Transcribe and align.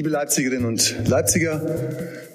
Liebe 0.00 0.08
Leipzigerinnen 0.08 0.64
und 0.64 0.96
Leipziger, 1.08 1.60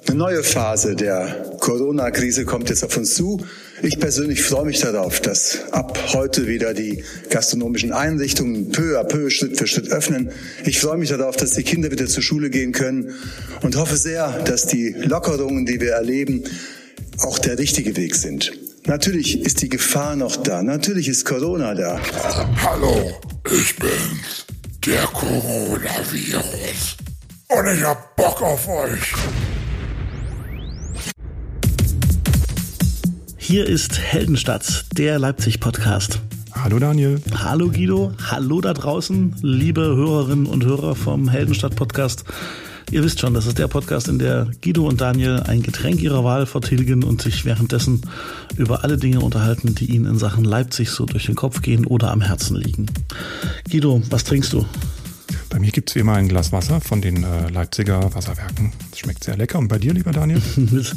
eine 0.08 0.15
neue 0.15 0.44
Phase 0.44 0.96
der 0.96 1.56
Corona-Krise 1.60 2.46
kommt 2.46 2.70
jetzt 2.70 2.84
auf 2.84 2.96
uns 2.96 3.15
zu. 3.15 3.44
Ich 3.81 3.99
persönlich 3.99 4.44
freue 4.44 4.65
mich 4.65 4.81
darauf, 4.81 5.20
dass 5.20 5.62
ab 5.72 5.97
heute 6.13 6.47
wieder 6.47 6.76
die 6.76 7.04
gastronomischen 7.31 7.92
Einrichtungen 7.92 8.70
peu 8.70 8.99
à 8.99 9.04
peu, 9.04 9.31
Schritt 9.31 9.58
für 9.58 9.65
Schritt 9.65 9.92
öffnen. 9.92 10.29
Ich 10.63 10.79
freue 10.79 10.99
mich 10.99 11.10
darauf, 11.10 11.38
dass 11.38 11.54
die 11.54 11.63
Kinder 11.63 11.90
wieder 11.90 12.06
zur 12.06 12.22
Schule 12.22 12.51
gehen 12.51 12.72
können 12.72 13.15
und 13.63 13.78
hoffe 13.78 13.97
sehr, 13.97 14.44
dass 14.44 14.68
die 14.68 14.90
Lockerungen, 14.92 15.66
die 15.66 15.82
wir 15.82 15.94
erleben, 15.94 16.44
auch 17.18 17.40
der 17.40 17.58
richtige 17.58 17.98
Weg 17.98 18.13
sind. 18.13 18.52
Natürlich 18.86 19.41
ist 19.41 19.63
die 19.63 19.70
Gefahr 19.70 20.16
noch 20.16 20.36
da. 20.36 20.62
Natürlich 20.62 21.08
ist 21.08 21.26
Corona 21.26 21.73
da. 21.73 22.00
Hallo, 22.63 23.11
ich 23.52 23.75
bin's, 23.77 24.45
der 24.85 25.02
Coronavirus. 25.05 26.97
Und 27.58 27.68
ich 27.68 27.86
hab 27.86 28.18
Bock 28.18 28.41
auf 28.41 28.68
euch. 28.68 29.14
Hier 33.38 33.66
ist 33.66 33.98
Heldenstadt, 33.98 34.86
der 34.98 35.20
Leipzig-Podcast. 35.20 36.20
Hallo 36.52 36.80
Daniel. 36.80 37.22
Hallo 37.34 37.70
Guido. 37.70 38.12
Hallo 38.30 38.59
da 38.59 38.73
draußen, 38.73 39.38
liebe 39.41 39.84
Hörerinnen 39.84 40.48
und 40.48 40.66
Hörer 40.66 40.95
vom 40.95 41.30
Heldenstadt-Podcast. 41.30 42.26
Ihr 42.91 43.05
wisst 43.05 43.22
schon, 43.22 43.34
das 43.34 43.45
ist 43.45 43.58
der 43.58 43.70
Podcast, 43.70 44.09
in 44.09 44.20
der 44.20 44.52
Guido 44.62 44.86
und 44.86 45.00
Daniel 45.00 45.42
ein 45.48 45.62
Getränk 45.62 46.02
ihrer 46.02 46.26
Wahl 46.26 46.48
vertilgen 46.48 47.06
und 47.06 47.22
sich 47.22 47.45
währenddessen 47.45 48.02
über 48.58 48.84
alle 48.84 48.98
Dinge 48.98 49.22
unterhalten, 49.22 49.76
die 49.76 49.95
ihnen 49.95 50.08
in 50.08 50.20
Sachen 50.20 50.44
Leipzig 50.44 50.90
so 50.90 51.06
durch 51.06 51.28
den 51.28 51.36
Kopf 51.36 51.62
gehen 51.62 51.86
oder 51.86 52.12
am 52.12 52.20
Herzen 52.20 52.58
liegen. 52.58 52.88
Guido, 53.72 54.02
was 54.09 54.26
trinkst 54.26 54.52
du? 54.52 54.66
Bei 55.56 55.61
mir 55.61 55.72
gibt 55.72 55.89
es 55.89 55.95
wie 55.95 56.00
immer 56.00 56.16
ein 56.16 56.28
Glas 56.28 56.52
Wasser 56.52 56.81
von 56.81 57.00
den 57.00 57.23
äh, 57.23 57.48
Leipziger 57.48 58.14
Wasserwerken. 58.14 58.73
Das 58.92 59.00
schmeckt 59.00 59.23
sehr 59.23 59.38
lecker. 59.38 59.58
Und 59.58 59.70
bei 59.70 59.78
dir, 59.78 59.94
lieber 59.94 60.12
Daniel? 60.12 60.42
mit, 60.58 60.94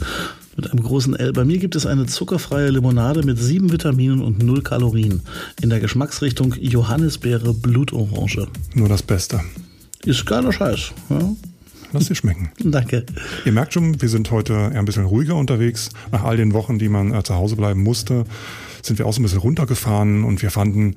mit 0.56 0.72
einem 0.72 0.82
großen 0.82 1.14
L. 1.14 1.32
Bei 1.32 1.44
mir 1.44 1.58
gibt 1.58 1.76
es 1.76 1.86
eine 1.86 2.06
zuckerfreie 2.06 2.70
Limonade 2.70 3.22
mit 3.22 3.38
sieben 3.38 3.70
Vitaminen 3.70 4.20
und 4.20 4.42
null 4.42 4.62
Kalorien. 4.62 5.22
In 5.62 5.70
der 5.70 5.78
Geschmacksrichtung 5.78 6.54
Johannisbeere 6.58 7.54
Blutorange. 7.54 8.48
Nur 8.74 8.88
das 8.88 9.04
Beste. 9.04 9.40
Ist 10.04 10.26
geiler 10.26 10.50
Scheiß. 10.50 10.90
Ja? 11.08 11.20
Lass 11.92 12.08
dir 12.08 12.16
schmecken. 12.16 12.50
Danke. 12.58 13.06
Ihr 13.44 13.52
merkt 13.52 13.74
schon, 13.74 14.02
wir 14.02 14.08
sind 14.08 14.28
heute 14.32 14.54
eher 14.54 14.80
ein 14.80 14.86
bisschen 14.86 15.04
ruhiger 15.04 15.36
unterwegs. 15.36 15.90
Nach 16.10 16.24
all 16.24 16.36
den 16.36 16.52
Wochen, 16.52 16.80
die 16.80 16.88
man 16.88 17.14
äh, 17.14 17.22
zu 17.22 17.36
Hause 17.36 17.54
bleiben 17.54 17.84
musste, 17.84 18.24
sind 18.82 18.98
wir 18.98 19.06
auch 19.06 19.12
so 19.12 19.20
ein 19.20 19.22
bisschen 19.22 19.38
runtergefahren 19.38 20.24
und 20.24 20.42
wir 20.42 20.50
fanden, 20.50 20.96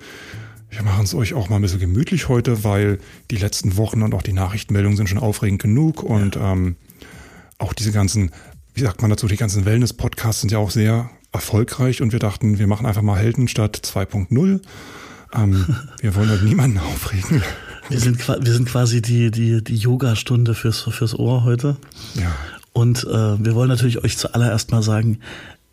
wir 0.71 0.83
machen 0.83 1.03
es 1.03 1.13
euch 1.13 1.33
auch 1.33 1.49
mal 1.49 1.57
ein 1.57 1.61
bisschen 1.61 1.79
gemütlich 1.79 2.29
heute, 2.29 2.63
weil 2.63 2.99
die 3.29 3.37
letzten 3.37 3.75
Wochen 3.77 4.01
und 4.01 4.13
auch 4.13 4.21
die 4.21 4.33
Nachrichtenmeldungen 4.33 4.97
sind 4.97 5.09
schon 5.09 5.19
aufregend 5.19 5.61
genug 5.61 6.01
und 6.01 6.37
ähm, 6.37 6.77
auch 7.57 7.73
diese 7.73 7.91
ganzen, 7.91 8.31
wie 8.73 8.81
sagt 8.81 9.01
man 9.01 9.11
dazu, 9.11 9.27
die 9.27 9.35
ganzen 9.35 9.65
Wellness-Podcasts 9.65 10.41
sind 10.41 10.51
ja 10.51 10.57
auch 10.57 10.71
sehr 10.71 11.09
erfolgreich 11.33 12.01
und 12.01 12.13
wir 12.13 12.19
dachten, 12.19 12.57
wir 12.57 12.67
machen 12.67 12.85
einfach 12.85 13.01
mal 13.01 13.19
Helden 13.19 13.47
statt 13.49 13.81
2.0. 13.83 14.61
Ähm, 15.33 15.75
wir 16.01 16.15
wollen 16.15 16.29
halt 16.29 16.43
niemanden 16.43 16.79
aufregen. 16.79 17.43
Wir 17.89 17.99
sind, 17.99 18.25
wir 18.27 18.53
sind 18.53 18.69
quasi 18.69 19.01
die, 19.01 19.29
die, 19.31 19.61
die 19.61 19.75
Yoga-Stunde 19.75 20.55
fürs, 20.55 20.81
fürs 20.81 21.17
Ohr 21.17 21.43
heute. 21.43 21.75
Ja. 22.15 22.33
Und 22.73 23.03
äh, 23.03 23.43
wir 23.43 23.53
wollen 23.55 23.67
natürlich 23.67 24.03
euch 24.03 24.17
zuallererst 24.17 24.71
mal 24.71 24.81
sagen, 24.81 25.19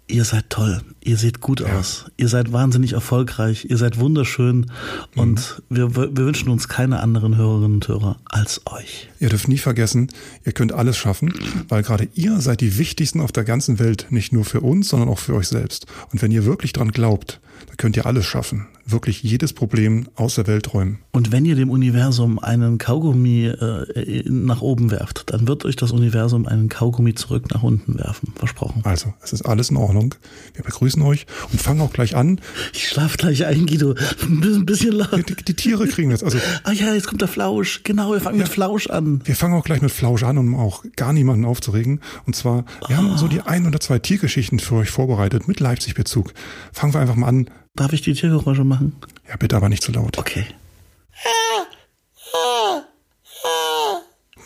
ihr 0.09 0.25
seid 0.25 0.51
toll, 0.51 0.81
ihr 1.05 1.17
seht 1.17 1.41
gut 1.41 1.61
ja. 1.61 1.79
aus, 1.79 2.07
ihr 2.17 2.29
seid 2.29 2.53
wahnsinnig 2.53 2.95
erfolgreich, 2.95 3.67
ihr 3.69 3.77
seid 3.77 3.99
wunderschön 3.99 4.57
mhm. 4.57 5.21
und 5.21 5.63
wir, 5.69 5.95
wir 5.95 6.17
wünschen 6.17 6.49
uns 6.49 6.69
keine 6.69 7.01
anderen 7.01 7.37
Hörerinnen 7.37 7.75
und 7.75 7.89
Hörer 7.89 8.17
als 8.25 8.63
euch. 8.67 9.09
Ihr 9.21 9.29
dürft 9.29 9.49
nie 9.49 9.59
vergessen, 9.59 10.09
ihr 10.45 10.53
könnt 10.53 10.73
alles 10.73 10.97
schaffen, 10.97 11.33
weil 11.69 11.83
gerade 11.83 12.09
ihr 12.15 12.41
seid 12.41 12.61
die 12.61 12.79
wichtigsten 12.79 13.21
auf 13.21 13.33
der 13.33 13.45
ganzen 13.45 13.79
Welt, 13.79 14.07
nicht 14.11 14.33
nur 14.33 14.45
für 14.45 14.61
uns, 14.61 14.89
sondern 14.89 15.09
auch 15.09 15.19
für 15.19 15.35
euch 15.35 15.49
selbst. 15.49 15.87
Und 16.11 16.23
wenn 16.23 16.33
ihr 16.33 16.45
wirklich 16.45 16.73
dran 16.73 16.91
glaubt, 16.91 17.41
dann 17.67 17.77
könnt 17.77 17.97
ihr 17.97 18.07
alles 18.07 18.25
schaffen 18.25 18.67
wirklich 18.91 19.23
jedes 19.23 19.53
Problem 19.53 20.09
aus 20.15 20.37
der 20.37 20.47
Welt 20.47 20.73
räumen. 20.73 20.99
Und 21.13 21.33
wenn 21.33 21.45
ihr 21.45 21.57
dem 21.57 21.71
Universum 21.71 22.39
einen 22.39 22.79
Kaugummi 22.79 23.47
äh, 23.47 24.23
nach 24.29 24.63
oben 24.63 24.91
werft, 24.91 25.25
dann 25.33 25.47
wird 25.47 25.65
euch 25.65 25.77
das 25.77 25.93
Universum 25.93 26.47
einen 26.47 26.69
Kaugummi 26.69 27.15
zurück 27.15 27.51
nach 27.53 27.63
unten 27.63 27.99
werfen. 27.99 28.33
Versprochen. 28.37 28.83
Also, 28.85 29.13
es 29.23 29.33
ist 29.33 29.43
alles 29.43 29.71
in 29.71 29.77
Ordnung. 29.77 30.15
Wir 30.55 30.65
begrüßen 30.65 31.03
euch 31.03 31.27
und 31.53 31.61
fangen 31.61 31.81
auch 31.81 31.93
gleich 31.93 32.17
an. 32.17 32.41
Ich 32.73 32.89
schlaf 32.89 33.17
gleich 33.17 33.47
ein, 33.47 33.67
Guido. 33.67 33.95
Ein 34.23 34.67
bisschen 34.67 34.93
laut. 34.93 35.29
Die, 35.29 35.35
die, 35.35 35.55
Tiere 35.55 35.87
kriegen 35.87 36.11
das. 36.11 36.23
Also, 36.23 36.39
ah 36.65 36.73
ja, 36.73 36.95
jetzt 36.95 37.09
kommt 37.09 37.21
der 37.21 37.29
Flausch. 37.29 37.83
Genau, 37.85 38.13
wir 38.13 38.21
fangen 38.21 38.39
ja, 38.39 38.45
mit 38.45 38.53
Flausch 38.53 38.89
an. 38.89 39.21
Wir 39.25 39.37
fangen 39.37 39.55
auch 39.55 39.65
gleich 39.65 39.83
mit 39.83 39.91
Flausch 39.91 40.23
an, 40.23 40.39
um 40.39 40.55
auch 40.55 40.85
gar 40.97 41.13
niemanden 41.13 41.45
aufzuregen. 41.45 42.01
Und 42.27 42.37
zwar, 42.37 42.65
wir 42.87 42.97
oh. 42.97 42.99
haben 42.99 43.19
so 43.19 43.29
die 43.29 43.43
ein 43.43 43.67
oder 43.67 43.81
zwei 43.81 43.99
Tiergeschichten 43.99 44.59
für 44.61 44.77
euch 44.77 44.91
vorbereitet 44.91 45.49
mit 45.49 45.61
Leipzig-Bezug. 45.61 46.33
Fangen 46.73 46.95
wir 46.95 47.01
einfach 47.01 47.17
mal 47.17 47.29
an 47.29 47.51
Darf 47.79 47.93
ich 47.93 48.03
die 48.03 48.13
Tiergeräusche 48.13 48.65
machen? 48.65 48.97
Ja, 49.29 49.37
bitte, 49.37 49.55
aber 49.55 49.69
nicht 49.69 49.85
zu 49.85 49.93
laut. 49.93 50.19
Okay. 50.19 50.45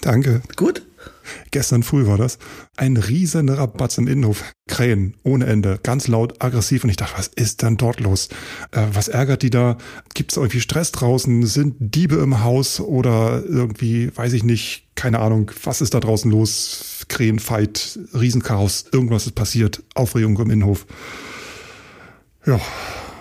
Danke. 0.03 0.43
Gut. 0.55 0.83
Gestern 1.51 1.83
früh 1.83 2.07
war 2.07 2.19
das. 2.19 2.39
Ein 2.77 2.99
riesen 2.99 3.49
Rabatz 3.49 3.97
im 3.97 4.07
Innenhof. 4.07 4.45
Krähen 4.69 5.15
ohne 5.23 5.47
Ende. 5.47 5.81
Ganz 5.83 6.09
laut, 6.09 6.43
aggressiv. 6.45 6.85
Und 6.85 6.91
ich 6.91 6.99
dachte, 6.99 7.17
was 7.17 7.29
ist 7.29 7.63
denn 7.63 7.79
dort 7.79 8.01
los? 8.01 8.29
Äh, 8.71 8.89
was 8.93 9.09
ärgert 9.09 9.41
die 9.41 9.51
da? 9.51 9.79
Gibt 10.13 10.33
es 10.33 10.37
irgendwie 10.37 10.61
Stress 10.61 10.93
draußen? 10.93 11.47
Sind 11.47 11.77
Diebe 11.79 12.17
im 12.17 12.43
Haus? 12.43 12.81
Oder 12.81 13.43
irgendwie, 13.47 14.15
weiß 14.15 14.35
ich 14.35 14.45
nicht, 14.45 14.89
keine 14.95 15.21
Ahnung, 15.21 15.51
was 15.65 15.81
ist 15.81 15.95
da 15.95 16.01
draußen 16.01 16.31
los? 16.31 17.07
Krähenfight, 17.09 17.99
Riesenchaos. 18.13 18.85
Irgendwas 18.93 19.25
ist 19.25 19.35
passiert. 19.35 19.83
Aufregung 19.95 20.39
im 20.39 20.51
Innenhof. 20.51 20.85
Ja, 22.45 22.61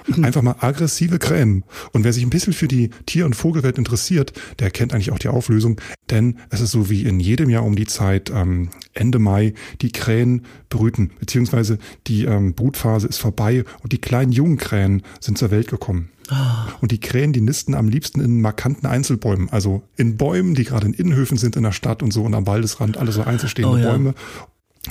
Einfach 0.22 0.42
mal 0.42 0.56
aggressive 0.60 1.20
Krähen. 1.20 1.64
Und 1.92 2.04
wer 2.04 2.14
sich 2.14 2.24
ein 2.24 2.30
bisschen 2.30 2.54
für 2.54 2.68
die 2.68 2.90
Tier- 3.06 3.26
und 3.26 3.36
Vogelwelt 3.36 3.78
interessiert, 3.78 4.34
der 4.60 4.72
kennt 4.72 4.94
eigentlich 4.94 5.12
auch 5.12 5.20
die 5.20 5.28
Auflösung, 5.28 5.80
denn 6.10 6.38
es 6.50 6.62
ist 6.62 6.72
so 6.72 6.90
wie 6.90 7.04
in 7.04 7.20
jedem 7.20 7.50
Jahr 7.50 7.64
um 7.64 7.76
die 7.76 7.88
Zeit, 7.88 8.32
ähm, 8.34 8.70
Ende 8.94 9.20
Mai, 9.20 9.54
die 9.82 9.92
Krähen 9.92 10.46
brüten, 10.70 11.12
beziehungsweise 11.20 11.78
die 12.08 12.26
ähm, 12.26 12.54
Brutphase 12.54 13.08
ist 13.08 13.18
vorbei 13.18 13.64
und 13.82 13.94
die 13.94 14.02
kleinen 14.02 14.32
jungen 14.32 14.58
Krähen 14.58 15.04
sind 15.20 15.38
zur 15.38 15.52
Welt 15.52 15.70
gekommen. 15.70 16.10
Ah. 16.30 16.68
Und 16.80 16.92
die 16.92 17.00
Krähen, 17.00 17.34
die 17.34 17.42
nisten 17.42 17.76
am 17.76 17.90
liebsten 17.90 18.22
in 18.22 18.42
markanten 18.42 18.88
Einzelbäumen, 18.88 19.50
also 19.50 19.84
in 19.98 20.18
Bäumen, 20.18 20.56
die 20.56 20.64
gerade 20.64 20.88
in 20.88 20.94
Innenhöfen 20.94 21.38
sind 21.38 21.56
in 21.56 21.64
der 21.64 21.74
Stadt 21.74 22.02
und 22.02 22.12
so 22.12 22.24
und 22.24 22.34
am 22.34 22.48
Waldesrand, 22.48 22.98
alle 22.98 23.12
so 23.12 23.24
einzelstehende 23.24 23.76
oh, 23.76 23.78
ja. 23.78 23.92
Bäume. 23.92 24.14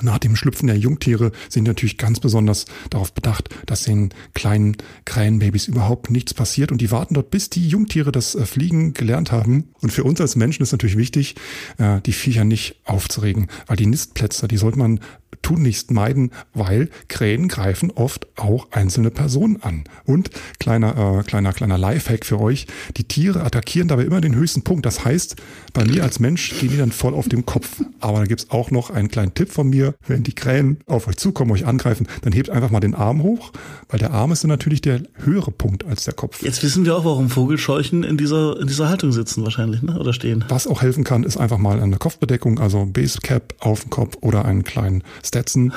Nach 0.03 0.19
dem 0.19 0.37
Schlüpfen 0.37 0.69
der 0.69 0.79
Jungtiere 0.79 1.33
sind 1.49 1.67
natürlich 1.67 1.99
ganz 1.99 2.21
besonders 2.21 2.67
darauf 2.91 3.13
bedacht, 3.13 3.49
dass 3.67 3.83
den 3.83 4.11
kleinen 4.35 4.77
Krähenbabys 5.05 5.67
überhaupt 5.67 6.11
nichts 6.11 6.33
passiert 6.33 6.71
und 6.71 6.81
die 6.81 6.93
warten 6.93 7.15
dort, 7.15 7.31
bis 7.31 7.51
die 7.51 7.69
Jungtiere 7.69 8.13
das 8.13 8.37
äh, 8.37 8.47
Fliegen 8.47 8.95
gelernt 8.95 9.33
haben. 9.33 9.71
Und 9.81 9.93
für 9.93 10.05
uns 10.05 10.21
als 10.21 10.37
Menschen 10.37 10.63
ist 10.63 10.73
natürlich 10.73 10.97
wichtig, 10.97 11.35
äh, 11.79 12.01
die 12.03 12.13
Viecher 12.13 12.45
nicht 12.45 12.77
aufzuregen, 12.85 13.49
weil 13.67 13.77
die 13.77 13.87
Nistplätze, 13.87 14.47
die 14.47 14.59
sollte 14.59 14.79
man 14.79 15.01
tunlichst 15.43 15.91
meiden, 15.91 16.31
weil 16.53 16.91
Krähen 17.09 17.49
greifen 17.49 17.91
oft 17.91 18.27
auch 18.37 18.71
einzelne 18.73 19.11
Personen 19.11 19.63
an. 19.63 19.85
Und 20.05 20.31
kleiner, 20.59 21.21
äh, 21.21 21.23
kleiner, 21.23 21.53
kleiner 21.53 21.79
Lifehack 21.79 22.27
für 22.27 22.41
euch, 22.41 22.67
die 22.97 23.05
Tiere 23.05 23.43
attackieren 23.43 23.89
dabei 23.89 24.05
immer 24.05 24.21
den 24.21 24.35
höchsten 24.35 24.63
Punkt. 24.63 24.87
Das 24.87 25.05
heißt, 25.05 25.37
bei 25.73 25.85
mir 25.85 26.03
als 26.03 26.21
Mensch 26.21 26.59
gehen 26.61 26.71
die 26.71 26.77
dann 26.77 26.93
voll 26.93 27.15
auf 27.15 27.29
den 27.29 27.47
Kopf. 27.47 27.83
Aber 28.01 28.19
da 28.19 28.25
gibt's 28.27 28.51
auch 28.51 28.71
noch 28.71 28.91
einen 28.91 29.09
kleinen 29.09 29.35
Tipp 29.35 29.51
von 29.51 29.69
mir. 29.69 29.80
Wenn 30.07 30.23
die 30.23 30.35
Krähen 30.35 30.79
auf 30.87 31.09
euch 31.09 31.17
zukommen, 31.17 31.51
euch 31.51 31.67
angreifen, 31.67 32.07
dann 32.23 32.33
hebt 32.33 32.51
einfach 32.51 32.71
mal 32.71 32.81
den 32.81 32.95
Arm 32.95 33.23
hoch, 33.23 33.53
weil 33.89 33.99
der 33.99 34.13
Arm 34.13 34.33
ist 34.33 34.45
dann 34.45 34.49
natürlich 34.49 34.81
der 34.81 35.03
höhere 35.15 35.51
Punkt 35.51 35.85
als 35.85 36.05
der 36.05 36.15
Kopf. 36.15 36.43
Jetzt 36.43 36.63
wissen 36.63 36.85
wir 36.85 36.97
auch, 36.97 37.05
warum 37.05 37.29
Vogelscheuchen 37.29 38.03
in 38.03 38.17
dieser, 38.17 38.61
in 38.61 38.67
dieser 38.67 38.89
Haltung 38.89 39.13
sitzen 39.13 39.43
wahrscheinlich, 39.45 39.83
ne? 39.83 39.99
oder 39.99 40.13
stehen. 40.13 40.45
Was 40.49 40.67
auch 40.67 40.83
helfen 40.83 41.05
kann, 41.05 41.25
ist 41.25 41.37
einfach 41.37 41.59
mal 41.59 41.81
eine 41.81 41.97
Kopfbedeckung, 41.97 42.59
also 42.59 42.87
Basecap 42.87 43.55
auf 43.61 43.83
dem 43.83 43.91
Kopf 43.91 44.17
oder 44.21 44.45
einen 44.45 44.65
kleinen 44.65 45.03
Stetson. 45.25 45.73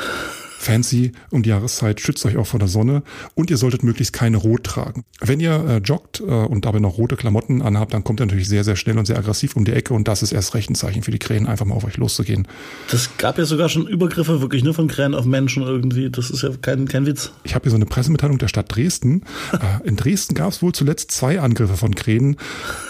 Fancy 0.64 1.12
um 1.30 1.44
die 1.44 1.50
Jahreszeit, 1.50 2.00
schützt 2.00 2.26
euch 2.26 2.38
auch 2.38 2.48
vor 2.48 2.60
der 2.60 2.70
Sonne 2.70 3.04
und 3.36 3.50
ihr 3.50 3.58
solltet 3.58 3.84
möglichst 3.84 4.14
keine 4.14 4.38
Rot 4.38 4.64
tragen. 4.64 5.04
Wenn 5.20 5.40
ihr 5.40 5.54
äh, 5.68 5.78
joggt 5.78 6.22
äh, 6.22 6.24
und 6.24 6.66
dabei 6.66 6.80
noch 6.80 6.98
rote 6.98 7.16
Klamotten 7.16 7.62
anhabt, 7.62 7.94
dann 7.94 8.04
kommt 8.04 8.22
ihr 8.22 8.26
natürlich 8.26 8.48
sehr, 8.48 8.64
sehr 8.64 8.76
schnell 8.76 8.98
und 8.98 9.06
sehr 9.06 9.18
aggressiv 9.18 9.56
um 9.56 9.66
die 9.66 9.74
Ecke 9.74 9.94
und 9.94 10.08
das 10.08 10.24
ist 10.24 10.32
erst 10.32 10.56
recht 10.56 10.70
ein 10.70 10.76
Zeichen 10.76 11.04
für 11.04 11.12
die 11.12 11.20
Krähen, 11.20 11.48
einfach 11.48 11.66
mal 11.66 11.76
auf 11.76 11.84
euch 11.84 11.98
loszugehen. 11.98 12.48
Das 12.90 13.10
gab 13.18 13.38
ja 13.38 13.46
sogar 13.46 13.68
schon 13.68 13.88
Übergriffe 13.88 14.42
wirklich, 14.42 14.64
ne, 14.64 14.74
von 14.74 14.88
Krähen 14.88 15.16
auf 15.16 15.26
Menschen 15.26 15.64
irgendwie. 15.64 16.10
Das 16.10 16.30
ist 16.30 16.44
ja 16.44 16.50
kein, 16.62 16.88
kein 16.88 17.06
Witz. 17.06 17.32
Ich 17.44 17.56
habe 17.56 17.64
hier 17.64 17.72
so 17.72 17.76
eine 17.76 17.86
Pressemitteilung 17.86 18.38
der 18.38 18.48
Stadt 18.48 18.74
Dresden. 18.74 19.24
äh, 19.52 19.88
in 19.88 19.98
Dresden 19.98 20.34
gab 20.34 20.52
es 20.52 20.62
wohl 20.62 20.72
zuletzt 20.72 21.12
zwei 21.12 21.42
Angriffe 21.42 21.76
von 21.76 21.94
Krähen 21.94 22.38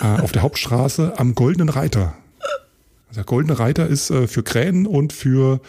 äh, 0.02 0.06
auf 0.06 0.31
der 0.31 0.44
Hauptstraße 0.44 1.14
am 1.18 1.34
Goldenen 1.34 1.69
Reiter. 1.69 2.14
Der 3.16 3.24
Goldene 3.24 3.60
Reiter 3.60 3.88
ist 3.88 4.10
äh, 4.10 4.28
für 4.28 4.44
Krähen 4.44 4.86
und 4.88 5.14
für 5.14 5.62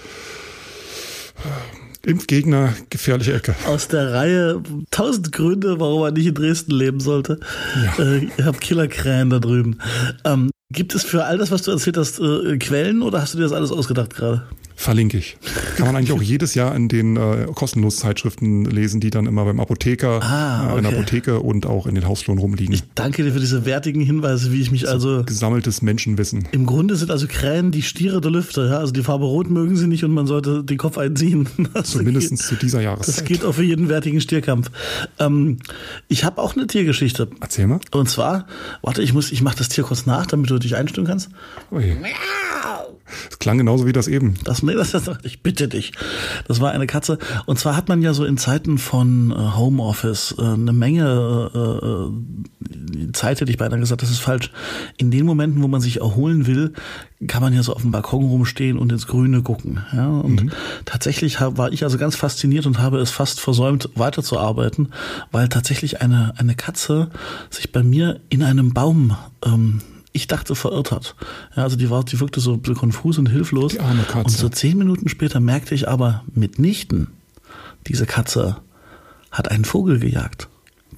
Impfgegner, 2.06 2.74
gefährliche 2.90 3.34
Ecke. 3.34 3.54
Aus 3.66 3.88
der 3.88 4.12
Reihe 4.12 4.62
tausend 4.90 5.32
Gründe, 5.32 5.80
warum 5.80 6.00
man 6.00 6.14
nicht 6.14 6.26
in 6.26 6.34
Dresden 6.34 6.72
leben 6.72 7.00
sollte. 7.00 7.40
Ja. 7.98 8.04
Äh, 8.04 8.28
ihr 8.36 8.44
habt 8.44 8.60
Killerkrähen 8.60 9.30
da 9.30 9.38
drüben. 9.38 9.78
Ähm, 10.24 10.50
Gibt 10.70 10.94
es 10.94 11.04
für 11.04 11.24
all 11.24 11.38
das, 11.38 11.50
was 11.50 11.62
du 11.62 11.70
erzählt 11.70 11.96
hast, 11.96 12.18
äh, 12.20 12.58
Quellen 12.58 13.02
oder 13.02 13.20
hast 13.20 13.34
du 13.34 13.38
dir 13.38 13.44
das 13.44 13.52
alles 13.52 13.70
ausgedacht 13.70 14.14
gerade? 14.14 14.42
Verlinke 14.76 15.16
ich. 15.18 15.36
Kann 15.76 15.86
man 15.86 15.96
eigentlich 15.96 16.12
auch 16.12 16.20
jedes 16.22 16.54
Jahr 16.54 16.74
in 16.74 16.88
den 16.88 17.16
äh, 17.16 17.46
kostenlosen 17.54 18.00
Zeitschriften 18.00 18.64
lesen, 18.64 19.00
die 19.00 19.10
dann 19.10 19.26
immer 19.26 19.44
beim 19.44 19.60
Apotheker, 19.60 20.20
Ah, 20.22 20.74
äh, 20.74 20.76
in 20.78 20.82
der 20.82 20.90
okay. 20.92 20.98
Apotheke 21.00 21.40
und 21.40 21.64
auch 21.64 21.86
in 21.86 21.94
den 21.94 22.06
Hausfluren 22.06 22.38
rumliegen. 22.40 22.74
Ich 22.74 22.82
danke 22.94 23.22
dir 23.22 23.32
für 23.32 23.40
diese 23.40 23.64
wertigen 23.66 24.00
Hinweise, 24.02 24.52
wie 24.52 24.60
ich 24.60 24.70
mich 24.72 24.88
also. 24.88 25.22
Gesammeltes 25.24 25.80
Menschenwissen. 25.80 26.48
Im 26.52 26.66
Grunde 26.66 26.96
sind 26.96 27.10
also 27.10 27.26
Krähen 27.28 27.70
die 27.70 27.82
Stiere 27.82 28.20
der 28.20 28.30
Lüfte, 28.32 28.68
ja. 28.68 28.78
Also 28.78 28.92
die 28.92 29.02
Farbe 29.02 29.24
Rot 29.26 29.48
mögen 29.48 29.76
sie 29.76 29.86
nicht 29.86 30.04
und 30.04 30.10
man 30.12 30.26
sollte 30.26 30.64
den 30.64 30.76
Kopf 30.78 30.98
einziehen. 30.98 31.48
Das 31.74 31.90
Zumindest 31.90 32.30
geht- 32.30 32.38
zu 32.40 32.54
dieser 32.56 32.78
Das 32.78 32.84
Jahreszeit. 32.84 33.26
geht 33.26 33.44
auch 33.44 33.54
für 33.54 33.62
jeden 33.62 33.88
wertigen 33.88 34.20
Stierkampf. 34.20 34.70
Ähm, 35.18 35.58
ich 36.08 36.24
habe 36.24 36.40
auch 36.42 36.56
eine 36.56 36.66
Tiergeschichte. 36.66 37.28
Erzähl 37.40 37.66
mal. 37.66 37.80
Und 37.92 38.08
zwar, 38.10 38.46
warte, 38.82 39.02
ich 39.02 39.12
muss, 39.12 39.32
ich 39.32 39.40
mache 39.42 39.56
das 39.56 39.68
Tier 39.68 39.84
kurz 39.84 40.04
nach, 40.06 40.26
damit 40.26 40.50
du 40.50 40.58
dich 40.58 40.76
einstimmen 40.76 41.06
kannst. 41.06 41.30
Ui. 41.70 41.96
Es 43.30 43.38
klang 43.38 43.58
genauso 43.58 43.86
wie 43.86 43.92
das 43.92 44.08
eben. 44.08 44.34
Das, 44.44 44.62
nee, 44.62 44.74
das, 44.74 44.92
das, 44.92 45.10
ich 45.22 45.42
bitte 45.42 45.68
dich. 45.68 45.92
Das 46.48 46.60
war 46.60 46.72
eine 46.72 46.86
Katze. 46.86 47.18
Und 47.46 47.58
zwar 47.58 47.76
hat 47.76 47.88
man 47.88 48.02
ja 48.02 48.14
so 48.14 48.24
in 48.24 48.38
Zeiten 48.38 48.78
von 48.78 49.30
äh, 49.30 49.34
Homeoffice 49.34 50.34
äh, 50.38 50.42
eine 50.42 50.72
Menge 50.72 51.50
äh, 51.54 53.12
Zeit, 53.12 53.40
hätte 53.40 53.50
ich 53.50 53.58
beinahe 53.58 53.78
gesagt, 53.78 54.02
das 54.02 54.10
ist 54.10 54.20
falsch. 54.20 54.50
In 54.96 55.10
den 55.10 55.26
Momenten, 55.26 55.62
wo 55.62 55.68
man 55.68 55.80
sich 55.80 56.00
erholen 56.00 56.46
will, 56.46 56.72
kann 57.26 57.42
man 57.42 57.52
ja 57.52 57.62
so 57.62 57.74
auf 57.74 57.82
dem 57.82 57.90
Balkon 57.90 58.24
rumstehen 58.24 58.78
und 58.78 58.92
ins 58.92 59.06
Grüne 59.06 59.42
gucken. 59.42 59.84
Ja? 59.92 60.08
Und 60.08 60.50
tatsächlich 60.84 61.40
hab, 61.40 61.58
war 61.58 61.72
ich 61.72 61.84
also 61.84 61.98
ganz 61.98 62.16
fasziniert 62.16 62.66
und 62.66 62.78
habe 62.78 62.98
es 62.98 63.10
fast 63.10 63.40
versäumt, 63.40 63.90
weiterzuarbeiten, 63.94 64.88
weil 65.30 65.48
tatsächlich 65.48 66.00
eine, 66.00 66.34
eine 66.36 66.54
Katze 66.54 67.10
sich 67.50 67.72
bei 67.72 67.82
mir 67.82 68.20
in 68.28 68.42
einem 68.42 68.72
Baum 68.72 69.16
ähm, 69.44 69.80
ich 70.14 70.28
dachte, 70.28 70.54
verirrt 70.54 70.92
hat. 70.92 71.16
Ja, 71.56 71.64
also 71.64 71.76
die 71.76 71.90
war, 71.90 72.04
die 72.04 72.20
wirkte 72.20 72.40
so 72.40 72.56
konfus 72.56 73.18
und 73.18 73.28
hilflos. 73.28 73.72
Die 73.72 73.80
arme 73.80 74.04
Katze. 74.04 74.18
Und 74.24 74.30
so 74.30 74.48
zehn 74.48 74.78
Minuten 74.78 75.08
später 75.08 75.40
merkte 75.40 75.74
ich 75.74 75.88
aber 75.88 76.22
mitnichten, 76.32 77.08
diese 77.88 78.06
Katze 78.06 78.58
hat 79.32 79.50
einen 79.50 79.64
Vogel 79.64 79.98
gejagt. 79.98 80.48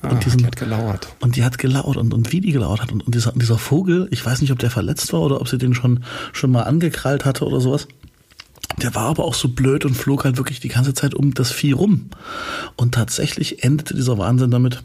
Ah, 0.02 0.10
und, 0.10 0.24
diesen, 0.24 0.38
die 0.38 0.46
hat 0.46 0.56
gelauert. 0.56 1.08
und 1.20 1.36
die 1.36 1.44
hat 1.44 1.56
gelauert 1.56 1.96
und, 1.96 2.12
und 2.12 2.30
wie 2.30 2.42
die 2.42 2.52
gelauert 2.52 2.82
hat. 2.82 2.92
Und, 2.92 3.06
und 3.06 3.14
dieser, 3.14 3.32
dieser 3.32 3.56
Vogel, 3.56 4.06
ich 4.10 4.24
weiß 4.24 4.42
nicht, 4.42 4.52
ob 4.52 4.58
der 4.58 4.70
verletzt 4.70 5.10
war 5.14 5.22
oder 5.22 5.40
ob 5.40 5.48
sie 5.48 5.56
den 5.56 5.72
schon, 5.72 6.04
schon 6.34 6.50
mal 6.50 6.64
angekrallt 6.64 7.24
hatte 7.24 7.46
oder 7.46 7.60
sowas. 7.60 7.88
Der 8.82 8.94
war 8.94 9.04
aber 9.04 9.24
auch 9.24 9.34
so 9.34 9.48
blöd 9.48 9.86
und 9.86 9.94
flog 9.94 10.24
halt 10.24 10.36
wirklich 10.36 10.60
die 10.60 10.68
ganze 10.68 10.92
Zeit 10.92 11.14
um 11.14 11.32
das 11.32 11.50
Vieh 11.50 11.72
rum. 11.72 12.10
Und 12.76 12.94
tatsächlich 12.94 13.64
endete 13.64 13.94
dieser 13.94 14.18
Wahnsinn 14.18 14.50
damit, 14.50 14.82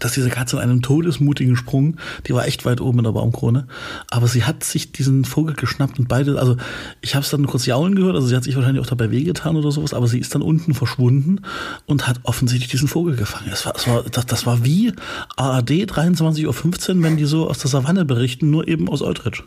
dass 0.00 0.12
diese 0.12 0.30
Katze 0.30 0.56
in 0.56 0.62
einem 0.62 0.82
todesmutigen 0.82 1.56
Sprung, 1.56 1.96
die 2.26 2.34
war 2.34 2.46
echt 2.46 2.64
weit 2.64 2.80
oben 2.80 2.98
in 2.98 3.04
der 3.04 3.12
Baumkrone, 3.12 3.66
aber 4.10 4.26
sie 4.26 4.44
hat 4.44 4.64
sich 4.64 4.92
diesen 4.92 5.24
Vogel 5.24 5.54
geschnappt 5.54 5.98
und 5.98 6.08
beide, 6.08 6.38
also 6.38 6.56
ich 7.00 7.14
habe 7.14 7.24
es 7.24 7.30
dann 7.30 7.46
kurz 7.46 7.66
jaulen 7.66 7.94
gehört, 7.94 8.14
also 8.14 8.26
sie 8.26 8.36
hat 8.36 8.44
sich 8.44 8.56
wahrscheinlich 8.56 8.82
auch 8.82 8.88
dabei 8.88 9.10
wehgetan 9.10 9.56
oder 9.56 9.72
sowas, 9.72 9.94
aber 9.94 10.06
sie 10.06 10.18
ist 10.18 10.34
dann 10.34 10.42
unten 10.42 10.74
verschwunden 10.74 11.40
und 11.86 12.06
hat 12.08 12.20
offensichtlich 12.22 12.70
diesen 12.70 12.88
Vogel 12.88 13.16
gefangen. 13.16 13.48
Das 13.50 13.66
war, 13.66 13.72
das 13.72 13.86
war, 13.86 14.02
das, 14.02 14.26
das 14.26 14.46
war 14.46 14.64
wie 14.64 14.92
ARD 15.36 15.70
23.15 15.70 16.46
Uhr, 16.46 17.02
wenn 17.02 17.16
die 17.16 17.24
so 17.24 17.48
aus 17.48 17.58
der 17.58 17.70
Savanne 17.70 18.04
berichten, 18.04 18.50
nur 18.50 18.68
eben 18.68 18.88
aus 18.88 19.02
Eutrich. 19.02 19.42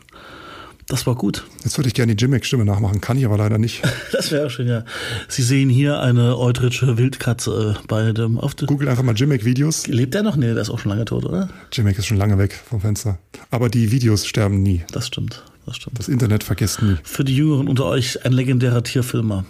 Das 0.86 1.06
war 1.06 1.14
gut. 1.14 1.44
Jetzt 1.64 1.78
würde 1.78 1.88
ich 1.88 1.94
gerne 1.94 2.14
die 2.14 2.22
Jimmick-Stimme 2.22 2.64
nachmachen, 2.64 3.00
kann 3.00 3.16
ich 3.16 3.24
aber 3.24 3.38
leider 3.38 3.58
nicht. 3.58 3.82
Das 4.12 4.30
wäre 4.30 4.50
schön, 4.50 4.68
ja. 4.68 4.84
Sie 5.28 5.42
sehen 5.42 5.68
hier 5.68 6.00
eine 6.00 6.38
Eutrichsche 6.38 6.98
Wildkatze 6.98 7.76
äh, 7.76 7.86
bei 7.88 8.12
dem 8.12 8.38
auf 8.38 8.54
Google 8.56 8.88
einfach 8.88 9.02
mal 9.02 9.14
Jimmick-Videos. 9.14 9.86
Lebt 9.88 10.14
der 10.14 10.22
noch? 10.22 10.36
Nee, 10.36 10.52
der 10.52 10.58
ist 10.58 10.70
auch 10.70 10.78
schon 10.78 10.90
lange 10.90 11.04
tot, 11.04 11.24
oder? 11.24 11.48
Jimmick 11.72 11.98
ist 11.98 12.06
schon 12.06 12.18
lange 12.18 12.38
weg 12.38 12.60
vom 12.68 12.80
Fenster. 12.80 13.18
Aber 13.50 13.68
die 13.68 13.90
Videos 13.90 14.26
sterben 14.26 14.62
nie. 14.62 14.84
Das 14.92 15.06
stimmt. 15.06 15.42
Das 15.66 15.76
stimmt. 15.76 15.98
Das 15.98 16.08
Internet 16.08 16.44
vergisst 16.44 16.82
nie. 16.82 16.96
Für 17.02 17.24
die 17.24 17.36
Jüngeren 17.36 17.68
unter 17.68 17.86
euch 17.86 18.24
ein 18.24 18.32
legendärer 18.32 18.82
Tierfilmer. 18.82 19.44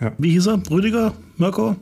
Ja. 0.00 0.12
Wie 0.18 0.30
hieß 0.30 0.46
er? 0.46 0.62
Rüdiger? 0.70 1.14
Mirko? 1.36 1.76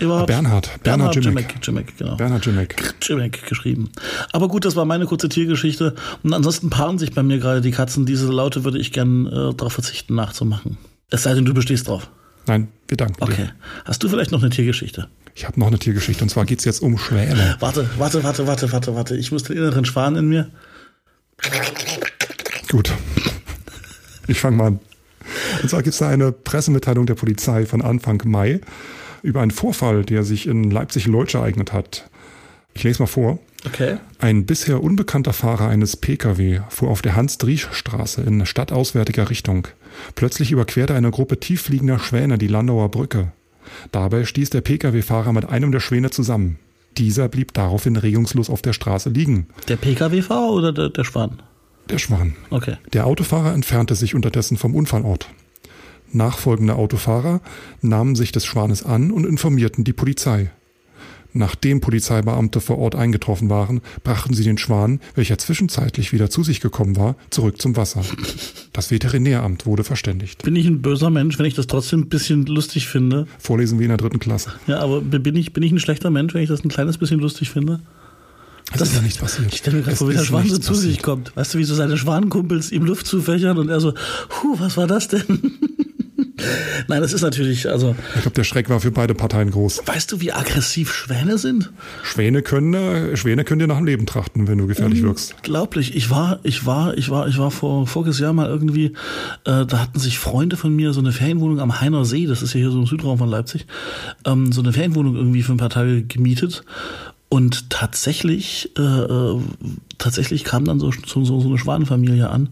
Eberhard? 0.00 0.26
Bernhard. 0.26 0.70
Bernhard 0.82 0.82
Bernhard. 0.82 1.16
Jimmick. 1.24 1.54
Jimmick, 1.62 1.96
genau. 1.98 2.16
Bernhard 2.16 2.44
Jimmick. 2.46 2.94
Jimmick 3.02 3.46
geschrieben. 3.46 3.90
Aber 4.32 4.48
gut, 4.48 4.64
das 4.64 4.76
war 4.76 4.84
meine 4.84 5.06
kurze 5.06 5.28
Tiergeschichte. 5.28 5.94
Und 6.22 6.32
ansonsten 6.32 6.70
paaren 6.70 6.98
sich 6.98 7.12
bei 7.12 7.22
mir 7.22 7.38
gerade 7.38 7.60
die 7.60 7.70
Katzen. 7.70 8.06
Diese 8.06 8.28
Laute 8.30 8.64
würde 8.64 8.78
ich 8.78 8.92
gern 8.92 9.26
äh, 9.26 9.54
darauf 9.54 9.72
verzichten, 9.72 10.14
nachzumachen. 10.14 10.78
Es 11.10 11.22
sei 11.24 11.34
denn, 11.34 11.44
du 11.44 11.54
bestehst 11.54 11.88
drauf. 11.88 12.10
Nein, 12.46 12.68
wir 12.88 12.96
danken 12.96 13.22
Okay. 13.22 13.34
dir. 13.36 13.52
Hast 13.84 14.02
du 14.02 14.08
vielleicht 14.08 14.32
noch 14.32 14.40
eine 14.40 14.50
Tiergeschichte? 14.50 15.08
Ich 15.34 15.46
habe 15.46 15.60
noch 15.60 15.68
eine 15.68 15.78
Tiergeschichte 15.78 16.22
und 16.24 16.28
zwar 16.30 16.44
geht 16.44 16.58
es 16.58 16.64
jetzt 16.64 16.82
um 16.82 16.98
Schwäne. 16.98 17.56
Warte, 17.60 17.88
warte, 17.98 18.24
warte, 18.24 18.46
warte, 18.46 18.72
warte, 18.72 18.94
warte. 18.94 19.16
Ich 19.16 19.30
muss 19.30 19.44
den 19.44 19.56
inneren 19.56 19.84
Schwan 19.84 20.16
in 20.16 20.28
mir. 20.28 20.50
Gut. 22.70 22.92
Ich 24.26 24.40
fange 24.40 24.56
mal 24.56 24.66
an. 24.68 24.80
Und 25.62 25.68
zwar 25.68 25.82
gibt 25.82 25.92
es 25.94 25.98
da 25.98 26.08
eine 26.08 26.32
Pressemitteilung 26.32 27.06
der 27.06 27.14
Polizei 27.14 27.66
von 27.66 27.82
Anfang 27.82 28.22
Mai 28.24 28.60
über 29.22 29.40
einen 29.40 29.50
Vorfall, 29.50 30.04
der 30.04 30.22
sich 30.22 30.46
in 30.46 30.70
Leipzig-Leutsch 30.70 31.34
ereignet 31.34 31.72
hat. 31.72 32.08
Ich 32.74 32.84
lese 32.84 33.02
mal 33.02 33.06
vor. 33.06 33.38
Okay. 33.66 33.98
Ein 34.18 34.46
bisher 34.46 34.82
unbekannter 34.82 35.32
Fahrer 35.32 35.68
eines 35.68 35.96
Pkw 35.96 36.60
fuhr 36.70 36.88
auf 36.90 37.02
der 37.02 37.16
Hans-Driesch-Straße 37.16 38.22
in 38.22 38.46
stadtauswärtiger 38.46 39.28
Richtung. 39.28 39.68
Plötzlich 40.14 40.52
überquerte 40.52 40.94
eine 40.94 41.10
Gruppe 41.10 41.40
tieffliegender 41.40 41.98
Schwäne 41.98 42.38
die 42.38 42.46
Landauer 42.46 42.90
Brücke. 42.90 43.32
Dabei 43.92 44.24
stieß 44.24 44.50
der 44.50 44.62
Pkw-Fahrer 44.62 45.32
mit 45.32 45.48
einem 45.48 45.72
der 45.72 45.80
Schwäne 45.80 46.10
zusammen. 46.10 46.58
Dieser 46.96 47.28
blieb 47.28 47.54
daraufhin 47.54 47.96
regungslos 47.96 48.50
auf 48.50 48.62
der 48.62 48.72
Straße 48.72 49.10
liegen. 49.10 49.46
Der 49.68 49.76
Pkw-Fahrer 49.76 50.52
oder 50.52 50.72
der, 50.72 50.88
der 50.88 51.04
Schwan? 51.04 51.42
Der 51.88 51.98
Schwan. 51.98 52.36
Okay. 52.50 52.76
Der 52.92 53.06
Autofahrer 53.06 53.52
entfernte 53.52 53.94
sich 53.94 54.14
unterdessen 54.14 54.56
vom 54.56 54.74
Unfallort. 54.74 55.28
Nachfolgende 56.12 56.74
Autofahrer 56.74 57.40
nahmen 57.82 58.16
sich 58.16 58.32
des 58.32 58.44
Schwanes 58.44 58.84
an 58.84 59.10
und 59.10 59.26
informierten 59.26 59.84
die 59.84 59.92
Polizei. 59.92 60.50
Nachdem 61.32 61.80
Polizeibeamte 61.80 62.60
vor 62.60 62.78
Ort 62.78 62.96
eingetroffen 62.96 63.50
waren, 63.50 63.80
brachten 64.02 64.34
sie 64.34 64.42
den 64.42 64.58
Schwan, 64.58 65.00
welcher 65.14 65.38
zwischenzeitlich 65.38 66.12
wieder 66.12 66.28
zu 66.28 66.42
sich 66.42 66.60
gekommen 66.60 66.96
war, 66.96 67.14
zurück 67.30 67.62
zum 67.62 67.76
Wasser. 67.76 68.02
Das 68.72 68.90
Veterinäramt 68.90 69.64
wurde 69.64 69.84
verständigt. 69.84 70.42
Bin 70.42 70.56
ich 70.56 70.66
ein 70.66 70.82
böser 70.82 71.10
Mensch, 71.10 71.38
wenn 71.38 71.46
ich 71.46 71.54
das 71.54 71.68
trotzdem 71.68 72.00
ein 72.00 72.08
bisschen 72.08 72.46
lustig 72.46 72.88
finde? 72.88 73.26
Vorlesen 73.38 73.78
wir 73.78 73.84
in 73.84 73.90
der 73.90 73.98
dritten 73.98 74.18
Klasse. 74.18 74.52
Ja, 74.66 74.80
aber 74.80 75.00
bin 75.00 75.36
ich, 75.36 75.52
bin 75.52 75.62
ich 75.62 75.70
ein 75.70 75.78
schlechter 75.78 76.10
Mensch, 76.10 76.34
wenn 76.34 76.42
ich 76.42 76.48
das 76.48 76.64
ein 76.64 76.68
kleines 76.68 76.98
bisschen 76.98 77.20
lustig 77.20 77.50
finde? 77.50 77.80
Es 78.72 78.80
ist 78.80 78.94
ja 78.94 79.02
nichts 79.02 79.18
passiert. 79.18 79.52
Ich 79.52 79.58
stelle 79.58 79.78
mir 79.78 79.82
gerade 79.82 79.96
vor, 79.96 80.08
wie 80.08 80.14
der 80.14 80.24
Schwan 80.24 80.48
so 80.48 80.58
zu 80.58 80.74
sich 80.74 80.96
passiert. 80.96 81.02
kommt. 81.02 81.36
Weißt 81.36 81.54
du, 81.54 81.58
wie 81.58 81.64
so 81.64 81.74
seine 81.74 81.96
Schwanenkumpels 81.96 82.70
ihm 82.70 82.84
Luft 82.84 83.06
zufächern 83.06 83.58
und 83.58 83.68
er 83.68 83.80
so, 83.80 83.94
huh, 84.42 84.56
was 84.58 84.76
war 84.76 84.86
das 84.86 85.08
denn? 85.08 85.24
Nein, 86.88 87.00
das 87.00 87.12
ist 87.12 87.22
natürlich, 87.22 87.68
also, 87.68 87.94
Ich 88.14 88.22
glaube, 88.22 88.34
der 88.34 88.44
Schreck 88.44 88.68
war 88.68 88.80
für 88.80 88.90
beide 88.90 89.14
Parteien 89.14 89.50
groß. 89.50 89.82
weißt 89.86 90.10
du, 90.12 90.20
wie 90.20 90.32
aggressiv 90.32 90.92
Schwäne 90.92 91.38
sind? 91.38 91.70
Schwäne 92.02 92.42
können, 92.42 92.74
äh, 92.74 93.16
Schwäne 93.16 93.44
können 93.44 93.60
dir 93.60 93.66
nach 93.66 93.76
dem 93.76 93.86
Leben 93.86 94.06
trachten, 94.06 94.48
wenn 94.48 94.58
du 94.58 94.66
gefährlich 94.66 95.02
wirkst. 95.02 95.34
Unglaublich. 95.36 95.94
Ich 95.96 96.10
war, 96.10 96.40
ich 96.42 96.66
war, 96.66 96.96
ich 96.96 97.10
war, 97.10 97.28
ich 97.28 97.38
war 97.38 97.50
vor 97.50 97.86
voriges 97.86 98.18
Jahr 98.18 98.32
mal 98.32 98.48
irgendwie, 98.48 98.86
äh, 99.44 99.66
da 99.66 99.78
hatten 99.80 99.98
sich 99.98 100.18
Freunde 100.18 100.56
von 100.56 100.74
mir 100.74 100.92
so 100.92 101.00
eine 101.00 101.12
Ferienwohnung 101.12 101.60
am 101.60 101.80
Heiner 101.80 102.04
See, 102.04 102.26
das 102.26 102.42
ist 102.42 102.54
ja 102.54 102.60
hier 102.60 102.70
so 102.70 102.78
im 102.80 102.86
Südraum 102.86 103.18
von 103.18 103.28
Leipzig, 103.28 103.66
ähm, 104.26 104.52
so 104.52 104.60
eine 104.60 104.72
Ferienwohnung 104.72 105.16
irgendwie 105.16 105.42
für 105.42 105.52
ein 105.52 105.58
paar 105.58 105.70
Tage 105.70 106.02
gemietet. 106.02 106.64
Und 107.32 107.70
tatsächlich, 107.70 108.72
äh, 108.76 108.82
äh, 108.82 109.40
tatsächlich 109.98 110.42
kam 110.42 110.64
dann 110.64 110.80
so, 110.80 110.90
so, 110.90 111.24
so 111.24 111.40
eine 111.46 111.58
Schwanenfamilie 111.58 112.28
an. 112.28 112.48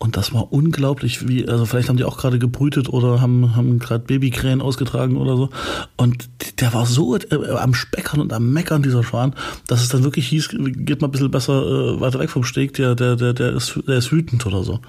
Und 0.00 0.16
das 0.16 0.32
war 0.32 0.50
unglaublich, 0.50 1.28
wie, 1.28 1.46
also 1.46 1.66
vielleicht 1.66 1.90
haben 1.90 1.98
die 1.98 2.04
auch 2.04 2.16
gerade 2.16 2.38
gebrütet 2.38 2.88
oder 2.88 3.20
haben, 3.20 3.54
haben 3.54 3.78
gerade 3.78 4.02
Babykrähen 4.06 4.62
ausgetragen 4.62 5.18
oder 5.18 5.36
so. 5.36 5.50
Und 5.98 6.30
der 6.58 6.72
war 6.72 6.86
so 6.86 7.16
äh, 7.16 7.50
am 7.50 7.74
Speckern 7.74 8.20
und 8.20 8.32
am 8.32 8.50
Meckern, 8.50 8.82
dieser 8.82 9.04
Schwan, 9.04 9.34
dass 9.66 9.82
es 9.82 9.90
dann 9.90 10.04
wirklich 10.04 10.26
hieß, 10.28 10.48
geht 10.58 11.02
mal 11.02 11.08
ein 11.08 11.12
bisschen 11.12 11.30
besser 11.30 11.62
äh, 11.62 12.00
weiter 12.00 12.18
weg 12.18 12.30
vom 12.30 12.44
Steg, 12.44 12.72
der, 12.72 12.94
der, 12.94 13.16
der, 13.16 13.34
der, 13.34 13.52
ist, 13.52 13.78
der 13.86 13.98
ist 13.98 14.10
wütend 14.10 14.46
oder 14.46 14.64
so. 14.64 14.80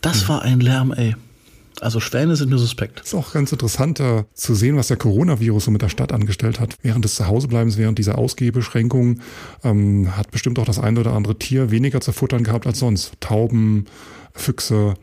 Das 0.00 0.28
war 0.28 0.42
ein 0.42 0.58
Lärm, 0.58 0.92
ey. 0.92 1.14
Also 1.82 1.98
Schwäne 1.98 2.36
sind 2.36 2.48
mir 2.48 2.58
suspekt. 2.58 3.00
ist 3.00 3.12
auch 3.12 3.32
ganz 3.32 3.50
interessant 3.50 3.98
äh, 3.98 4.22
zu 4.34 4.54
sehen, 4.54 4.76
was 4.76 4.86
der 4.86 4.96
Coronavirus 4.96 5.64
so 5.64 5.70
mit 5.72 5.82
der 5.82 5.88
Stadt 5.88 6.12
angestellt 6.12 6.60
hat. 6.60 6.76
Während 6.82 7.04
des 7.04 7.16
Zuhausebleibens, 7.16 7.76
während 7.76 7.98
dieser 7.98 8.18
Ausgehbeschränkungen, 8.18 9.20
ähm, 9.64 10.16
hat 10.16 10.30
bestimmt 10.30 10.60
auch 10.60 10.64
das 10.64 10.78
eine 10.78 11.00
oder 11.00 11.12
andere 11.12 11.36
Tier 11.36 11.72
weniger 11.72 12.00
zu 12.00 12.12
futtern 12.12 12.44
gehabt 12.44 12.68
als 12.68 12.78
sonst. 12.78 13.14
Tauben, 13.18 13.86
Füchse, 14.32 14.94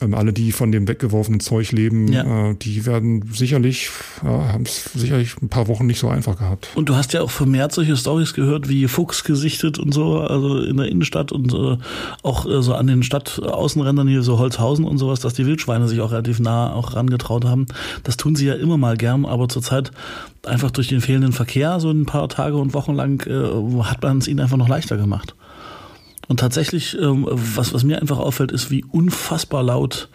ähm, 0.00 0.14
alle, 0.14 0.32
die 0.32 0.52
von 0.52 0.70
dem 0.72 0.86
weggeworfenen 0.86 1.40
Zeug 1.40 1.72
leben, 1.72 2.12
Ja. 2.12 2.50
äh, 2.50 2.54
die 2.54 2.86
werden 2.86 3.28
sicherlich, 3.32 3.90
ja, 4.24 4.52
haben 4.52 4.64
es 4.64 4.84
sicherlich 4.94 5.34
ein 5.42 5.48
paar 5.48 5.66
Wochen 5.68 5.86
nicht 5.86 5.98
so 5.98 6.08
einfach 6.08 6.38
gehabt. 6.38 6.68
Und 6.74 6.88
du 6.88 6.94
hast 6.96 7.12
ja 7.12 7.22
auch 7.22 7.30
vermehrt 7.30 7.72
solche 7.72 7.96
Stories 7.96 8.34
gehört, 8.34 8.68
wie 8.68 8.86
Fuchs 8.88 9.24
gesichtet 9.24 9.78
und 9.78 9.92
so, 9.92 10.20
also 10.20 10.60
in 10.62 10.76
der 10.76 10.86
Innenstadt 10.86 11.32
und 11.32 11.52
äh, 11.52 11.76
auch 12.22 12.46
äh, 12.46 12.62
so 12.62 12.74
an 12.74 12.86
den 12.86 13.02
Stadtaußenrändern 13.02 14.08
hier, 14.08 14.22
so 14.22 14.38
Holzhausen 14.38 14.84
und 14.84 14.98
sowas, 14.98 15.20
dass 15.20 15.34
die 15.34 15.46
Wildschweine 15.46 15.88
sich 15.88 16.00
auch 16.00 16.12
relativ 16.12 16.40
nah 16.40 16.72
auch 16.72 16.94
rangetraut 16.94 17.44
haben. 17.44 17.66
Das 18.04 18.16
tun 18.16 18.36
sie 18.36 18.46
ja 18.46 18.54
immer 18.54 18.76
mal 18.78 18.96
gern, 18.96 19.24
aber 19.24 19.48
zurzeit 19.48 19.90
einfach 20.46 20.70
durch 20.70 20.88
den 20.88 21.00
fehlenden 21.00 21.32
Verkehr, 21.32 21.80
so 21.80 21.90
ein 21.90 22.06
paar 22.06 22.28
Tage 22.28 22.56
und 22.56 22.72
Wochen 22.74 22.94
lang, 22.94 23.26
äh, 23.26 23.82
hat 23.82 24.02
man 24.02 24.18
es 24.18 24.28
ihnen 24.28 24.40
einfach 24.40 24.56
noch 24.56 24.68
leichter 24.68 24.96
gemacht. 24.96 25.34
Und 26.28 26.40
tatsächlich, 26.40 26.96
ähm, 27.00 27.26
was, 27.28 27.72
was 27.72 27.84
mir 27.84 28.00
einfach 28.00 28.18
auffällt, 28.18 28.52
ist, 28.52 28.70
wie 28.70 28.84
unfassbar 28.84 29.62
laut 29.62 30.08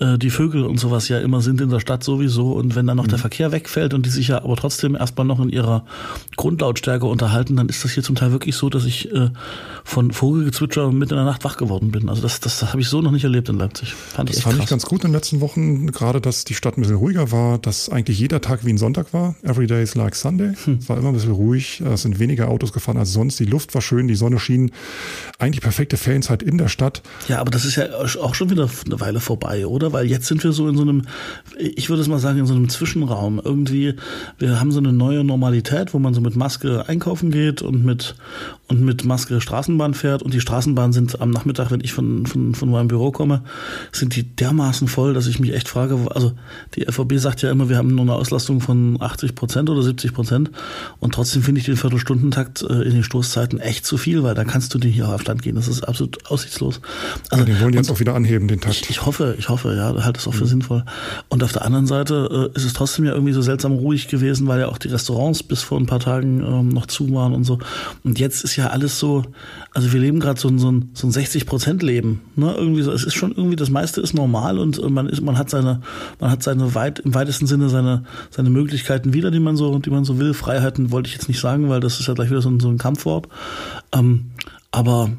äh, 0.00 0.18
die 0.18 0.30
Vögel 0.30 0.64
und 0.64 0.78
sowas 0.80 1.08
ja 1.08 1.18
immer 1.20 1.40
sind 1.42 1.60
in 1.60 1.70
der 1.70 1.80
Stadt 1.80 2.02
sowieso. 2.02 2.52
Und 2.52 2.74
wenn 2.74 2.86
dann 2.86 2.96
noch 2.96 3.04
mhm. 3.04 3.10
der 3.10 3.18
Verkehr 3.18 3.52
wegfällt 3.52 3.94
und 3.94 4.06
die 4.06 4.10
sich 4.10 4.28
ja 4.28 4.42
aber 4.42 4.56
trotzdem 4.56 4.96
erstmal 4.96 5.26
noch 5.26 5.40
in 5.40 5.50
ihrer 5.50 5.84
Grundlautstärke 6.36 7.06
unterhalten, 7.06 7.56
dann 7.56 7.68
ist 7.68 7.84
das 7.84 7.92
hier 7.92 8.02
zum 8.02 8.16
Teil 8.16 8.32
wirklich 8.32 8.56
so, 8.56 8.70
dass 8.70 8.84
ich 8.84 9.12
äh, 9.12 9.30
von 9.84 10.10
Vogelgezwitscher 10.10 10.90
mitten 10.90 11.12
in 11.12 11.18
der 11.18 11.24
Nacht 11.24 11.44
wach 11.44 11.56
geworden 11.56 11.90
bin. 11.90 12.08
Also 12.08 12.22
das, 12.22 12.40
das, 12.40 12.58
das 12.60 12.70
habe 12.70 12.80
ich 12.80 12.88
so 12.88 13.02
noch 13.02 13.10
nicht 13.10 13.24
erlebt 13.24 13.48
in 13.48 13.58
Leipzig. 13.58 13.92
Fand 13.94 14.30
das 14.30 14.38
ich 14.38 14.42
fand 14.42 14.56
krass. 14.56 14.64
ich 14.64 14.70
ganz 14.70 14.86
gut 14.86 15.04
in 15.04 15.08
den 15.08 15.14
letzten 15.14 15.40
Wochen, 15.40 15.88
gerade 15.88 16.20
dass 16.20 16.44
die 16.44 16.54
Stadt 16.54 16.78
ein 16.78 16.80
bisschen 16.80 16.96
ruhiger 16.96 17.30
war, 17.30 17.58
dass 17.58 17.88
eigentlich 17.88 18.18
jeder 18.18 18.40
Tag 18.40 18.64
wie 18.64 18.72
ein 18.72 18.78
Sonntag 18.78 19.12
war. 19.12 19.34
Every 19.42 19.66
day 19.66 19.82
is 19.82 19.94
like 19.94 20.16
Sunday. 20.16 20.54
Hm. 20.64 20.78
Es 20.80 20.88
war 20.88 20.96
immer 20.96 21.08
ein 21.08 21.14
bisschen 21.14 21.32
ruhig. 21.32 21.80
Es 21.80 22.02
sind 22.02 22.18
weniger 22.18 22.48
Autos 22.48 22.72
gefahren 22.72 22.96
als 22.96 23.12
sonst. 23.12 23.38
Die 23.38 23.44
Luft 23.44 23.74
war 23.74 23.82
schön, 23.82 24.08
die 24.08 24.14
Sonne 24.14 24.38
schien. 24.38 24.72
Eigentlich 25.38 25.60
perfekte 25.60 25.96
Ferienzeit 25.96 26.42
in 26.42 26.58
der 26.58 26.68
Stadt. 26.68 27.02
Ja, 27.28 27.40
aber 27.40 27.50
das 27.50 27.64
ist 27.64 27.76
ja 27.76 27.84
auch 27.94 28.34
schon 28.34 28.50
wieder 28.50 28.68
eine 28.86 29.00
Weile 29.00 29.20
vorbei, 29.20 29.66
oder? 29.66 29.89
Weil 29.92 30.06
jetzt 30.06 30.26
sind 30.26 30.42
wir 30.44 30.52
so 30.52 30.68
in 30.68 30.76
so 30.76 30.82
einem, 30.82 31.02
ich 31.58 31.88
würde 31.88 32.02
es 32.02 32.08
mal 32.08 32.18
sagen, 32.18 32.38
in 32.38 32.46
so 32.46 32.54
einem 32.54 32.68
Zwischenraum. 32.68 33.40
Irgendwie, 33.42 33.94
wir 34.38 34.60
haben 34.60 34.72
so 34.72 34.78
eine 34.78 34.92
neue 34.92 35.24
Normalität, 35.24 35.94
wo 35.94 35.98
man 35.98 36.14
so 36.14 36.20
mit 36.20 36.36
Maske 36.36 36.88
einkaufen 36.88 37.30
geht 37.30 37.62
und 37.62 37.84
mit, 37.84 38.14
und 38.68 38.82
mit 38.82 39.04
Maske 39.04 39.40
Straßenbahn 39.40 39.94
fährt. 39.94 40.22
Und 40.22 40.34
die 40.34 40.40
Straßenbahnen 40.40 40.92
sind 40.92 41.20
am 41.20 41.30
Nachmittag, 41.30 41.70
wenn 41.70 41.80
ich 41.80 41.92
von, 41.92 42.26
von, 42.26 42.54
von 42.54 42.70
meinem 42.70 42.88
Büro 42.88 43.10
komme, 43.10 43.42
sind 43.92 44.16
die 44.16 44.24
dermaßen 44.24 44.88
voll, 44.88 45.14
dass 45.14 45.26
ich 45.26 45.40
mich 45.40 45.54
echt 45.54 45.68
frage, 45.68 45.98
also 46.14 46.32
die 46.74 46.84
FVB 46.84 47.14
sagt 47.16 47.42
ja 47.42 47.50
immer, 47.50 47.68
wir 47.68 47.76
haben 47.76 47.94
nur 47.94 48.02
eine 48.02 48.14
Auslastung 48.14 48.60
von 48.60 48.96
80 49.00 49.34
Prozent 49.34 49.70
oder 49.70 49.82
70 49.82 50.12
Prozent. 50.12 50.50
Und 50.98 51.14
trotzdem 51.14 51.42
finde 51.42 51.60
ich 51.60 51.66
den 51.66 51.76
Viertelstundentakt 51.76 52.62
äh, 52.62 52.82
in 52.82 52.92
den 52.92 53.04
Stoßzeiten 53.04 53.60
echt 53.60 53.86
zu 53.86 53.96
viel, 53.96 54.22
weil 54.22 54.34
da 54.34 54.44
kannst 54.44 54.74
du 54.74 54.80
hier 54.88 55.08
auf 55.08 55.24
Land 55.24 55.42
gehen. 55.42 55.56
Das 55.56 55.68
ist 55.68 55.82
absolut 55.82 56.30
aussichtslos. 56.30 56.80
Also, 57.30 57.44
ja, 57.44 57.52
den 57.52 57.60
wollen 57.60 57.72
die 57.72 57.78
jetzt 57.78 57.90
auch 57.90 58.00
wieder 58.00 58.14
anheben, 58.14 58.48
den 58.48 58.60
Takt. 58.60 58.76
Ich, 58.82 58.90
ich 58.90 59.06
hoffe, 59.06 59.34
ich 59.38 59.48
hoffe, 59.48 59.74
ja, 59.74 59.79
halte 59.84 60.18
es 60.18 60.26
auch 60.26 60.34
für 60.34 60.44
mhm. 60.44 60.48
sinnvoll. 60.48 60.84
Und 61.28 61.42
auf 61.42 61.52
der 61.52 61.64
anderen 61.64 61.86
Seite 61.86 62.50
äh, 62.52 62.56
ist 62.56 62.64
es 62.64 62.72
trotzdem 62.72 63.04
ja 63.04 63.12
irgendwie 63.12 63.32
so 63.32 63.42
seltsam 63.42 63.72
ruhig 63.72 64.08
gewesen, 64.08 64.46
weil 64.46 64.60
ja 64.60 64.68
auch 64.68 64.78
die 64.78 64.88
Restaurants 64.88 65.42
bis 65.42 65.62
vor 65.62 65.78
ein 65.78 65.86
paar 65.86 66.00
Tagen 66.00 66.40
ähm, 66.40 66.68
noch 66.68 66.86
zu 66.86 67.12
waren 67.12 67.34
und 67.34 67.44
so. 67.44 67.58
Und 68.04 68.18
jetzt 68.18 68.44
ist 68.44 68.56
ja 68.56 68.68
alles 68.68 68.98
so, 68.98 69.22
also 69.72 69.92
wir 69.92 70.00
leben 70.00 70.20
gerade 70.20 70.40
so, 70.40 70.56
so 70.58 70.70
ein, 70.70 70.90
so 70.94 71.06
ein 71.06 71.12
60-Prozent-Leben. 71.12 72.20
Ne? 72.36 72.54
Irgendwie 72.56 72.82
so, 72.82 72.92
es 72.92 73.04
ist 73.04 73.14
schon 73.14 73.32
irgendwie, 73.32 73.56
das 73.56 73.70
meiste 73.70 74.00
ist 74.00 74.14
normal 74.14 74.58
und 74.58 74.80
man 74.90 75.08
ist, 75.08 75.20
man 75.20 75.38
hat 75.38 75.50
seine, 75.50 75.80
man 76.18 76.30
hat 76.30 76.42
seine 76.42 76.74
weit, 76.74 76.98
im 77.00 77.14
weitesten 77.14 77.46
Sinne 77.46 77.68
seine, 77.68 78.04
seine 78.30 78.50
Möglichkeiten 78.50 79.12
wieder, 79.12 79.30
die 79.30 79.40
man 79.40 79.56
so, 79.56 79.78
die 79.78 79.90
man 79.90 80.04
so 80.04 80.18
will. 80.18 80.34
Freiheiten 80.34 80.90
wollte 80.90 81.08
ich 81.08 81.14
jetzt 81.14 81.28
nicht 81.28 81.40
sagen, 81.40 81.68
weil 81.68 81.80
das 81.80 82.00
ist 82.00 82.06
ja 82.06 82.14
gleich 82.14 82.30
wieder 82.30 82.42
so 82.42 82.50
ein, 82.50 82.60
so 82.60 82.68
ein 82.68 82.78
Kampfwort. 82.78 83.28
Ähm, 83.92 84.30
aber 84.70 85.10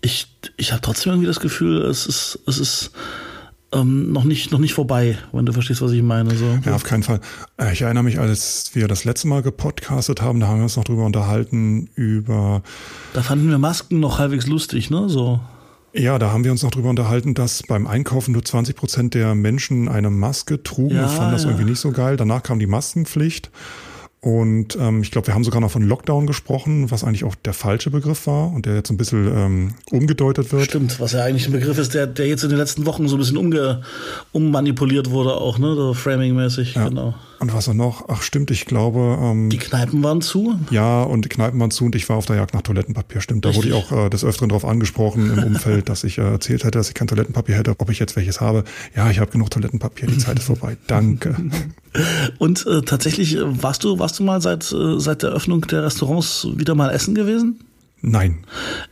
ich, 0.00 0.28
ich 0.56 0.72
habe 0.72 0.82
trotzdem 0.82 1.12
irgendwie 1.12 1.26
das 1.26 1.40
Gefühl, 1.40 1.82
es 1.82 2.06
ist, 2.06 2.38
es 2.46 2.58
ist, 2.58 2.90
ähm, 3.72 4.12
noch 4.12 4.24
nicht 4.24 4.50
noch 4.50 4.58
nicht 4.58 4.74
vorbei, 4.74 5.18
wenn 5.32 5.44
du 5.44 5.52
verstehst, 5.52 5.82
was 5.82 5.92
ich 5.92 6.02
meine. 6.02 6.34
So. 6.34 6.58
Ja, 6.64 6.74
auf 6.74 6.84
keinen 6.84 7.02
Fall. 7.02 7.20
Äh, 7.58 7.72
ich 7.72 7.82
erinnere 7.82 8.04
mich, 8.04 8.18
als 8.18 8.70
wir 8.74 8.88
das 8.88 9.04
letzte 9.04 9.28
Mal 9.28 9.42
gepodcastet 9.42 10.22
haben, 10.22 10.40
da 10.40 10.48
haben 10.48 10.58
wir 10.58 10.64
uns 10.64 10.76
noch 10.76 10.84
drüber 10.84 11.04
unterhalten 11.04 11.88
über. 11.94 12.62
Da 13.12 13.22
fanden 13.22 13.50
wir 13.50 13.58
Masken 13.58 14.00
noch 14.00 14.18
halbwegs 14.18 14.46
lustig, 14.46 14.90
ne? 14.90 15.08
So. 15.08 15.40
Ja, 15.92 16.18
da 16.18 16.30
haben 16.30 16.44
wir 16.44 16.52
uns 16.52 16.62
noch 16.62 16.70
drüber 16.70 16.90
unterhalten, 16.90 17.34
dass 17.34 17.62
beim 17.62 17.86
Einkaufen 17.86 18.32
nur 18.32 18.44
20 18.44 18.76
Prozent 18.76 19.14
der 19.14 19.34
Menschen 19.34 19.88
eine 19.88 20.10
Maske 20.10 20.62
trugen. 20.62 20.94
Ja, 20.94 21.02
wir 21.02 21.08
fanden 21.08 21.32
das 21.32 21.44
ja. 21.44 21.50
irgendwie 21.50 21.70
nicht 21.70 21.80
so 21.80 21.92
geil. 21.92 22.16
Danach 22.16 22.42
kam 22.42 22.58
die 22.58 22.66
Maskenpflicht. 22.66 23.50
Und 24.20 24.76
ähm, 24.80 25.02
ich 25.02 25.12
glaube, 25.12 25.28
wir 25.28 25.34
haben 25.34 25.44
sogar 25.44 25.60
noch 25.60 25.70
von 25.70 25.82
Lockdown 25.82 26.26
gesprochen, 26.26 26.90
was 26.90 27.04
eigentlich 27.04 27.22
auch 27.22 27.36
der 27.36 27.52
falsche 27.52 27.90
Begriff 27.90 28.26
war 28.26 28.52
und 28.52 28.66
der 28.66 28.74
jetzt 28.74 28.90
ein 28.90 28.96
bisschen 28.96 29.26
ähm, 29.32 29.74
umgedeutet 29.92 30.50
wird. 30.50 30.64
Stimmt, 30.64 30.98
was 30.98 31.12
ja 31.12 31.22
eigentlich 31.22 31.46
ein 31.46 31.52
Begriff 31.52 31.78
ist, 31.78 31.94
der, 31.94 32.08
der 32.08 32.26
jetzt 32.26 32.42
in 32.42 32.48
den 32.48 32.58
letzten 32.58 32.84
Wochen 32.84 33.06
so 33.06 33.14
ein 33.14 33.20
bisschen 33.20 33.36
umge, 33.36 33.82
ummanipuliert 34.32 35.10
wurde, 35.10 35.34
auch, 35.34 35.58
ne? 35.58 35.76
So 35.76 35.92
Framing-mäßig, 35.92 36.74
ja. 36.74 36.88
genau. 36.88 37.14
Und 37.40 37.54
was 37.54 37.68
er 37.68 37.74
noch? 37.74 38.06
Ach 38.08 38.22
stimmt, 38.22 38.50
ich 38.50 38.64
glaube. 38.64 39.18
Ähm, 39.20 39.48
die 39.50 39.58
Kneipen 39.58 40.02
waren 40.02 40.20
zu? 40.20 40.58
Ja, 40.70 41.02
und 41.02 41.24
die 41.24 41.28
Kneipen 41.28 41.60
waren 41.60 41.70
zu 41.70 41.84
und 41.84 41.94
ich 41.94 42.08
war 42.08 42.16
auf 42.16 42.26
der 42.26 42.36
Jagd 42.36 42.54
nach 42.54 42.62
Toilettenpapier. 42.62 43.20
Stimmt, 43.20 43.44
da 43.44 43.50
Richtig. 43.50 43.72
wurde 43.72 43.78
ich 43.78 43.92
auch 43.92 44.06
äh, 44.06 44.10
des 44.10 44.24
Öfteren 44.24 44.48
darauf 44.48 44.64
angesprochen 44.64 45.30
im 45.30 45.44
Umfeld, 45.44 45.88
dass 45.88 46.02
ich 46.02 46.18
äh, 46.18 46.22
erzählt 46.22 46.64
hätte, 46.64 46.78
dass 46.78 46.88
ich 46.88 46.94
kein 46.94 47.06
Toilettenpapier 47.06 47.54
hätte, 47.54 47.74
ob 47.78 47.90
ich 47.90 48.00
jetzt 48.00 48.16
welches 48.16 48.40
habe. 48.40 48.64
Ja, 48.96 49.10
ich 49.10 49.20
habe 49.20 49.30
genug 49.30 49.50
Toilettenpapier, 49.50 50.08
die 50.08 50.18
Zeit 50.18 50.38
ist 50.38 50.46
vorbei. 50.46 50.76
Danke. 50.88 51.36
und 52.38 52.66
äh, 52.66 52.82
tatsächlich, 52.82 53.36
äh, 53.36 53.62
warst 53.62 53.84
du, 53.84 53.98
warst 53.98 54.18
du 54.18 54.24
mal 54.24 54.40
seit, 54.40 54.72
äh, 54.72 54.98
seit 54.98 55.22
der 55.22 55.30
Öffnung 55.30 55.60
der 55.62 55.84
Restaurants 55.84 56.48
wieder 56.56 56.74
mal 56.74 56.90
essen 56.90 57.14
gewesen? 57.14 57.60
Nein. 58.00 58.44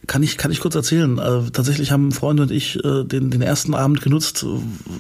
Kann 0.07 0.23
ich, 0.23 0.37
kann 0.37 0.51
ich 0.51 0.61
kurz 0.61 0.75
erzählen. 0.75 1.19
Äh, 1.19 1.51
tatsächlich 1.53 1.93
haben 1.93 2.11
Freunde 2.11 2.43
und 2.43 2.51
ich 2.51 2.83
äh, 2.85 3.05
den, 3.05 3.31
den 3.31 3.43
ersten 3.43 3.75
Abend 3.75 4.01
genutzt, 4.01 4.45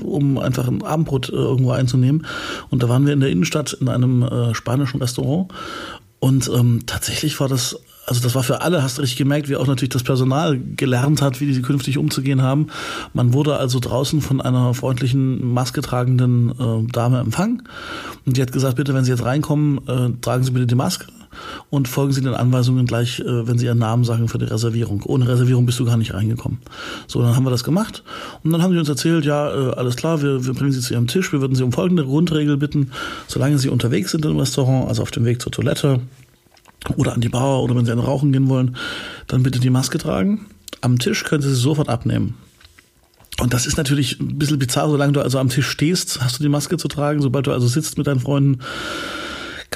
um 0.02 0.38
einfach 0.38 0.68
ein 0.68 0.82
Abendbrot 0.82 1.30
äh, 1.30 1.32
irgendwo 1.32 1.72
einzunehmen. 1.72 2.26
Und 2.70 2.82
da 2.82 2.88
waren 2.88 3.04
wir 3.04 3.12
in 3.12 3.20
der 3.20 3.30
Innenstadt 3.30 3.72
in 3.72 3.88
einem 3.88 4.22
äh, 4.22 4.54
spanischen 4.54 5.00
Restaurant. 5.00 5.52
Und 6.20 6.48
ähm, 6.48 6.82
tatsächlich 6.86 7.38
war 7.40 7.48
das 7.48 7.80
also 8.06 8.20
das 8.22 8.34
war 8.34 8.44
für 8.44 8.60
alle, 8.60 8.82
hast 8.82 8.98
du 8.98 9.02
richtig 9.02 9.18
gemerkt, 9.18 9.48
wie 9.48 9.56
auch 9.56 9.66
natürlich 9.66 9.90
das 9.90 10.04
Personal 10.04 10.58
gelernt 10.76 11.22
hat, 11.22 11.40
wie 11.40 11.52
die 11.52 11.60
künftig 11.60 11.98
umzugehen 11.98 12.40
haben. 12.40 12.68
Man 13.12 13.32
wurde 13.32 13.56
also 13.56 13.80
draußen 13.80 14.20
von 14.20 14.40
einer 14.40 14.75
freundlichen, 14.75 15.52
maske-tragenden 15.52 16.50
äh, 16.50 16.92
Dame 16.92 17.18
empfangen 17.18 17.64
und 18.25 18.36
die 18.36 18.42
hat 18.42 18.52
gesagt, 18.52 18.76
bitte, 18.76 18.94
wenn 18.94 19.04
Sie 19.04 19.10
jetzt 19.10 19.25
reinkommen, 19.25 19.80
äh, 19.88 20.10
tragen 20.20 20.44
Sie 20.44 20.52
bitte 20.52 20.66
die 20.66 20.76
Maske 20.76 21.06
und 21.68 21.88
folgen 21.88 22.12
Sie 22.12 22.20
den 22.20 22.34
Anweisungen 22.34 22.86
gleich, 22.86 23.18
äh, 23.20 23.46
wenn 23.46 23.58
Sie 23.58 23.66
Ihren 23.66 23.78
Namen 23.78 24.04
sagen 24.04 24.28
für 24.28 24.38
die 24.38 24.44
Reservierung. 24.44 25.02
Ohne 25.02 25.26
Reservierung 25.26 25.66
bist 25.66 25.80
du 25.80 25.84
gar 25.84 25.96
nicht 25.96 26.14
reingekommen. 26.14 26.58
So, 27.08 27.20
dann 27.22 27.34
haben 27.34 27.44
wir 27.44 27.50
das 27.50 27.64
gemacht 27.64 28.04
und 28.44 28.52
dann 28.52 28.62
haben 28.62 28.72
sie 28.72 28.78
uns 28.78 28.88
erzählt, 28.88 29.25
ja, 29.25 29.50
äh, 29.50 29.75
alles 29.75 29.96
klar, 29.96 30.22
wir, 30.22 30.46
wir 30.46 30.54
bringen 30.54 30.72
Sie 30.72 30.80
zu 30.80 30.94
Ihrem 30.94 31.08
Tisch, 31.08 31.32
wir 31.32 31.40
würden 31.40 31.56
Sie 31.56 31.64
um 31.64 31.72
folgende 31.72 32.04
Grundregel 32.04 32.56
bitten, 32.56 32.92
solange 33.26 33.58
Sie 33.58 33.68
unterwegs 33.68 34.12
sind 34.12 34.25
im 34.25 34.38
Restaurant, 34.38 34.88
also 34.88 35.02
auf 35.02 35.10
dem 35.10 35.25
Weg 35.25 35.42
zur 35.42 35.50
Toilette 35.50 36.00
oder 36.97 37.14
an 37.14 37.21
die 37.21 37.28
Bar 37.28 37.62
oder 37.62 37.75
wenn 37.75 37.85
Sie 37.85 37.92
ein 37.92 37.99
Rauchen 37.99 38.33
gehen 38.33 38.49
wollen, 38.49 38.76
dann 39.26 39.42
bitte 39.42 39.61
die 39.61 39.71
Maske 39.71 39.99
tragen. 39.99 40.47
Am 40.80 40.99
Tisch 40.99 41.25
können 41.25 41.42
Sie 41.42 41.49
sie 41.49 41.61
sofort 41.61 41.88
abnehmen. 41.88 42.35
Und 43.38 43.52
das 43.52 43.66
ist 43.66 43.76
natürlich 43.76 44.18
ein 44.18 44.38
bisschen 44.38 44.59
bizarr, 44.59 44.88
solange 44.88 45.12
du 45.12 45.21
also 45.21 45.38
am 45.38 45.49
Tisch 45.49 45.68
stehst, 45.68 46.21
hast 46.23 46.38
du 46.38 46.42
die 46.42 46.49
Maske 46.49 46.78
zu 46.78 46.88
tragen. 46.88 47.21
Sobald 47.21 47.47
du 47.47 47.52
also 47.52 47.66
sitzt 47.66 47.99
mit 47.99 48.06
deinen 48.06 48.21
Freunden, 48.21 48.61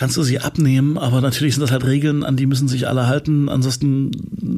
kannst 0.00 0.16
du 0.16 0.22
sie 0.22 0.38
abnehmen, 0.38 0.96
aber 0.96 1.20
natürlich 1.20 1.56
sind 1.56 1.60
das 1.60 1.72
halt 1.72 1.84
Regeln, 1.84 2.24
an 2.24 2.34
die 2.34 2.46
müssen 2.46 2.68
sich 2.68 2.88
alle 2.88 3.06
halten. 3.06 3.50
Ansonsten 3.50 4.10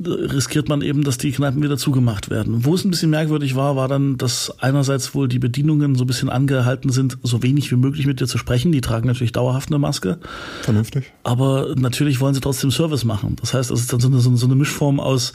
riskiert 0.06 0.68
man 0.68 0.82
eben, 0.82 1.02
dass 1.02 1.18
die 1.18 1.32
Kneipen 1.32 1.60
wieder 1.60 1.76
zugemacht 1.76 2.30
werden. 2.30 2.64
Wo 2.64 2.76
es 2.76 2.84
ein 2.84 2.90
bisschen 2.90 3.10
merkwürdig 3.10 3.56
war, 3.56 3.74
war 3.74 3.88
dann, 3.88 4.16
dass 4.18 4.54
einerseits 4.60 5.16
wohl 5.16 5.26
die 5.26 5.40
Bedienungen 5.40 5.96
so 5.96 6.04
ein 6.04 6.06
bisschen 6.06 6.30
angehalten 6.30 6.92
sind, 6.92 7.18
so 7.24 7.42
wenig 7.42 7.72
wie 7.72 7.74
möglich 7.74 8.06
mit 8.06 8.20
dir 8.20 8.28
zu 8.28 8.38
sprechen. 8.38 8.70
Die 8.70 8.80
tragen 8.80 9.08
natürlich 9.08 9.32
dauerhaft 9.32 9.70
eine 9.70 9.80
Maske. 9.80 10.18
Vernünftig. 10.60 11.12
Aber 11.24 11.74
natürlich 11.74 12.20
wollen 12.20 12.34
sie 12.34 12.40
trotzdem 12.40 12.70
Service 12.70 13.04
machen. 13.04 13.34
Das 13.40 13.52
heißt, 13.52 13.72
es 13.72 13.80
ist 13.80 13.92
dann 13.92 13.98
so 13.98 14.06
eine, 14.06 14.20
so 14.20 14.46
eine 14.46 14.54
Mischform 14.54 15.00
aus, 15.00 15.32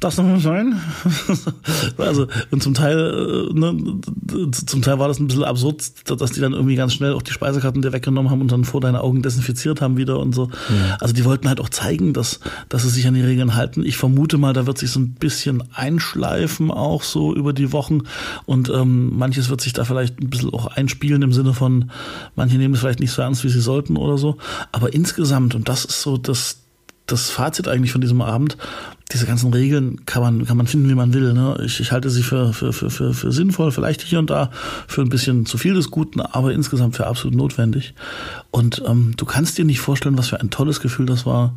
das 0.00 0.16
noch 0.16 0.24
mal 0.24 0.40
sein? 0.40 0.80
also, 1.98 2.28
und 2.50 2.62
zum 2.62 2.72
Teil, 2.72 3.50
äh, 3.50 3.52
ne, 3.52 4.00
zum 4.52 4.80
Teil 4.80 4.98
war 4.98 5.08
das 5.08 5.20
ein 5.20 5.26
bisschen 5.26 5.44
absurd, 5.44 5.84
dass 6.18 6.32
die 6.32 6.40
dann 6.40 6.54
irgendwie 6.54 6.76
ganz 6.76 6.94
schnell 6.94 7.12
auch 7.12 7.20
die 7.20 7.32
Speisekarten 7.32 7.82
dir 7.82 7.92
weggenommen 7.92 8.30
haben 8.30 8.40
und 8.40 8.50
dann 8.50 8.64
vor 8.64 8.80
deinen 8.80 8.96
Augen 8.96 9.20
dessen 9.20 9.42
desinfiziert 9.50 9.80
haben 9.80 9.96
wieder 9.96 10.18
und 10.18 10.34
so. 10.34 10.48
Ja. 10.68 10.96
Also 11.00 11.14
die 11.14 11.24
wollten 11.24 11.48
halt 11.48 11.60
auch 11.60 11.68
zeigen, 11.68 12.12
dass, 12.12 12.40
dass 12.68 12.82
sie 12.82 12.90
sich 12.90 13.06
an 13.06 13.14
die 13.14 13.22
Regeln 13.22 13.54
halten. 13.54 13.84
Ich 13.84 13.96
vermute 13.96 14.38
mal, 14.38 14.52
da 14.52 14.66
wird 14.66 14.78
sich 14.78 14.90
so 14.90 15.00
ein 15.00 15.14
bisschen 15.14 15.62
einschleifen 15.72 16.70
auch 16.70 17.02
so 17.02 17.34
über 17.34 17.52
die 17.52 17.72
Wochen 17.72 18.02
und 18.46 18.68
ähm, 18.70 19.16
manches 19.16 19.50
wird 19.50 19.60
sich 19.60 19.72
da 19.72 19.84
vielleicht 19.84 20.20
ein 20.20 20.30
bisschen 20.30 20.52
auch 20.52 20.66
einspielen 20.66 21.22
im 21.22 21.32
Sinne 21.32 21.54
von, 21.54 21.90
manche 22.36 22.56
nehmen 22.56 22.74
es 22.74 22.80
vielleicht 22.80 23.00
nicht 23.00 23.12
so 23.12 23.22
ernst, 23.22 23.44
wie 23.44 23.48
sie 23.48 23.60
sollten 23.60 23.96
oder 23.96 24.18
so. 24.18 24.36
Aber 24.72 24.92
insgesamt, 24.92 25.54
und 25.54 25.68
das 25.68 25.84
ist 25.84 26.02
so 26.02 26.16
das, 26.16 26.58
das 27.12 27.30
Fazit 27.30 27.68
eigentlich 27.68 27.92
von 27.92 28.00
diesem 28.00 28.22
Abend, 28.22 28.56
diese 29.12 29.26
ganzen 29.26 29.52
Regeln 29.52 30.04
kann 30.06 30.22
man, 30.22 30.44
kann 30.46 30.56
man 30.56 30.66
finden, 30.66 30.88
wie 30.88 30.94
man 30.94 31.12
will. 31.12 31.32
Ne? 31.32 31.60
Ich, 31.64 31.80
ich 31.80 31.90
halte 31.92 32.10
sie 32.10 32.22
für, 32.22 32.52
für, 32.52 32.72
für, 32.72 32.90
für, 32.90 33.12
für 33.12 33.32
sinnvoll, 33.32 33.72
vielleicht 33.72 34.02
hier 34.02 34.18
und 34.18 34.30
da 34.30 34.50
für 34.86 35.02
ein 35.02 35.08
bisschen 35.08 35.46
zu 35.46 35.58
viel 35.58 35.74
des 35.74 35.90
Guten, 35.90 36.20
aber 36.20 36.52
insgesamt 36.52 36.96
für 36.96 37.06
absolut 37.06 37.36
notwendig. 37.36 37.94
Und 38.50 38.82
ähm, 38.86 39.14
du 39.16 39.24
kannst 39.24 39.58
dir 39.58 39.64
nicht 39.64 39.80
vorstellen, 39.80 40.16
was 40.16 40.28
für 40.28 40.40
ein 40.40 40.50
tolles 40.50 40.80
Gefühl 40.80 41.06
das 41.06 41.26
war, 41.26 41.54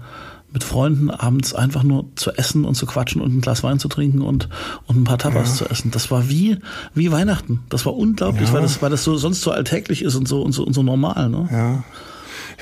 mit 0.51 0.63
Freunden 0.63 1.09
abends 1.09 1.53
einfach 1.55 1.81
nur 1.81 2.05
zu 2.15 2.31
essen 2.31 2.63
und 2.63 2.75
zu 2.75 2.85
quatschen 2.85 3.21
und 3.21 3.35
ein 3.35 3.41
Glas 3.41 3.63
Wein 3.63 3.79
zu 3.79 3.87
trinken 3.87 4.21
und, 4.21 4.49
und 4.85 4.97
ein 4.97 5.03
paar 5.03 5.17
Tapas 5.17 5.49
ja. 5.49 5.55
zu 5.55 5.71
essen. 5.71 5.89
Das 5.89 6.11
war 6.11 6.29
wie, 6.29 6.57
wie 6.93 7.11
Weihnachten. 7.11 7.61
Das 7.69 7.87
war 7.87 7.95
unglaublich, 7.95 8.49
ja. 8.49 8.53
weil 8.53 8.61
das, 8.61 8.81
weil 8.81 8.91
das 8.91 9.03
so 9.03 9.17
sonst 9.17 9.41
so 9.41 9.51
alltäglich 9.51 10.03
ist 10.03 10.15
und 10.15 10.27
so, 10.27 10.43
und 10.43 10.51
so, 10.51 10.63
und 10.63 10.73
so 10.73 10.83
normal. 10.83 11.29
Ne? 11.29 11.49
Ja. 11.51 11.83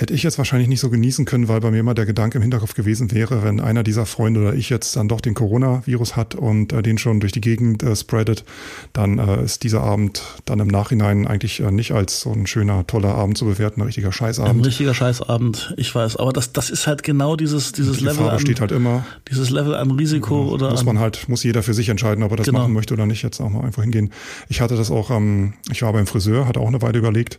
Hätte 0.01 0.15
ich 0.15 0.24
jetzt 0.24 0.39
wahrscheinlich 0.39 0.67
nicht 0.67 0.79
so 0.79 0.89
genießen 0.89 1.25
können, 1.25 1.48
weil 1.48 1.62
bei 1.62 1.70
mir 1.70 1.84
mal 1.84 1.93
der 1.93 2.08
Gedanke 2.08 2.39
im 2.39 2.41
Hinterkopf 2.41 2.74
gewesen 2.74 3.12
wäre, 3.12 3.43
wenn 3.43 3.60
einer 3.60 3.84
dieser 3.84 4.08
Freunde 4.08 4.41
oder 4.41 4.53
ich 4.55 4.70
jetzt 4.70 4.96
dann 4.96 5.08
doch 5.08 5.22
den 5.22 5.36
Coronavirus 5.36 6.15
hat 6.15 6.34
und 6.34 6.74
äh, 6.74 6.81
den 6.81 6.98
schon 6.98 7.20
durch 7.20 7.31
die 7.31 7.39
Gegend 7.39 7.84
äh, 7.84 7.96
spreadet, 7.96 8.43
dann 8.93 9.20
äh, 9.20 9.43
ist 9.43 9.62
dieser 9.63 9.81
Abend 9.81 10.24
dann 10.46 10.60
im 10.60 10.67
Nachhinein 10.67 11.27
eigentlich 11.27 11.60
äh, 11.60 11.72
nicht 11.72 11.91
als 11.91 12.22
so 12.22 12.31
ein 12.31 12.48
schöner, 12.48 12.86
toller 12.88 13.13
Abend 13.13 13.38
zu 13.38 13.46
bewerten, 13.46 13.81
ein 13.81 13.86
richtiger 13.86 14.12
Scheißabend. 14.12 14.62
Ein 14.62 14.65
richtiger 14.65 14.96
Scheißabend, 14.96 15.75
ich 15.77 15.93
weiß. 15.93 16.17
Aber 16.17 16.34
das, 16.34 16.51
das 16.51 16.72
ist 16.72 16.88
halt 16.88 17.03
genau 17.03 17.36
dieses, 17.36 17.72
dieses 17.72 18.00
die 18.00 18.05
Level. 18.05 18.27
An, 18.27 18.39
steht 18.39 18.60
halt 18.60 18.72
immer. 18.72 19.05
Dieses 19.29 19.51
Level 19.51 19.75
an 19.75 19.91
Risiko 19.91 20.46
ja, 20.48 20.51
oder. 20.51 20.72
Muss 20.72 20.84
man 20.84 20.98
halt, 20.98 21.29
muss 21.29 21.43
jeder 21.43 21.62
für 21.62 21.75
sich 21.75 21.89
entscheiden, 21.89 22.24
ob 22.24 22.31
er 22.31 22.38
das 22.38 22.48
genau. 22.48 22.60
machen 22.60 22.74
möchte 22.74 22.96
oder 22.96 23.05
nicht, 23.05 23.22
jetzt 23.22 23.39
auch 23.39 23.50
mal 23.50 23.63
einfach 23.63 23.84
hingehen. 23.84 24.12
Ich 24.50 24.62
hatte 24.62 24.75
das 24.75 24.89
auch, 24.89 25.12
ähm, 25.12 25.53
ich 25.72 25.84
war 25.84 25.93
beim 25.93 26.08
Friseur, 26.08 26.48
hatte 26.48 26.60
auch 26.60 26.67
eine 26.67 26.81
Weile 26.81 26.98
überlegt, 26.98 27.38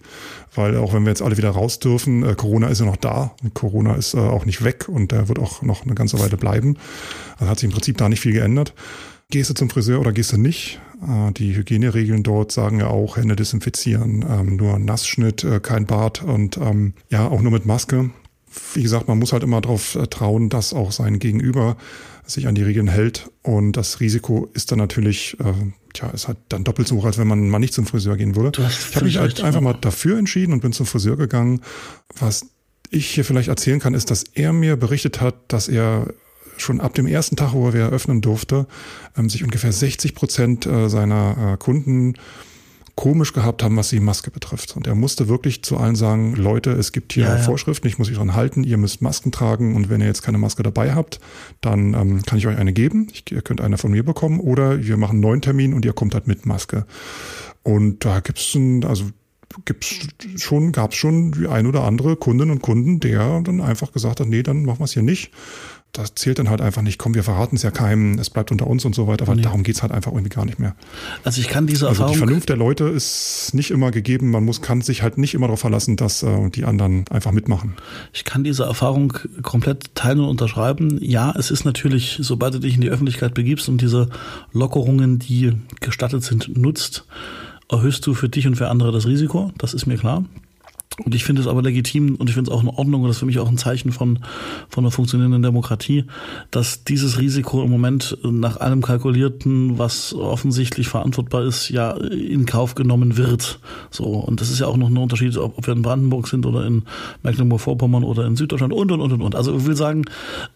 weil 0.55 0.77
auch 0.77 0.95
wenn 0.95 1.03
wir 1.03 1.11
jetzt 1.11 1.23
alle 1.23 1.37
wieder 1.37 1.51
raus 1.51 1.81
dürfen, 1.81 2.23
äh, 2.23 2.37
Corona 2.37 2.52
ist 2.61 2.81
ja 2.81 2.87
noch 2.87 2.97
da 2.97 3.35
und 3.43 3.55
Corona 3.55 3.95
ist 3.95 4.15
äh, 4.15 4.19
auch 4.19 4.45
nicht 4.45 4.65
weg 4.65 4.89
und 4.89 5.13
der 5.13 5.29
wird 5.29 5.39
auch 5.39 5.63
noch 5.63 5.85
eine 5.85 5.95
ganze 5.95 6.19
Weile 6.19 6.37
bleiben. 6.37 6.77
Also 7.39 7.51
hat 7.51 7.59
sich 7.59 7.67
im 7.67 7.73
Prinzip 7.73 7.97
da 7.99 8.09
nicht 8.09 8.21
viel 8.21 8.33
geändert. 8.33 8.75
Gehst 9.31 9.49
du 9.49 9.55
zum 9.55 9.71
Friseur 9.71 10.01
oder 10.01 10.13
gehst 10.13 10.33
du 10.33 10.37
nicht? 10.37 10.81
Äh, 11.03 11.33
die 11.33 11.57
Hygieneregeln 11.57 12.23
dort 12.23 12.53
sagen 12.53 12.81
ja 12.81 12.89
auch 12.89 13.17
Hände 13.17 13.37
desinfizieren, 13.37 14.25
ähm, 14.29 14.57
nur 14.57 14.79
Nassschnitt, 14.79 15.45
äh, 15.45 15.61
kein 15.61 15.87
Bart 15.87 16.23
und 16.23 16.59
ähm, 16.59 16.95
ja 17.09 17.29
auch 17.29 17.41
nur 17.41 17.53
mit 17.53 17.67
Maske. 17.67 18.11
Wie 18.75 18.83
gesagt, 18.83 19.09
man 19.09 19.19
muss 19.19 19.33
halt 19.33 19.43
immer 19.43 19.61
darauf 19.61 19.95
äh, 19.95 20.07
trauen, 20.07 20.49
dass 20.49 20.75
auch 20.75 20.93
sein 20.93 21.19
Gegenüber 21.19 21.77
sich 22.25 22.47
an 22.47 22.55
die 22.55 22.63
Regeln 22.63 22.89
hält 22.89 23.31
und 23.43 23.73
das 23.73 24.01
Risiko 24.01 24.49
ist 24.55 24.71
dann 24.71 24.79
natürlich 24.79 25.37
äh, 25.41 25.53
tja, 25.93 26.09
ist 26.11 26.29
halt 26.29 26.39
dann 26.49 26.65
doppelt 26.65 26.89
so 26.89 26.97
hoch, 26.97 27.05
als 27.05 27.19
wenn 27.19 27.27
man 27.27 27.49
mal 27.49 27.59
nicht 27.59 27.75
zum 27.75 27.87
Friseur 27.87 28.17
gehen 28.17 28.37
würde. 28.37 28.63
Ich 28.69 28.95
habe 28.95 29.05
mich 29.05 29.19
halt 29.19 29.43
einfach 29.43 29.61
mal 29.61 29.75
dafür 29.75 30.19
entschieden 30.19 30.53
und 30.53 30.61
bin 30.61 30.73
zum 30.73 30.87
Friseur 30.87 31.17
gegangen. 31.17 31.61
Was 32.19 32.47
ich 32.91 33.09
hier 33.09 33.25
vielleicht 33.25 33.49
erzählen 33.49 33.81
kann, 33.81 33.95
ist, 33.95 34.11
dass 34.11 34.25
er 34.35 34.53
mir 34.53 34.77
berichtet 34.77 35.21
hat, 35.21 35.35
dass 35.49 35.69
er 35.69 36.13
schon 36.59 36.81
ab 36.81 36.95
dem 36.95 37.07
ersten 37.07 37.37
Tag, 37.37 37.55
wo 37.55 37.67
er 37.67 37.75
wieder 37.75 37.89
öffnen 37.89 38.21
durfte, 38.21 38.67
ähm, 39.17 39.29
sich 39.29 39.43
ungefähr 39.43 39.73
60 39.73 40.15
Prozent 40.15 40.67
äh, 40.67 40.89
seiner 40.89 41.55
äh, 41.55 41.57
Kunden 41.57 42.15
komisch 42.95 43.33
gehabt 43.33 43.63
haben, 43.63 43.77
was 43.77 43.89
die 43.89 44.01
Maske 44.01 44.31
betrifft. 44.31 44.77
Und 44.77 44.87
er 44.87 44.95
musste 44.95 45.29
wirklich 45.29 45.63
zu 45.63 45.77
allen 45.77 45.97
sagen, 45.97 46.35
Leute, 46.35 46.73
es 46.73 46.93
gibt 46.93 47.13
hier 47.13 47.25
ja, 47.25 47.37
ja. 47.37 47.43
Vorschriften, 47.43 47.89
ich 47.89 47.99
muss 47.99 48.09
mich 48.09 48.19
dran 48.19 48.35
halten, 48.35 48.65
ihr 48.65 48.77
müsst 48.77 49.03
Masken 49.03 49.33
tragen 49.33 49.75
und 49.75 49.89
wenn 49.89 50.01
ihr 50.01 50.07
jetzt 50.07 50.23
keine 50.23 50.39
Maske 50.39 50.63
dabei 50.63 50.95
habt, 50.95 51.19
dann 51.61 51.95
ähm, 51.95 52.23
kann 52.23 52.39
ich 52.39 52.47
euch 52.47 52.59
eine 52.59 52.73
geben. 52.73 53.09
Ich, 53.13 53.31
ihr 53.33 53.43
könnt 53.43 53.61
eine 53.61 53.79
von 53.79 53.91
mir 53.91 54.05
bekommen 54.05 54.41
oder 54.41 54.85
wir 54.85 54.97
machen 54.97 55.13
einen 55.13 55.21
neuen 55.21 55.43
Termin 55.43 55.75
und 55.75 55.85
ihr 55.85 55.93
kommt 55.93 56.15
halt 56.15 56.27
mit 56.27 56.47
Maske. 56.47 56.87
Und 57.63 58.05
da 58.05 58.21
gibt's 58.21 58.55
ein, 58.55 58.85
also 58.85 59.05
gibt's 59.65 60.07
schon, 60.37 60.73
gab's 60.73 60.97
schon 60.97 61.33
die 61.33 61.47
ein 61.47 61.67
oder 61.67 61.85
andere 61.85 62.17
Kundinnen 62.17 62.53
und 62.53 62.63
Kunden, 62.63 63.01
der 63.01 63.41
dann 63.43 63.61
einfach 63.61 63.93
gesagt 63.93 64.21
hat, 64.21 64.29
nee, 64.29 64.43
dann 64.43 64.65
machen 64.65 64.81
wir 64.81 64.85
es 64.85 64.93
hier 64.93 65.03
nicht 65.03 65.33
das 65.93 66.15
zählt 66.15 66.39
dann 66.39 66.49
halt 66.49 66.63
einfach 66.63 66.81
nicht. 66.81 66.99
Komm, 66.99 67.15
wir 67.15 67.23
verraten 67.23 67.57
es 67.57 67.63
ja 67.63 67.71
keinem, 67.71 68.19
es 68.19 68.31
bleibt 68.31 68.51
unter 68.51 68.67
uns 68.67 68.87
und 68.87 68.95
so 68.95 69.07
weiter. 69.07 69.25
Aber 69.25 69.35
nee. 69.35 69.43
darum 69.43 69.63
geht's 69.63 69.83
halt 69.83 69.93
einfach 69.93 70.11
irgendwie 70.11 70.31
gar 70.31 70.47
nicht 70.47 70.59
mehr. 70.59 70.75
Also 71.23 71.43
ich 71.43 71.49
kann 71.49 71.67
diese 71.67 71.87
Erfahrung. 71.87 72.13
Also 72.13 72.15
die 72.15 72.27
Vernunft 72.27 72.49
der 72.49 72.57
Leute 72.57 72.85
ist 72.85 73.51
nicht 73.53 73.71
immer 73.71 73.91
gegeben. 73.91 74.31
Man 74.31 74.43
muss, 74.43 74.63
kann 74.63 74.81
sich 74.81 75.03
halt 75.03 75.19
nicht 75.19 75.35
immer 75.35 75.49
darauf 75.49 75.61
verlassen, 75.61 75.97
dass 75.97 76.23
äh, 76.23 76.49
die 76.49 76.65
anderen 76.65 77.05
einfach 77.11 77.33
mitmachen. 77.33 77.75
Ich 78.15 78.25
kann 78.25 78.43
diese 78.43 78.65
Erfahrung 78.65 79.13
komplett 79.43 79.95
teilen 79.95 80.21
und 80.21 80.29
unterschreiben. 80.29 80.99
Ja, 81.03 81.35
es 81.37 81.51
ist 81.51 81.67
natürlich, 81.67 82.19
sobald 82.23 82.55
du 82.55 82.61
dich 82.61 82.75
in 82.75 82.81
die 82.81 82.91
Öffentlichkeit 82.91 83.35
begibst 83.35 83.69
und 83.69 83.83
diese 83.83 84.09
Lockerungen, 84.53 85.19
die 85.19 85.53
gestattet 85.81 86.25
sind, 86.25 86.57
nutzt, 86.57 87.05
erhöhst 87.71 88.07
du 88.07 88.15
für 88.15 88.31
dich 88.31 88.47
und 88.47 88.57
für 88.57 88.69
andere 88.69 88.93
das 88.93 89.07
Risiko. 89.07 89.53
Das 89.59 89.75
ist 89.75 89.85
mir 89.85 89.99
klar. 89.99 90.25
Und 91.05 91.15
ich 91.15 91.25
finde 91.25 91.43
es 91.43 91.49
aber 91.49 91.63
legitim 91.63 92.17
und 92.17 92.29
ich 92.29 92.35
finde 92.35 92.51
es 92.51 92.57
auch 92.57 92.63
in 92.63 92.69
Ordnung 92.69 93.03
und 93.03 93.09
das 93.09 93.17
ist 93.17 93.21
für 93.21 93.27
mich 93.27 93.39
auch 93.39 93.49
ein 93.49 93.59
Zeichen 93.59 93.93
von, 93.93 94.19
von 94.69 94.85
einer 94.85 94.91
funktionierenden 94.91 95.43
Demokratie, 95.43 96.05
dass 96.51 96.85
dieses 96.85 97.19
Risiko 97.19 97.63
im 97.63 97.71
Moment 97.71 98.19
nach 98.23 98.59
allem 98.59 98.83
Kalkulierten, 98.83 99.79
was 99.79 100.15
offensichtlich 100.15 100.89
verantwortbar 100.89 101.45
ist, 101.45 101.71
ja 101.71 101.93
in 101.93 102.47
Kauf 102.47 102.75
genommen 102.75 103.17
wird. 103.17 103.59
So. 103.91 104.05
Und 104.05 104.41
das 104.41 104.51
ist 104.51 104.59
ja 104.59 104.67
auch 104.67 104.77
noch 104.77 104.89
ein 104.89 104.97
Unterschied, 104.97 105.37
ob, 105.39 105.59
ob 105.59 105.67
wir 105.67 105.75
in 105.75 105.83
Brandenburg 105.83 106.29
sind 106.29 106.47
oder 106.47 106.67
in 106.67 106.83
Mecklenburg-Vorpommern 107.23 108.05
oder 108.05 108.27
in 108.27 108.37
Süddeutschland 108.37 108.73
und, 108.73 108.93
und, 108.93 109.01
und, 109.01 109.23
und. 109.23 109.35
Also 109.35 109.57
ich 109.57 109.67
will 109.67 109.77
sagen, 109.77 110.05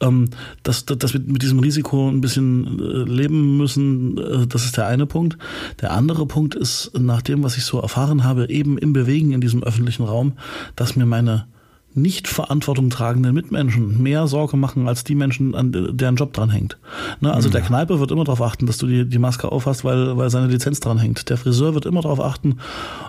ähm, 0.01 0.29
dass, 0.63 0.85
dass 0.85 1.13
wir 1.15 1.21
mit 1.21 1.43
diesem 1.43 1.61
Risiko 1.61 2.09
ein 2.09 2.21
bisschen 2.21 2.79
äh, 2.81 3.11
leben 3.11 3.57
müssen, 3.57 4.19
äh, 4.19 4.47
das 4.47 4.65
ist 4.65 4.77
der 4.77 4.87
eine 4.87 5.07
Punkt. 5.07 5.39
Der 5.81 5.93
andere 5.93 6.27
Punkt 6.27 6.55
ist, 6.55 6.93
nach 6.99 7.23
dem, 7.23 7.43
was 7.43 7.57
ich 7.57 7.65
so 7.65 7.81
erfahren 7.81 8.25
habe, 8.25 8.49
eben 8.51 8.79
im 8.79 8.93
Bewegen 8.93 9.33
in 9.33 9.41
diesem 9.41 9.63
öffentlichen 9.63 10.05
Raum, 10.05 10.26
Raum, 10.27 10.39
dass 10.75 10.97
mir 10.97 11.07
meine 11.07 11.47
nicht 11.97 12.29
Verantwortung 12.29 12.91
tragenden 12.91 13.35
Mitmenschen 13.35 14.03
mehr 14.03 14.27
Sorge 14.27 14.59
machen 14.59 14.87
als 14.87 15.03
die 15.03 15.15
Menschen, 15.15 15.55
an 15.55 15.73
deren 15.97 16.17
Job 16.17 16.35
dran 16.35 16.51
hängt. 16.51 16.77
Ne? 17.21 17.33
Also 17.33 17.49
ja. 17.49 17.53
der 17.53 17.63
Kneipe 17.63 17.99
wird 18.01 18.11
immer 18.11 18.25
darauf 18.25 18.43
achten, 18.43 18.67
dass 18.67 18.77
du 18.77 18.87
die, 18.87 19.09
die 19.09 19.19
Maske 19.19 19.51
aufhast, 19.51 19.83
weil, 19.83 20.17
weil 20.19 20.29
seine 20.29 20.49
Lizenz 20.49 20.81
dran 20.81 20.99
hängt. 20.99 21.31
Der 21.31 21.39
Friseur 21.39 21.73
wird 21.73 21.87
immer 21.87 22.03
darauf 22.03 22.21
achten, 22.21 22.59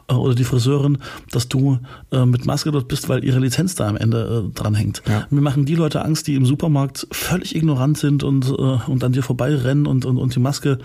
äh, 0.10 0.14
oder 0.14 0.36
die 0.36 0.46
Friseurin, 0.46 1.00
dass 1.32 1.50
du 1.50 1.80
äh, 2.12 2.26
mit 2.26 2.46
Maske 2.46 2.72
dort 2.72 2.88
bist, 2.88 3.10
weil 3.10 3.26
ihre 3.26 3.40
Lizenz 3.40 3.76
da 3.76 3.90
am 3.90 3.98
Ende 3.98 4.48
äh, 4.48 4.54
dran 4.54 4.74
hängt. 4.74 5.04
Ja. 5.08 5.28
Mir 5.30 5.42
machen 5.42 5.66
die 5.66 5.76
Leute 5.76 6.04
Angst, 6.04 6.28
die 6.28 6.36
im 6.36 6.46
Supermarkt 6.46 7.08
völlig 7.12 7.56
ignorant 7.56 7.98
sind 7.98 8.24
und, 8.24 8.48
äh, 8.48 8.90
und 8.90 9.04
an 9.04 9.12
dir 9.12 9.22
vorbeirennen 9.22 9.86
und, 9.86 10.06
und, 10.06 10.18
und 10.18 10.34
die 10.34 10.40
Maske 10.40 10.80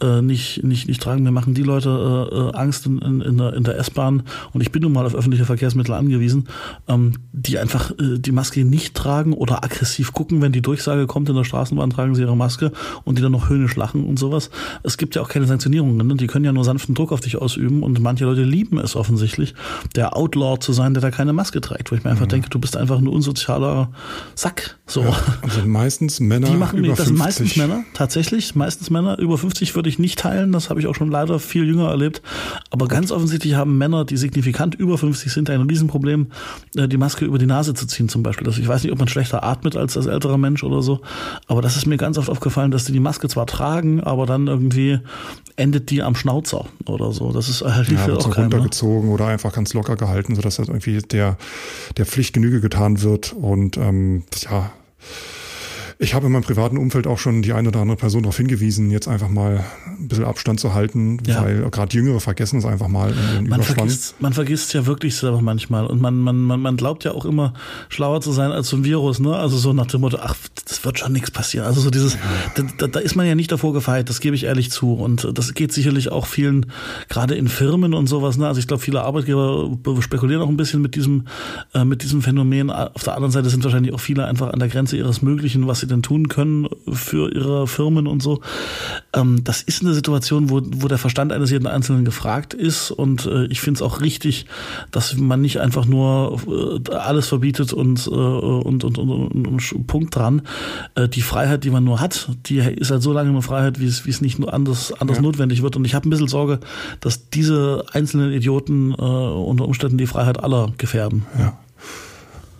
äh, 0.00 0.22
nicht, 0.22 0.62
nicht, 0.62 0.86
nicht 0.86 1.02
tragen. 1.02 1.24
Mir 1.24 1.32
machen 1.32 1.54
die 1.54 1.64
Leute 1.64 2.52
äh, 2.54 2.56
Angst 2.56 2.86
in, 2.86 2.98
in, 2.98 3.20
in 3.20 3.38
der, 3.38 3.54
in 3.54 3.64
der 3.64 3.76
S-Bahn 3.78 4.22
und 4.52 4.60
ich 4.60 4.70
bin 4.70 4.82
nun 4.82 4.92
mal 4.92 5.04
auf 5.04 5.16
öffentliche 5.16 5.44
Verkehrsmittel 5.44 5.94
angewiesen. 5.94 6.48
Ähm, 6.86 7.14
die 7.46 7.58
einfach 7.58 7.92
äh, 7.92 8.18
die 8.18 8.32
Maske 8.32 8.64
nicht 8.64 8.94
tragen 8.94 9.32
oder 9.32 9.64
aggressiv 9.64 10.12
gucken, 10.12 10.42
wenn 10.42 10.52
die 10.52 10.62
Durchsage 10.62 11.06
kommt 11.06 11.28
in 11.28 11.34
der 11.34 11.44
Straßenbahn, 11.44 11.90
tragen 11.90 12.14
sie 12.14 12.22
ihre 12.22 12.36
Maske 12.36 12.72
und 13.04 13.18
die 13.18 13.22
dann 13.22 13.32
noch 13.32 13.48
höhnisch 13.48 13.76
lachen 13.76 14.04
und 14.04 14.18
sowas. 14.18 14.50
Es 14.82 14.98
gibt 14.98 15.14
ja 15.14 15.22
auch 15.22 15.28
keine 15.28 15.46
Sanktionierungen, 15.46 16.06
ne? 16.06 16.14
die 16.16 16.26
können 16.26 16.44
ja 16.44 16.52
nur 16.52 16.64
sanften 16.64 16.94
Druck 16.94 17.12
auf 17.12 17.20
dich 17.20 17.36
ausüben 17.36 17.82
und 17.82 18.00
manche 18.00 18.24
Leute 18.24 18.42
lieben 18.42 18.78
es 18.78 18.94
offensichtlich, 18.94 19.54
der 19.96 20.16
Outlaw 20.16 20.58
zu 20.58 20.72
sein, 20.72 20.92
der 20.94 21.00
da 21.00 21.10
keine 21.10 21.32
Maske 21.32 21.60
trägt, 21.60 21.90
wo 21.90 21.96
ich 21.96 22.04
mir 22.04 22.10
einfach 22.10 22.26
mhm. 22.26 22.30
denke, 22.30 22.50
du 22.50 22.58
bist 22.58 22.76
einfach 22.76 22.98
ein 22.98 23.08
unsozialer 23.08 23.90
Sack. 24.34 24.78
So. 24.86 25.02
Ja, 25.02 25.16
also 25.42 25.66
meistens 25.66 26.20
Männer 26.20 26.48
die 26.48 26.56
machen 26.56 26.78
über 26.78 26.88
das 26.88 27.06
50. 27.06 27.06
sind 27.06 27.18
meistens 27.18 27.56
Männer, 27.56 27.84
tatsächlich, 27.94 28.54
meistens 28.54 28.90
Männer. 28.90 29.18
Über 29.18 29.38
50 29.38 29.74
würde 29.74 29.88
ich 29.88 29.98
nicht 29.98 30.18
teilen, 30.18 30.52
das 30.52 30.68
habe 30.68 30.80
ich 30.80 30.86
auch 30.86 30.94
schon 30.94 31.10
leider 31.10 31.38
viel 31.38 31.64
jünger 31.64 31.88
erlebt. 31.88 32.22
Aber 32.70 32.88
ganz 32.88 33.12
offensichtlich 33.12 33.54
haben 33.54 33.78
Männer, 33.78 34.04
die 34.04 34.16
signifikant 34.16 34.74
über 34.74 34.98
50 34.98 35.32
sind, 35.32 35.48
ein 35.48 35.62
Riesenproblem, 35.62 36.28
äh, 36.76 36.88
die 36.88 36.96
Maske 36.96 37.29
über 37.30 37.38
die 37.38 37.46
Nase 37.46 37.72
zu 37.74 37.86
ziehen 37.86 38.08
zum 38.08 38.22
Beispiel. 38.22 38.46
Also 38.46 38.60
ich 38.60 38.68
weiß 38.68 38.82
nicht, 38.82 38.92
ob 38.92 38.98
man 38.98 39.08
schlechter 39.08 39.42
atmet 39.42 39.76
als 39.76 39.96
als 39.96 40.06
älterer 40.06 40.36
Mensch 40.36 40.62
oder 40.62 40.82
so, 40.82 41.00
aber 41.46 41.62
das 41.62 41.76
ist 41.76 41.86
mir 41.86 41.96
ganz 41.96 42.18
oft 42.18 42.28
aufgefallen, 42.28 42.70
dass 42.70 42.84
die 42.84 42.92
die 42.92 43.00
Maske 43.00 43.28
zwar 43.28 43.46
tragen, 43.46 44.00
aber 44.02 44.26
dann 44.26 44.46
irgendwie 44.46 45.00
endet 45.56 45.90
die 45.90 46.02
am 46.02 46.14
Schnauzer 46.14 46.66
oder 46.86 47.12
so. 47.12 47.32
Das 47.32 47.48
ist 47.48 47.62
halt 47.62 47.88
ja, 47.88 48.14
auch 48.14 48.20
so 48.20 48.30
runtergezogen 48.30 49.08
ne? 49.08 49.14
oder 49.14 49.26
einfach 49.26 49.52
ganz 49.52 49.72
locker 49.72 49.96
gehalten, 49.96 50.34
sodass 50.34 50.58
halt 50.58 50.68
irgendwie 50.68 50.98
der 50.98 51.38
der 51.96 52.06
Pflicht 52.06 52.34
Genüge 52.34 52.60
getan 52.60 53.02
wird 53.02 53.32
und 53.32 53.76
ähm, 53.76 54.24
ja 54.50 54.70
ich 56.02 56.14
habe 56.14 56.26
in 56.26 56.32
meinem 56.32 56.42
privaten 56.42 56.78
Umfeld 56.78 57.06
auch 57.06 57.18
schon 57.18 57.42
die 57.42 57.52
eine 57.52 57.68
oder 57.68 57.80
andere 57.80 57.98
Person 57.98 58.22
darauf 58.22 58.38
hingewiesen, 58.38 58.90
jetzt 58.90 59.06
einfach 59.06 59.28
mal 59.28 59.62
ein 59.86 60.08
bisschen 60.08 60.24
Abstand 60.24 60.58
zu 60.58 60.72
halten, 60.72 61.18
ja. 61.26 61.42
weil 61.42 61.68
gerade 61.70 61.94
Jüngere 61.94 62.20
vergessen 62.20 62.58
es 62.58 62.64
einfach 62.64 62.88
mal 62.88 63.12
in 63.38 63.50
man 63.50 63.62
vergisst, 63.62 64.14
man 64.18 64.32
vergisst 64.32 64.72
ja 64.72 64.86
wirklich 64.86 65.14
selber 65.14 65.42
manchmal 65.42 65.86
und 65.86 66.00
man, 66.00 66.18
man, 66.18 66.40
man, 66.40 66.58
man 66.58 66.78
glaubt 66.78 67.04
ja 67.04 67.12
auch 67.12 67.26
immer 67.26 67.52
schlauer 67.90 68.22
zu 68.22 68.32
sein 68.32 68.50
als 68.50 68.68
so 68.68 68.78
ein 68.78 68.84
Virus, 68.84 69.20
ne? 69.20 69.36
Also 69.36 69.58
so 69.58 69.74
nach 69.74 69.86
dem 69.86 70.00
Motto, 70.00 70.16
ach, 70.22 70.36
das 70.66 70.82
wird 70.86 70.98
schon 70.98 71.12
nichts 71.12 71.30
passieren. 71.30 71.66
Also 71.66 71.82
so 71.82 71.90
dieses, 71.90 72.14
ja. 72.14 72.64
da, 72.78 72.86
da 72.86 73.00
ist 73.00 73.14
man 73.14 73.26
ja 73.26 73.34
nicht 73.34 73.52
davor 73.52 73.74
gefeit, 73.74 74.08
das 74.08 74.20
gebe 74.20 74.34
ich 74.34 74.44
ehrlich 74.44 74.70
zu. 74.70 74.94
Und 74.94 75.28
das 75.34 75.52
geht 75.52 75.70
sicherlich 75.70 76.10
auch 76.10 76.24
vielen, 76.24 76.72
gerade 77.10 77.34
in 77.34 77.46
Firmen 77.46 77.92
und 77.92 78.06
sowas, 78.06 78.38
ne? 78.38 78.46
Also 78.48 78.58
ich 78.58 78.66
glaube, 78.66 78.82
viele 78.82 79.02
Arbeitgeber 79.02 79.70
spekulieren 80.00 80.40
auch 80.40 80.48
ein 80.48 80.56
bisschen 80.56 80.80
mit 80.80 80.94
diesem, 80.94 81.26
äh, 81.74 81.84
mit 81.84 82.02
diesem 82.02 82.22
Phänomen. 82.22 82.70
Auf 82.70 83.04
der 83.04 83.16
anderen 83.16 83.32
Seite 83.32 83.50
sind 83.50 83.62
wahrscheinlich 83.64 83.92
auch 83.92 84.00
viele 84.00 84.24
einfach 84.24 84.50
an 84.50 84.60
der 84.60 84.68
Grenze 84.68 84.96
ihres 84.96 85.20
Möglichen, 85.20 85.66
was 85.66 85.80
sie 85.80 85.89
denn 85.90 86.02
tun 86.02 86.28
können 86.28 86.68
für 86.90 87.32
ihre 87.32 87.66
Firmen 87.66 88.06
und 88.06 88.22
so. 88.22 88.40
Ähm, 89.12 89.42
das 89.44 89.62
ist 89.62 89.82
eine 89.82 89.94
Situation, 89.94 90.50
wo, 90.50 90.60
wo 90.64 90.88
der 90.88 90.98
Verstand 90.98 91.32
eines 91.32 91.50
jeden 91.50 91.66
Einzelnen 91.66 92.04
gefragt 92.04 92.54
ist 92.54 92.90
und 92.90 93.26
äh, 93.26 93.46
ich 93.46 93.60
finde 93.60 93.78
es 93.78 93.82
auch 93.82 94.00
richtig, 94.00 94.46
dass 94.90 95.16
man 95.16 95.40
nicht 95.40 95.60
einfach 95.60 95.84
nur 95.84 96.40
äh, 96.88 96.94
alles 96.94 97.28
verbietet 97.28 97.72
und, 97.72 98.06
äh, 98.06 98.10
und, 98.10 98.84
und, 98.84 98.98
und, 98.98 99.10
und, 99.10 99.72
und 99.72 99.86
Punkt 99.86 100.16
dran. 100.16 100.42
Äh, 100.94 101.08
die 101.08 101.22
Freiheit, 101.22 101.64
die 101.64 101.70
man 101.70 101.84
nur 101.84 102.00
hat, 102.00 102.30
die 102.46 102.58
ist 102.58 102.90
halt 102.90 103.02
so 103.02 103.12
lange 103.12 103.30
eine 103.30 103.42
Freiheit, 103.42 103.80
wie 103.80 103.86
es, 103.86 104.06
wie 104.06 104.10
es 104.10 104.20
nicht 104.20 104.38
nur 104.38 104.52
anders, 104.52 104.92
anders 105.00 105.18
ja. 105.18 105.22
notwendig 105.22 105.62
wird. 105.62 105.76
Und 105.76 105.84
ich 105.84 105.94
habe 105.94 106.08
ein 106.08 106.10
bisschen 106.10 106.28
Sorge, 106.28 106.60
dass 107.00 107.30
diese 107.30 107.84
einzelnen 107.92 108.32
Idioten 108.32 108.92
äh, 108.92 108.94
unter 108.94 109.66
Umständen 109.66 109.98
die 109.98 110.06
Freiheit 110.06 110.42
aller 110.42 110.72
gefährden. 110.78 111.26
Ja. 111.38 111.58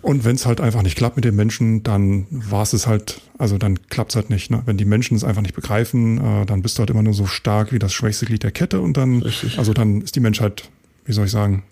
Und 0.03 0.25
wenn 0.25 0.35
es 0.35 0.47
halt 0.47 0.61
einfach 0.61 0.83
nicht 0.83 0.97
klappt 0.97 1.17
mit 1.17 1.25
den 1.25 1.37
Menschen, 1.37 1.83
dann 1.83 2.27
war 2.31 2.63
es 2.63 2.87
halt, 2.87 3.21
also 3.37 3.59
dann 3.59 3.79
klappt 3.89 4.13
es 4.13 4.17
halt 4.17 4.31
nicht. 4.31 4.51
Ne? 4.51 4.63
Wenn 4.65 4.79
die 4.79 4.87
Menschen 4.87 5.17
es 5.17 5.25
einfach 5.25 5.43
nicht 5.43 5.55
begreifen, 5.55 6.19
äh, 6.19 6.47
dann 6.47 6.63
bist 6.63 6.79
du 6.79 6.81
halt 6.81 6.91
immer 6.91 7.03
nur 7.03 7.13
so 7.13 7.27
stark 7.27 7.73
wie 7.73 7.79
das 7.79 7.93
schwächste 7.93 8.25
Glied 8.25 8.43
der 8.43 8.51
Kette 8.51 8.81
und 8.81 8.97
dann, 8.97 9.23
Richtig. 9.23 9.59
also 9.59 9.75
dann 9.75 10.01
ist 10.01 10.17
die 10.17 10.21
Menschheit, 10.21 10.71
wie 11.05 11.13
soll 11.13 11.27
ich 11.27 11.31
sagen, 11.31 11.65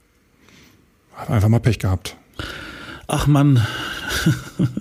einfach 1.26 1.48
mal 1.48 1.58
Pech 1.60 1.78
gehabt. 1.78 2.16
Ach 3.06 3.26
Mann. 3.26 3.66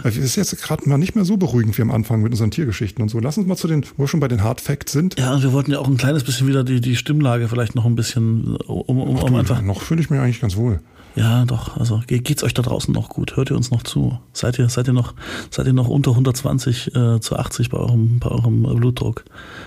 Es 0.03 0.17
ist 0.17 0.37
jetzt 0.37 0.61
gerade 0.61 0.87
mal 0.87 0.97
nicht 0.97 1.15
mehr 1.15 1.25
so 1.25 1.37
beruhigend 1.37 1.77
wie 1.77 1.81
am 1.81 1.91
Anfang 1.91 2.21
mit 2.21 2.31
unseren 2.31 2.49
Tiergeschichten 2.49 3.01
und 3.01 3.09
so. 3.09 3.19
Lass 3.19 3.37
uns 3.37 3.45
mal 3.45 3.57
zu 3.57 3.67
den, 3.67 3.85
wo 3.97 4.03
wir 4.03 4.07
schon 4.07 4.21
bei 4.21 4.27
den 4.27 4.41
Hard 4.41 4.61
Facts 4.61 4.93
sind. 4.93 5.19
Ja, 5.19 5.33
und 5.33 5.43
wir 5.43 5.51
wollten 5.51 5.71
ja 5.71 5.79
auch 5.79 5.87
ein 5.87 5.97
kleines 5.97 6.23
bisschen 6.23 6.47
wieder 6.47 6.63
die, 6.63 6.79
die 6.79 6.95
Stimmlage 6.95 7.47
vielleicht 7.49 7.75
noch 7.75 7.85
ein 7.85 7.95
bisschen, 7.95 8.55
um, 8.55 8.99
um, 9.01 9.17
Ach, 9.17 9.23
um 9.23 9.33
du, 9.33 9.39
einfach. 9.39 9.61
noch 9.61 9.81
fühle 9.81 10.01
ich 10.01 10.09
mich 10.09 10.19
eigentlich 10.19 10.39
ganz 10.39 10.55
wohl. 10.55 10.79
Ja, 11.17 11.45
doch. 11.45 11.77
Also 11.77 12.01
ge- 12.05 12.19
geht's 12.19 12.43
euch 12.43 12.53
da 12.53 12.61
draußen 12.61 12.93
noch 12.93 13.09
gut? 13.09 13.35
Hört 13.35 13.49
ihr 13.49 13.57
uns 13.57 13.71
noch 13.71 13.83
zu? 13.83 14.19
Seid 14.33 14.59
ihr, 14.59 14.69
seid 14.69 14.87
ihr 14.87 14.93
noch, 14.93 15.13
seid 15.49 15.65
ihr 15.67 15.73
noch 15.73 15.87
unter 15.87 16.11
120 16.11 16.95
äh, 16.95 17.19
zu 17.19 17.35
80 17.37 17.69
bei 17.69 17.77
eurem, 17.77 18.19
bei 18.19 18.29
eurem 18.29 18.63
Blutdruck? 18.63 19.25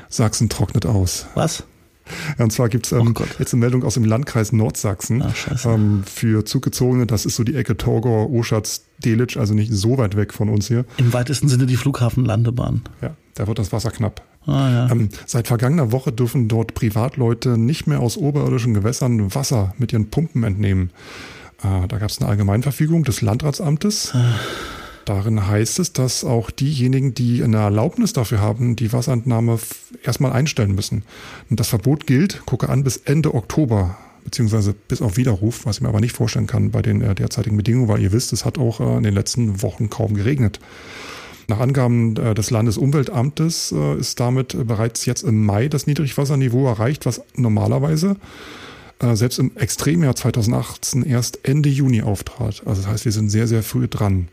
Sachsen 0.08 0.48
trocknet 0.48 0.86
aus. 0.86 1.26
Was? 1.34 1.64
Ja, 2.38 2.44
und 2.44 2.50
zwar 2.50 2.68
gibt's 2.68 2.90
ähm, 2.92 3.14
Oh 3.16 3.22
jetzt 3.38 3.52
eine 3.52 3.60
Meldung 3.60 3.84
aus 3.84 3.94
dem 3.94 4.04
Landkreis 4.04 4.52
Nordsachsen 4.52 5.22
Ah, 5.22 5.32
scheiße. 5.34 5.68
ähm, 5.68 6.02
für 6.04 6.44
Zugezogene. 6.44 7.06
Das 7.06 7.24
ist 7.26 7.36
so 7.36 7.44
die 7.44 7.54
Ecke 7.54 7.76
Torgau, 7.76 8.28
Oschatz, 8.32 8.84
Delitzsch, 9.04 9.36
also 9.36 9.54
nicht 9.54 9.72
so 9.72 9.96
weit 9.98 10.16
weg 10.16 10.32
von 10.32 10.48
uns 10.48 10.66
hier. 10.68 10.84
Im 10.96 11.12
weitesten 11.12 11.48
Sinne 11.48 11.66
die 11.66 11.76
Flughafenlandebahn. 11.76 12.82
Ja, 13.00 13.14
da 13.34 13.46
wird 13.46 13.58
das 13.60 13.72
Wasser 13.72 13.90
knapp. 13.90 14.22
Ah 14.46 14.70
ja. 14.70 14.90
Ähm, 14.90 15.10
seit 15.26 15.46
vergangener 15.46 15.92
Woche 15.92 16.10
dürfen 16.12 16.48
dort 16.48 16.74
Privatleute 16.74 17.56
nicht 17.58 17.86
mehr 17.86 18.00
aus 18.00 18.16
oberirdischen 18.16 18.74
Gewässern 18.74 19.32
Wasser 19.34 19.74
mit 19.78 19.92
ihren 19.92 20.10
Pumpen 20.10 20.42
entnehmen. 20.42 20.90
Äh, 21.62 21.88
da 21.88 21.98
gab 21.98 22.10
es 22.10 22.20
eine 22.20 22.28
Allgemeinverfügung 22.30 23.04
des 23.04 23.22
Landratsamtes. 23.22 24.14
Darin 25.04 25.46
heißt 25.46 25.78
es, 25.78 25.92
dass 25.92 26.24
auch 26.24 26.50
diejenigen, 26.50 27.14
die 27.14 27.42
eine 27.42 27.56
Erlaubnis 27.56 28.12
dafür 28.12 28.40
haben, 28.40 28.76
die 28.76 28.92
Wasserentnahme 28.92 29.58
erstmal 30.02 30.32
einstellen 30.32 30.74
müssen. 30.74 31.04
Und 31.48 31.58
das 31.58 31.68
Verbot 31.68 32.06
gilt, 32.06 32.44
gucke 32.46 32.68
an, 32.68 32.84
bis 32.84 32.98
Ende 32.98 33.34
Oktober, 33.34 33.96
beziehungsweise 34.24 34.74
bis 34.74 35.02
auf 35.02 35.16
Widerruf, 35.16 35.66
was 35.66 35.76
ich 35.76 35.82
mir 35.82 35.88
aber 35.88 36.00
nicht 36.00 36.14
vorstellen 36.14 36.46
kann 36.46 36.70
bei 36.70 36.82
den 36.82 37.00
äh, 37.02 37.14
derzeitigen 37.14 37.56
Bedingungen, 37.56 37.88
weil 37.88 38.00
ihr 38.00 38.12
wisst, 38.12 38.32
es 38.32 38.44
hat 38.44 38.58
auch 38.58 38.80
äh, 38.80 38.96
in 38.98 39.02
den 39.02 39.14
letzten 39.14 39.62
Wochen 39.62 39.90
kaum 39.90 40.14
geregnet. 40.14 40.60
Nach 41.48 41.58
Angaben 41.58 42.14
des 42.14 42.52
Landesumweltamtes 42.52 43.74
ist 43.98 44.20
damit 44.20 44.56
bereits 44.68 45.04
jetzt 45.04 45.24
im 45.24 45.44
Mai 45.44 45.66
das 45.66 45.88
Niedrigwasserniveau 45.88 46.68
erreicht, 46.68 47.06
was 47.06 47.22
normalerweise 47.34 48.14
äh, 49.00 49.16
selbst 49.16 49.38
im 49.38 49.56
Extremjahr 49.56 50.14
2018 50.14 51.02
erst 51.02 51.40
Ende 51.42 51.68
Juni 51.68 52.02
auftrat. 52.02 52.62
Also 52.66 52.82
das 52.82 52.86
heißt, 52.86 53.04
wir 53.04 53.12
sind 53.12 53.30
sehr, 53.30 53.46
sehr 53.46 53.62
früh 53.62 53.88
dran. 53.88 54.28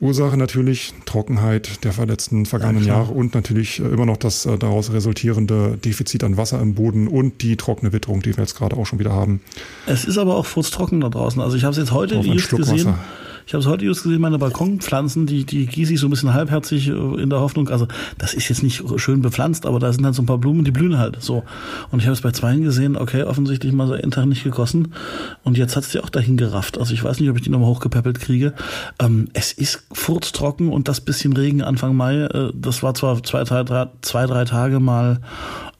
Ursache 0.00 0.36
natürlich 0.36 0.94
Trockenheit 1.04 1.84
der 1.84 1.92
verletzten 1.92 2.44
vergangenen 2.44 2.84
Ja. 2.84 2.94
Jahre 2.96 3.12
und 3.12 3.36
natürlich 3.36 3.78
äh, 3.78 3.84
immer 3.84 4.04
noch 4.04 4.16
das 4.16 4.46
äh, 4.46 4.58
daraus 4.58 4.92
resultierende 4.92 5.78
Defizit 5.82 6.24
an 6.24 6.36
Wasser 6.36 6.60
im 6.60 6.74
Boden 6.74 7.06
und 7.06 7.40
die 7.42 7.56
trockene 7.56 7.92
Witterung, 7.92 8.20
die 8.20 8.36
wir 8.36 8.42
jetzt 8.42 8.56
gerade 8.56 8.76
auch 8.76 8.84
schon 8.84 8.98
wieder 8.98 9.12
haben. 9.12 9.40
Es 9.86 10.04
ist 10.04 10.18
aber 10.18 10.34
auch 10.34 10.46
furztrocken 10.46 11.00
da 11.00 11.08
draußen. 11.08 11.40
Also 11.40 11.56
ich 11.56 11.62
habe 11.62 11.70
es 11.70 11.78
jetzt 11.78 11.92
heute 11.92 12.18
Auf 12.18 12.24
gesehen. 12.24 12.58
Wasser. 12.58 12.98
Ich 13.46 13.54
habe 13.54 13.62
es 13.62 13.68
heute 13.68 13.84
just 13.84 14.02
gesehen, 14.02 14.20
meine 14.20 14.38
Balkonpflanzen, 14.38 15.26
die, 15.26 15.44
die 15.44 15.66
gieße 15.66 15.94
ich 15.94 16.00
so 16.00 16.06
ein 16.06 16.10
bisschen 16.10 16.34
halbherzig 16.34 16.88
äh, 16.88 16.92
in 16.92 17.30
der 17.30 17.40
Hoffnung. 17.40 17.68
Also 17.68 17.86
das 18.18 18.34
ist 18.34 18.48
jetzt 18.48 18.62
nicht 18.62 18.82
schön 18.96 19.22
bepflanzt, 19.22 19.66
aber 19.66 19.78
da 19.78 19.92
sind 19.92 20.04
halt 20.04 20.14
so 20.14 20.22
ein 20.22 20.26
paar 20.26 20.38
Blumen, 20.38 20.64
die 20.64 20.70
blühen 20.70 20.98
halt 20.98 21.20
so. 21.20 21.44
Und 21.90 22.00
ich 22.00 22.06
habe 22.06 22.14
es 22.14 22.20
bei 22.20 22.30
zweien 22.30 22.62
gesehen, 22.62 22.96
okay, 22.96 23.24
offensichtlich 23.24 23.72
mal 23.72 23.86
so 23.86 23.94
einen 23.94 24.10
Tag 24.10 24.26
nicht 24.26 24.44
gegossen. 24.44 24.94
Und 25.42 25.56
jetzt 25.56 25.76
hat 25.76 25.84
es 25.84 25.90
die 25.90 26.00
auch 26.00 26.10
dahin 26.10 26.36
gerafft. 26.36 26.78
Also 26.78 26.94
ich 26.94 27.02
weiß 27.02 27.20
nicht, 27.20 27.30
ob 27.30 27.36
ich 27.36 27.42
die 27.42 27.50
nochmal 27.50 27.68
hochgepäppelt 27.68 28.20
kriege. 28.20 28.54
Ähm, 28.98 29.28
es 29.32 29.52
ist 29.52 29.84
furztrocken 29.92 30.68
und 30.68 30.88
das 30.88 31.00
bisschen 31.00 31.32
Regen 31.32 31.62
Anfang 31.62 31.96
Mai, 31.96 32.22
äh, 32.22 32.52
das 32.54 32.82
war 32.82 32.94
zwar 32.94 33.22
zwei, 33.22 33.44
drei, 33.44 33.62
drei, 33.64 33.88
zwei, 34.02 34.26
drei 34.26 34.44
Tage 34.44 34.80
mal 34.80 35.20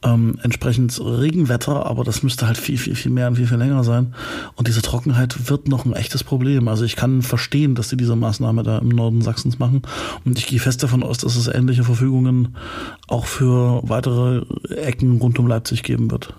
ähm, 0.03 0.37
entsprechend 0.43 0.99
Regenwetter, 0.99 1.85
aber 1.85 2.03
das 2.03 2.23
müsste 2.23 2.47
halt 2.47 2.57
viel, 2.57 2.77
viel, 2.77 2.95
viel 2.95 3.11
mehr 3.11 3.27
und 3.27 3.35
viel, 3.35 3.47
viel 3.47 3.57
länger 3.57 3.83
sein. 3.83 4.13
Und 4.55 4.67
diese 4.67 4.81
Trockenheit 4.81 5.49
wird 5.49 5.67
noch 5.67 5.85
ein 5.85 5.93
echtes 5.93 6.23
Problem. 6.23 6.67
Also 6.67 6.85
ich 6.85 6.95
kann 6.95 7.21
verstehen, 7.21 7.75
dass 7.75 7.89
sie 7.89 7.97
diese 7.97 8.15
Maßnahme 8.15 8.63
da 8.63 8.79
im 8.79 8.89
Norden 8.89 9.21
Sachsens 9.21 9.59
machen. 9.59 9.81
Und 10.25 10.37
ich 10.37 10.47
gehe 10.47 10.59
fest 10.59 10.83
davon 10.83 11.03
aus, 11.03 11.19
dass 11.19 11.35
es 11.35 11.47
ähnliche 11.47 11.83
Verfügungen 11.83 12.55
auch 13.07 13.25
für 13.25 13.81
weitere 13.83 14.45
Ecken 14.69 15.17
rund 15.17 15.39
um 15.39 15.47
Leipzig 15.47 15.83
geben 15.83 16.11
wird. 16.11 16.33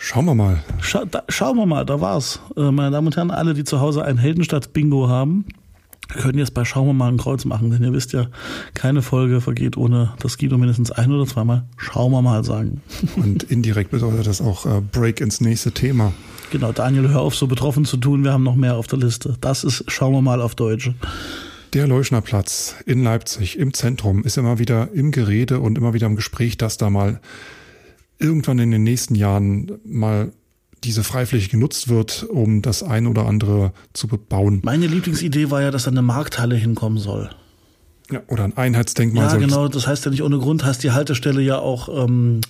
Schauen 0.00 0.26
wir 0.26 0.34
mal. 0.34 0.62
Scha 0.80 1.04
da, 1.04 1.24
schauen 1.28 1.56
wir 1.56 1.66
mal, 1.66 1.84
da 1.84 2.00
war's. 2.00 2.40
Äh, 2.56 2.70
meine 2.70 2.92
Damen 2.92 3.08
und 3.08 3.16
Herren, 3.16 3.32
alle, 3.32 3.52
die 3.52 3.64
zu 3.64 3.80
Hause 3.80 4.04
ein 4.04 4.16
Heldenstadt-Bingo 4.16 5.08
haben, 5.08 5.44
können 6.08 6.38
jetzt 6.38 6.54
bei 6.54 6.64
Schauen 6.64 6.86
wir 6.86 6.94
mal 6.94 7.08
ein 7.08 7.18
Kreuz 7.18 7.44
machen, 7.44 7.70
denn 7.70 7.82
ihr 7.82 7.92
wisst 7.92 8.12
ja, 8.12 8.26
keine 8.74 9.02
Folge 9.02 9.40
vergeht 9.40 9.76
ohne 9.76 10.14
das 10.18 10.38
Guido 10.38 10.58
mindestens 10.58 10.90
ein 10.90 11.12
oder 11.12 11.26
zweimal 11.26 11.64
Schauen 11.76 12.12
wir 12.12 12.22
mal 12.22 12.44
sagen. 12.44 12.80
Und 13.16 13.44
indirekt 13.44 13.90
bedeutet 13.90 14.26
das 14.26 14.40
auch 14.40 14.66
äh, 14.66 14.80
Break 14.80 15.20
ins 15.20 15.40
nächste 15.40 15.72
Thema. 15.72 16.12
Genau, 16.50 16.72
Daniel, 16.72 17.08
hör 17.10 17.20
auf, 17.20 17.34
so 17.34 17.46
betroffen 17.46 17.84
zu 17.84 17.98
tun. 17.98 18.24
Wir 18.24 18.32
haben 18.32 18.42
noch 18.42 18.56
mehr 18.56 18.76
auf 18.76 18.86
der 18.86 18.98
Liste. 18.98 19.36
Das 19.40 19.64
ist, 19.64 19.84
schauen 19.88 20.14
wir 20.14 20.22
mal 20.22 20.40
auf 20.40 20.54
Deutsch. 20.54 20.90
Der 21.74 21.86
Leuschnerplatz 21.86 22.76
in 22.86 23.04
Leipzig 23.04 23.58
im 23.58 23.74
Zentrum 23.74 24.24
ist 24.24 24.38
immer 24.38 24.58
wieder 24.58 24.90
im 24.92 25.10
Gerede 25.10 25.60
und 25.60 25.76
immer 25.76 25.92
wieder 25.92 26.06
im 26.06 26.16
Gespräch, 26.16 26.56
dass 26.56 26.78
da 26.78 26.88
mal 26.88 27.20
irgendwann 28.18 28.58
in 28.58 28.70
den 28.70 28.82
nächsten 28.82 29.14
Jahren 29.14 29.72
mal 29.84 30.32
diese 30.84 31.04
Freifläche 31.04 31.48
genutzt 31.48 31.88
wird, 31.88 32.24
um 32.24 32.62
das 32.62 32.82
ein 32.82 33.06
oder 33.06 33.26
andere 33.26 33.72
zu 33.92 34.06
bebauen. 34.06 34.60
Meine 34.64 34.86
Lieblingsidee 34.86 35.50
war 35.50 35.62
ja, 35.62 35.70
dass 35.70 35.84
da 35.84 35.90
eine 35.90 36.02
Markthalle 36.02 36.56
hinkommen 36.56 36.98
soll. 36.98 37.30
Ja, 38.10 38.22
oder 38.28 38.44
ein 38.44 38.56
Einheitsdenkmal. 38.56 39.26
Ja, 39.26 39.36
genau. 39.36 39.68
Das 39.68 39.86
heißt 39.86 40.04
ja 40.06 40.10
nicht 40.10 40.22
ohne 40.22 40.38
Grund, 40.38 40.64
heißt 40.64 40.82
die 40.82 40.92
Haltestelle 40.92 41.42
ja 41.42 41.58
auch 41.58 42.04
ähm, 42.04 42.40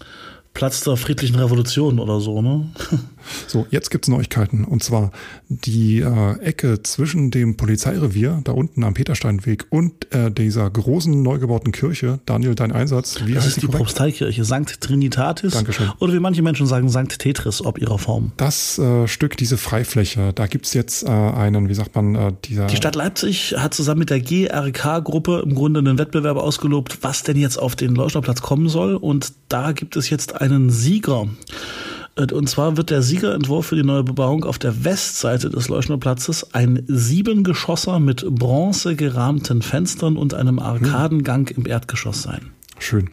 Platz 0.55 0.81
der 0.83 0.97
friedlichen 0.97 1.37
Revolution 1.37 1.99
oder 2.01 2.21
so, 2.21 2.43
ne? 2.43 2.69
So, 3.47 3.67
jetzt 3.71 3.91
gibt's 3.91 4.09
Neuigkeiten. 4.09 4.65
Und 4.65 4.83
zwar 4.83 5.11
die 5.51 6.01
äh, 6.01 6.39
Ecke 6.41 6.83
zwischen 6.83 7.31
dem 7.31 7.59
Polizeirevier, 7.59 8.41
da 8.45 8.53
unten 8.53 8.85
am 8.85 8.95
Petersteinweg, 8.95 9.67
und 9.69 10.11
äh, 10.15 10.31
dieser 10.31 10.71
großen 10.71 11.23
neu 11.23 11.39
gebauten 11.39 11.71
Kirche. 11.73 12.21
Daniel, 12.25 12.55
dein 12.55 12.73
Einsatz. 12.73 13.19
Wie 13.27 13.35
Das 13.35 13.45
heißt 13.45 13.57
ist 13.59 13.63
die 13.63 13.67
korrekt? 13.67 13.79
Propsteikirche, 13.85 14.45
Sankt 14.45 14.81
Trinitatis. 14.81 15.53
Dankeschön. 15.53 15.91
Oder 15.99 16.15
wie 16.15 16.21
manche 16.21 16.41
Menschen 16.41 16.67
sagen, 16.67 16.89
Sankt 16.89 17.19
Tetris, 17.19 17.63
ob 17.63 17.79
ihrer 17.79 17.99
Form. 17.99 18.33
Das 18.39 18.79
äh, 18.79 19.07
Stück, 19.07 19.37
diese 19.37 19.59
Freifläche, 19.59 20.33
da 20.35 20.47
gibt's 20.47 20.73
jetzt 20.73 21.03
äh, 21.05 21.09
einen, 21.11 21.69
wie 21.69 21.75
sagt 21.75 21.95
man, 21.97 22.15
äh, 22.15 22.33
dieser. 22.47 22.67
Die 22.67 22.77
Stadt 22.77 22.95
Leipzig 22.95 23.55
hat 23.59 23.75
zusammen 23.75 23.99
mit 23.99 24.11
der 24.11 24.21
GRK-Gruppe 24.21 25.43
im 25.45 25.55
Grunde 25.55 25.81
einen 25.81 25.99
Wettbewerb 25.99 26.39
ausgelobt, 26.39 26.99
was 27.03 27.23
denn 27.25 27.37
jetzt 27.37 27.59
auf 27.59 27.77
den 27.77 27.95
Leuchterplatz 27.95 28.41
kommen 28.43 28.69
soll. 28.71 28.95
Und 28.97 29.33
da 29.49 29.73
gibt 29.73 29.97
es 29.97 30.09
jetzt 30.09 30.38
einen 30.40 30.70
Sieger. 30.70 31.29
Äh, 32.16 32.33
Und 32.33 32.48
zwar 32.48 32.77
wird 32.77 32.90
der 32.90 33.03
Siegerentwurf 33.03 33.66
für 33.66 33.77
die 33.77 33.83
neue 33.85 34.05
Bebauung 34.05 34.44
auf 34.44 34.59
der 34.59 34.85
Westseite 34.85 35.51
des 35.51 35.68
Leuchterplatzes 35.68 36.55
ein 36.55 36.83
Siebengeschosser 36.87 38.01
mit 38.01 38.24
bronzegerahmten 38.29 39.62
Fenstern 39.62 40.16
und 40.16 40.35
einem 40.35 40.59
Arkadengang 40.59 41.48
im 41.48 41.66
Erdgeschoss 41.66 42.22
sein. 42.22 42.53
Schön. 42.79 43.11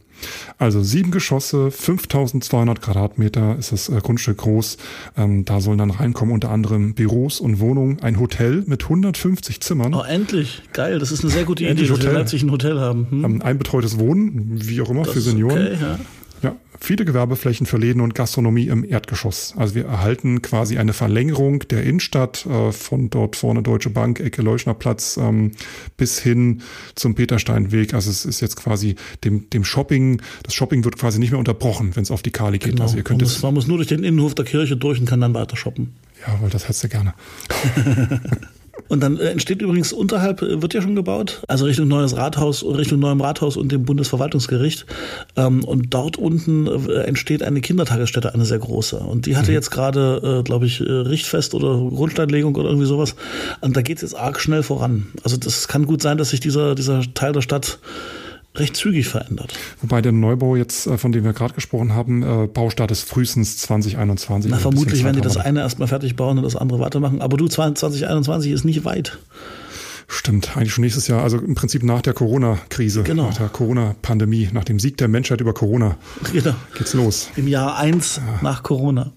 Also 0.58 0.82
sieben 0.82 1.12
Geschosse, 1.12 1.72
5200 1.72 2.82
Quadratmeter 2.82 3.58
ist 3.60 3.72
das 3.74 3.90
äh, 3.90 4.00
Grundstück 4.02 4.38
groß. 4.38 4.78
Ähm, 5.18 5.44
da 5.44 5.60
sollen 5.60 5.78
dann 5.78 5.90
reinkommen 5.92 6.34
unter 6.34 6.52
anderem 6.52 6.94
Büros 6.94 7.42
und 7.42 7.60
Wohnungen, 7.60 8.00
ein 8.02 8.20
Hotel 8.20 8.64
mit 8.66 8.84
150 8.84 9.60
Zimmern, 9.60 9.94
Oh, 9.94 10.04
endlich. 10.04 10.62
Geil. 10.72 11.00
Das 11.00 11.12
ist 11.12 11.24
eine 11.24 11.32
sehr 11.34 11.44
gute 11.44 11.66
Idee, 11.66 11.74
dass 11.74 11.82
wir 11.82 11.88
in 11.88 12.02
Hotel. 12.02 12.14
Leipzig 12.14 12.44
ein 12.44 12.52
Hotel 12.52 12.80
haben. 12.80 13.08
Hm? 13.10 13.26
ähm, 13.26 13.42
ein 13.42 13.58
betreutes 13.58 14.00
Wohnen, 14.00 14.52
wie 14.66 14.80
auch 14.82 14.90
immer, 14.90 15.04
Das 15.04 15.14
für 15.14 15.22
Senioren. 15.22 15.58
Okay, 15.68 15.78
ja. 15.82 16.00
Ja, 16.46 16.56
viele 16.80 17.06
Gewerbeflächen 17.06 17.66
für 17.66 17.78
Läden 17.78 18.02
und 18.02 18.14
Gastronomie 18.14 18.68
im 18.68 18.84
Erdgeschoss. 18.84 19.56
Also 19.58 19.74
wir 19.74 19.86
erhalten 19.86 20.44
quasi 20.44 20.78
eine 20.78 20.94
Verlängerung 20.94 21.68
der 21.70 21.82
Innenstadt 21.82 22.46
äh, 22.46 22.72
von 22.72 23.10
dort 23.10 23.36
vorne 23.36 23.64
Deutsche 23.64 23.90
Bank, 23.90 24.20
Ecke 24.20 24.44
Leuschnerplatz 24.44 25.18
ähm, 25.18 25.54
bis 25.98 26.20
hin 26.20 26.62
zum 26.94 27.16
Petersteinweg. 27.16 27.96
Also 27.96 28.12
es 28.12 28.26
ist 28.26 28.42
jetzt 28.42 28.58
quasi 28.58 28.96
dem, 29.24 29.50
dem 29.50 29.64
Shopping, 29.64 30.22
das 30.44 30.54
Shopping 30.54 30.84
wird 30.84 31.00
quasi 31.00 31.18
nicht 31.18 31.32
mehr 31.32 31.40
unterbrochen, 31.40 31.96
wenn 31.96 32.04
es 32.04 32.12
auf 32.12 32.22
die 32.22 32.30
Kali 32.30 32.60
geht. 32.60 32.74
Genau. 32.74 32.84
Also 32.84 32.98
ihr 32.98 33.00
man, 33.00 33.06
könnt 33.06 33.22
muss, 33.24 33.38
es, 33.38 33.42
man 33.42 33.56
muss 33.56 33.66
nur 33.66 33.78
durch 33.78 33.90
den 33.90 34.04
Innenhof 34.04 34.36
der 34.36 34.46
Kirche 34.46 34.78
durch 34.78 35.00
und 35.00 35.08
kann 35.08 35.22
dann 35.22 35.34
weiter 35.34 35.58
shoppen. 35.58 35.96
ja, 36.28 36.40
weil 36.42 36.52
das 36.52 36.66
hättest 36.66 36.84
du 36.84 36.90
gerne. 36.90 37.16
Und 38.88 39.02
dann 39.02 39.18
äh, 39.18 39.30
entsteht 39.30 39.62
übrigens 39.62 39.94
unterhalb, 39.94 40.42
äh, 40.42 40.62
wird 40.62 40.74
ja 40.74 40.82
schon 40.82 40.96
gebaut, 40.96 41.42
also 41.48 41.66
Richtung 41.66 41.88
neues 41.88 42.16
Rathaus, 42.16 42.64
Richtung 42.64 43.00
neuem 43.00 43.22
Rathaus 43.22 43.58
und 43.58 43.72
dem 43.72 43.84
Bundesverwaltungsgericht. 43.86 44.86
Ähm, 45.36 45.64
und 45.64 45.94
dort 45.94 46.18
unten 46.18 46.68
äh, 46.68 47.02
entsteht 47.04 47.42
eine 47.44 47.62
Kindertagesstätte, 47.62 48.34
eine 48.34 48.46
sehr 48.46 48.60
große. 48.60 48.98
Und 48.98 49.26
die 49.26 49.38
hatte 49.38 49.52
jetzt 49.52 49.72
gerade, 49.72 50.42
glaube 50.44 50.66
ich, 50.66 50.82
Richtfest 50.82 51.54
oder 51.54 51.78
Grundsteinlegung 51.90 52.56
oder 52.56 52.70
irgendwie 52.70 52.88
sowas. 52.88 53.16
Und 53.62 53.76
da 53.76 53.82
geht 53.82 53.98
es 53.98 54.02
jetzt 54.02 54.16
arg 54.16 54.40
schnell 54.40 54.64
voran. 54.64 55.08
Also 55.24 55.38
das 55.38 55.68
kann 55.68 55.86
gut 55.86 56.02
sein, 56.02 56.18
dass 56.18 56.30
sich 56.30 56.40
dieser, 56.40 56.76
dieser 56.76 57.02
Teil 57.14 57.34
der 57.34 57.42
Stadt 57.42 57.80
recht 58.56 58.76
zügig 58.76 59.08
verändert. 59.08 59.54
Wobei 59.82 60.02
der 60.02 60.12
Neubau 60.12 60.56
jetzt, 60.56 60.88
äh, 60.88 60.98
von 60.98 61.12
dem 61.12 61.24
wir 61.24 61.34
gerade 61.34 61.54
gesprochen 61.54 61.94
haben, 61.94 62.24
äh, 62.24 62.48
Baustart 62.48 62.92
ist 62.92 63.08
frühestens 63.08 63.58
2021. 63.58 64.52
Na, 64.52 64.58
vermutlich 64.58 65.04
werden 65.04 65.16
die 65.18 65.22
das 65.22 65.38
eine 65.38 65.60
erstmal 65.62 65.88
fertig 65.88 66.16
bauen 66.16 66.38
und 66.38 66.44
das 66.44 66.56
andere 66.56 66.80
weitermachen. 66.80 67.22
Aber 67.22 67.38
du, 67.38 67.48
2021 67.48 68.52
ist 68.52 68.64
nicht 68.66 68.86
weit. 68.86 69.18
Stimmt, 70.08 70.56
eigentlich 70.56 70.72
schon 70.72 70.84
nächstes 70.84 71.08
Jahr, 71.08 71.24
also 71.24 71.40
im 71.40 71.56
Prinzip 71.56 71.82
nach 71.84 72.02
der 72.04 72.14
Corona-Krise, 72.14 73.02
Genau. 73.04 73.24
nach 73.28 73.38
der 73.38 73.50
Corona-Pandemie, 73.50 74.50
nach 74.54 74.64
dem 74.64 74.80
Sieg 74.80 74.98
der 74.98 75.08
Menschheit 75.08 75.42
über 75.42 75.54
Corona 75.54 75.98
Genau. 76.32 76.54
geht's 76.78 76.94
los. 76.94 77.30
Im 77.36 77.48
Jahr 77.48 77.78
eins 77.78 78.22
nach 78.44 78.62
Corona. 78.62 79.14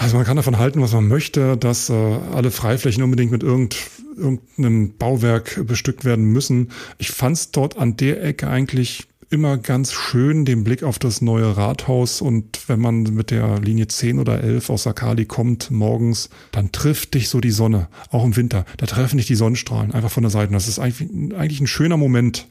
Also 0.00 0.16
man 0.16 0.24
kann 0.24 0.36
davon 0.36 0.56
halten, 0.56 0.80
was 0.80 0.94
man 0.94 1.08
möchte, 1.08 1.58
dass 1.58 1.90
äh, 1.90 1.92
alle 1.92 2.50
Freiflächen 2.50 3.02
unbedingt 3.02 3.30
mit 3.30 3.42
irgend, 3.42 3.76
irgendeinem 4.16 4.96
Bauwerk 4.96 5.60
bestückt 5.66 6.06
werden 6.06 6.24
müssen. 6.24 6.70
Ich 6.96 7.10
fand 7.10 7.36
es 7.36 7.50
dort 7.50 7.76
an 7.76 7.98
der 7.98 8.24
Ecke 8.24 8.48
eigentlich 8.48 9.08
immer 9.28 9.58
ganz 9.58 9.92
schön, 9.92 10.46
den 10.46 10.64
Blick 10.64 10.84
auf 10.84 10.98
das 10.98 11.20
neue 11.20 11.54
Rathaus. 11.54 12.22
Und 12.22 12.66
wenn 12.66 12.80
man 12.80 13.02
mit 13.02 13.30
der 13.30 13.60
Linie 13.60 13.88
10 13.88 14.18
oder 14.18 14.42
11 14.42 14.70
aus 14.70 14.84
Sakali 14.84 15.26
kommt 15.26 15.70
morgens, 15.70 16.30
dann 16.50 16.72
trifft 16.72 17.12
dich 17.12 17.28
so 17.28 17.42
die 17.42 17.50
Sonne, 17.50 17.88
auch 18.10 18.24
im 18.24 18.36
Winter. 18.36 18.64
Da 18.78 18.86
treffen 18.86 19.18
dich 19.18 19.26
die 19.26 19.34
Sonnenstrahlen 19.34 19.92
einfach 19.92 20.10
von 20.10 20.22
der 20.22 20.30
Seite. 20.30 20.54
Das 20.54 20.66
ist 20.66 20.78
eigentlich, 20.78 21.36
eigentlich 21.36 21.60
ein 21.60 21.66
schöner 21.66 21.98
Moment 21.98 22.46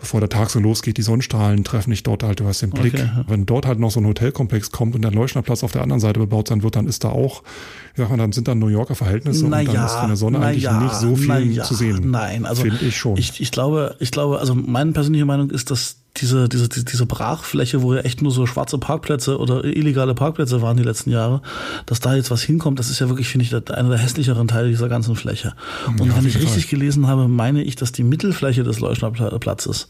bevor 0.00 0.20
der 0.20 0.28
Tag 0.28 0.50
so 0.50 0.60
losgeht, 0.60 0.96
die 0.96 1.02
Sonnenstrahlen 1.02 1.64
treffen 1.64 1.90
dich 1.90 2.02
dort 2.02 2.22
halt, 2.22 2.40
du 2.40 2.46
hast 2.46 2.62
den 2.62 2.70
Blick. 2.70 2.94
Okay. 2.94 3.08
Wenn 3.26 3.46
dort 3.46 3.66
halt 3.66 3.78
noch 3.78 3.90
so 3.90 4.00
ein 4.00 4.06
Hotelkomplex 4.06 4.70
kommt 4.70 4.94
und 4.94 5.02
der 5.02 5.10
Leuchtnerplatz 5.10 5.64
auf 5.64 5.72
der 5.72 5.82
anderen 5.82 6.00
Seite 6.00 6.20
bebaut 6.20 6.48
sein 6.48 6.62
wird, 6.62 6.76
dann 6.76 6.86
ist 6.86 7.04
da 7.04 7.08
auch, 7.08 7.42
wie 7.94 8.00
sagt 8.00 8.10
man, 8.10 8.18
dann 8.18 8.32
sind 8.32 8.48
da 8.48 8.54
New 8.54 8.68
Yorker 8.68 8.94
Verhältnisse 8.94 9.46
na 9.48 9.58
und 9.58 9.66
dann 9.66 9.74
ja, 9.74 9.86
ist 9.86 9.94
von 9.94 10.08
der 10.08 10.16
Sonne 10.16 10.38
eigentlich 10.40 10.64
ja, 10.64 10.80
nicht 10.80 10.94
so 10.94 11.16
viel 11.16 11.62
zu 11.62 11.74
sehen. 11.74 12.10
Nein, 12.10 12.46
also 12.46 12.62
finde 12.62 12.84
ich 12.84 12.96
schon. 12.96 13.16
Ich, 13.16 13.40
ich 13.40 13.50
glaube, 13.50 13.96
ich 13.98 14.10
glaube, 14.10 14.38
also 14.38 14.54
meine 14.54 14.92
persönliche 14.92 15.24
Meinung 15.24 15.50
ist, 15.50 15.70
dass 15.70 15.96
diese, 16.20 16.48
diese, 16.48 16.68
diese 16.68 17.06
Brachfläche, 17.06 17.82
wo 17.82 17.94
ja 17.94 18.00
echt 18.00 18.22
nur 18.22 18.32
so 18.32 18.46
schwarze 18.46 18.78
Parkplätze 18.78 19.38
oder 19.38 19.64
illegale 19.64 20.14
Parkplätze 20.14 20.62
waren 20.62 20.76
die 20.76 20.82
letzten 20.82 21.10
Jahre, 21.10 21.42
dass 21.86 22.00
da 22.00 22.14
jetzt 22.14 22.30
was 22.30 22.42
hinkommt, 22.42 22.78
das 22.78 22.90
ist 22.90 22.98
ja 22.98 23.08
wirklich, 23.08 23.28
finde 23.28 23.44
ich, 23.44 23.70
einer 23.72 23.88
der 23.88 23.98
hässlicheren 23.98 24.48
Teile 24.48 24.68
dieser 24.68 24.88
ganzen 24.88 25.16
Fläche. 25.16 25.54
Und 25.86 26.06
ja, 26.06 26.16
wenn 26.16 26.26
ich 26.26 26.36
richtig 26.36 26.66
Fall. 26.66 26.78
gelesen 26.78 27.06
habe, 27.06 27.28
meine 27.28 27.62
ich, 27.62 27.76
dass 27.76 27.92
die 27.92 28.04
Mittelfläche 28.04 28.64
des 28.64 28.80
Leuchtnerplatzes 28.80 29.88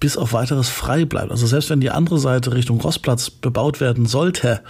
bis 0.00 0.16
auf 0.16 0.32
weiteres 0.32 0.68
frei 0.70 1.04
bleibt. 1.04 1.30
Also 1.30 1.46
selbst 1.46 1.68
wenn 1.68 1.80
die 1.80 1.90
andere 1.90 2.18
Seite 2.18 2.54
Richtung 2.54 2.80
Rossplatz 2.80 3.30
bebaut 3.30 3.80
werden 3.80 4.06
sollte, 4.06 4.62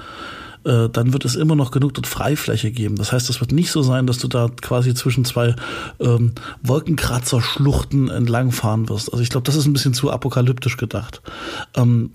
äh, 0.64 0.88
dann 0.88 1.12
wird 1.12 1.24
es 1.24 1.36
immer 1.36 1.56
noch 1.56 1.70
genug 1.70 1.94
dort 1.94 2.06
Freifläche 2.06 2.70
geben. 2.70 2.96
Das 2.96 3.12
heißt, 3.12 3.30
es 3.30 3.40
wird 3.40 3.52
nicht 3.52 3.70
so 3.70 3.82
sein, 3.82 4.06
dass 4.06 4.18
du 4.18 4.28
da 4.28 4.48
quasi 4.60 4.94
zwischen 4.94 5.24
zwei 5.24 5.54
ähm, 5.98 6.32
Wolkenkratzer-Schluchten 6.62 8.08
entlangfahren 8.08 8.88
wirst. 8.88 9.12
Also 9.12 9.22
ich 9.22 9.30
glaube, 9.30 9.44
das 9.44 9.56
ist 9.56 9.66
ein 9.66 9.72
bisschen 9.72 9.94
zu 9.94 10.10
apokalyptisch 10.10 10.76
gedacht. 10.76 11.22
Ähm, 11.74 12.10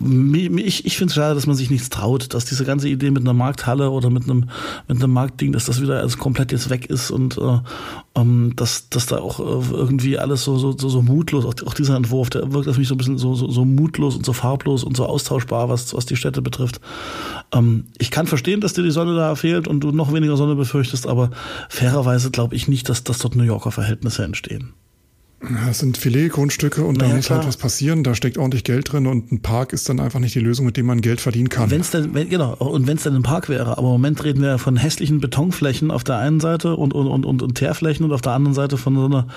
ich 0.57 0.85
ich 0.85 0.97
finde 0.97 1.11
es 1.11 1.15
schade, 1.15 1.35
dass 1.35 1.47
man 1.47 1.55
sich 1.55 1.69
nichts 1.69 1.89
traut, 1.89 2.33
dass 2.33 2.45
diese 2.45 2.65
ganze 2.65 2.89
Idee 2.89 3.11
mit 3.11 3.23
einer 3.23 3.33
Markthalle 3.33 3.89
oder 3.89 4.09
mit 4.09 4.23
einem 4.23 4.49
mit 4.87 5.01
einem 5.01 5.11
Marktding, 5.11 5.51
dass 5.51 5.65
das 5.65 5.81
wieder 5.81 5.99
alles 5.99 6.17
komplett 6.17 6.51
jetzt 6.51 6.69
weg 6.69 6.85
ist 6.87 7.11
und 7.11 7.37
äh, 7.37 7.59
ähm, 8.15 8.53
dass, 8.55 8.89
dass 8.89 9.05
da 9.05 9.17
auch 9.17 9.39
äh, 9.39 9.73
irgendwie 9.73 10.17
alles 10.17 10.43
so, 10.43 10.57
so, 10.57 10.75
so, 10.77 10.89
so 10.89 11.01
mutlos, 11.01 11.45
auch, 11.45 11.67
auch 11.67 11.73
dieser 11.73 11.95
Entwurf, 11.95 12.29
der 12.29 12.53
wirkt 12.53 12.67
auf 12.67 12.77
mich 12.77 12.87
so 12.87 12.95
ein 12.95 12.97
bisschen 12.97 13.17
so, 13.17 13.35
so, 13.35 13.49
so 13.49 13.65
mutlos 13.65 14.15
und 14.15 14.25
so 14.25 14.33
farblos 14.33 14.83
und 14.83 14.95
so 14.95 15.05
austauschbar, 15.05 15.69
was, 15.69 15.93
was 15.93 16.05
die 16.05 16.15
Städte 16.15 16.41
betrifft. 16.41 16.79
Ähm, 17.55 17.85
ich 17.97 18.11
kann 18.11 18.27
verstehen, 18.27 18.61
dass 18.61 18.73
dir 18.73 18.83
die 18.83 18.91
Sonne 18.91 19.15
da 19.15 19.33
fehlt 19.35 19.67
und 19.67 19.79
du 19.79 19.91
noch 19.91 20.13
weniger 20.13 20.37
Sonne 20.37 20.55
befürchtest, 20.55 21.07
aber 21.07 21.31
fairerweise 21.69 22.29
glaube 22.29 22.55
ich 22.55 22.67
nicht, 22.67 22.89
dass, 22.89 23.03
dass 23.03 23.19
dort 23.19 23.35
New 23.35 23.43
Yorker 23.43 23.71
Verhältnisse 23.71 24.23
entstehen. 24.23 24.73
Das 25.67 25.79
sind 25.79 25.97
Filetgrundstücke 25.97 26.83
und 26.83 26.97
naja, 26.97 27.09
da 27.09 27.15
muss 27.15 27.15
halt 27.15 27.25
klar. 27.25 27.39
halt 27.39 27.47
was 27.47 27.57
passieren. 27.57 28.03
Da 28.03 28.15
steckt 28.15 28.37
ordentlich 28.37 28.63
Geld 28.63 28.91
drin 28.91 29.07
und 29.07 29.31
ein 29.31 29.41
Park 29.41 29.73
ist 29.73 29.87
dann 29.89 29.99
einfach 29.99 30.19
nicht 30.19 30.35
die 30.35 30.39
Lösung, 30.39 30.65
mit 30.65 30.77
dem 30.77 30.85
man 30.85 31.01
Geld 31.01 31.21
verdienen 31.21 31.49
kann. 31.49 31.71
Wenn's 31.71 31.91
denn, 31.91 32.13
wenn, 32.13 32.29
genau, 32.29 32.55
und 32.55 32.87
wenn 32.87 32.97
es 32.97 33.03
dann 33.03 33.15
ein 33.15 33.23
Park 33.23 33.49
wäre. 33.49 33.77
Aber 33.77 33.87
im 33.87 33.93
Moment 33.93 34.23
reden 34.23 34.41
wir 34.41 34.57
von 34.57 34.77
hässlichen 34.77 35.19
Betonflächen 35.19 35.91
auf 35.91 36.03
der 36.03 36.17
einen 36.17 36.39
Seite 36.39 36.75
und, 36.75 36.93
und, 36.93 37.07
und, 37.07 37.25
und, 37.25 37.41
und 37.41 37.55
Teerflächen 37.55 38.05
und 38.05 38.11
auf 38.11 38.21
der 38.21 38.33
anderen 38.33 38.55
Seite 38.55 38.77
von 38.77 38.95
so 38.95 39.05
einer 39.05 39.27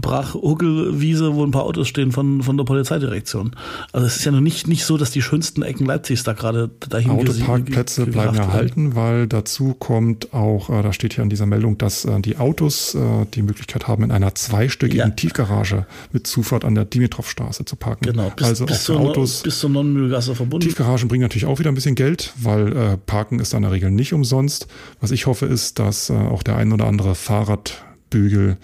Brachhuckelwiese, 0.00 1.34
wo 1.34 1.44
ein 1.44 1.50
paar 1.50 1.64
Autos 1.64 1.88
stehen 1.88 2.12
von, 2.12 2.42
von 2.42 2.56
der 2.56 2.64
Polizeidirektion. 2.64 3.56
Also 3.92 4.06
es 4.06 4.16
ist 4.16 4.24
ja 4.24 4.32
noch 4.32 4.40
nicht, 4.40 4.66
nicht 4.66 4.84
so, 4.84 4.98
dass 4.98 5.10
die 5.10 5.22
schönsten 5.22 5.62
Ecken 5.62 5.86
Leipzigs 5.86 6.24
da 6.24 6.32
gerade 6.32 6.70
dahin 6.88 7.10
Autoparkplätze 7.10 8.06
bleiben 8.06 8.36
erhalten, 8.36 8.94
weil 8.94 9.26
dazu 9.26 9.74
kommt 9.74 10.34
auch, 10.34 10.70
äh, 10.70 10.82
da 10.82 10.92
steht 10.92 11.14
hier 11.14 11.24
in 11.24 11.30
dieser 11.30 11.46
Meldung, 11.46 11.78
dass 11.78 12.04
äh, 12.04 12.20
die 12.20 12.36
Autos 12.36 12.94
äh, 12.94 13.26
die 13.34 13.42
Möglichkeit 13.42 13.88
haben, 13.88 14.04
in 14.04 14.10
einer 14.10 14.34
zweistöckigen 14.34 15.08
ja. 15.08 15.14
Tiefgarage 15.14 15.53
Tiefgarage 15.54 15.86
mit 16.12 16.26
Zufahrt 16.26 16.64
an 16.64 16.74
der 16.74 16.84
Dimitrovstraße 16.84 17.64
zu 17.64 17.76
parken. 17.76 18.06
Genau, 18.06 18.30
bis, 18.30 18.46
also 18.46 18.66
bis, 18.66 18.84
zur, 18.84 19.00
Autos, 19.00 19.42
bis 19.42 19.60
zur 19.60 19.70
Nonnenmühlgasse 19.70 20.34
verbunden. 20.34 20.66
Tiefgaragen 20.66 21.08
bringen 21.08 21.22
natürlich 21.22 21.46
auch 21.46 21.58
wieder 21.58 21.70
ein 21.70 21.74
bisschen 21.74 21.94
Geld, 21.94 22.32
weil 22.36 22.76
äh, 22.76 22.96
Parken 22.96 23.38
ist 23.38 23.54
in 23.54 23.62
der 23.62 23.72
Regel 23.72 23.90
nicht 23.90 24.12
umsonst. 24.12 24.66
Was 25.00 25.10
ich 25.10 25.26
hoffe 25.26 25.46
ist, 25.46 25.78
dass 25.78 26.10
äh, 26.10 26.14
auch 26.14 26.42
der 26.42 26.56
ein 26.56 26.72
oder 26.72 26.86
andere 26.86 27.14
Fahrradbügel 27.14 28.56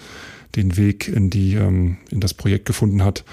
den 0.57 0.77
Weg 0.77 1.09
in 1.09 1.31
die 1.31 1.55
ähm, 1.55 1.99
in 2.11 2.21
das 2.21 2.35
Projekt 2.35 2.67
gefunden 2.67 3.05
hat 3.05 3.25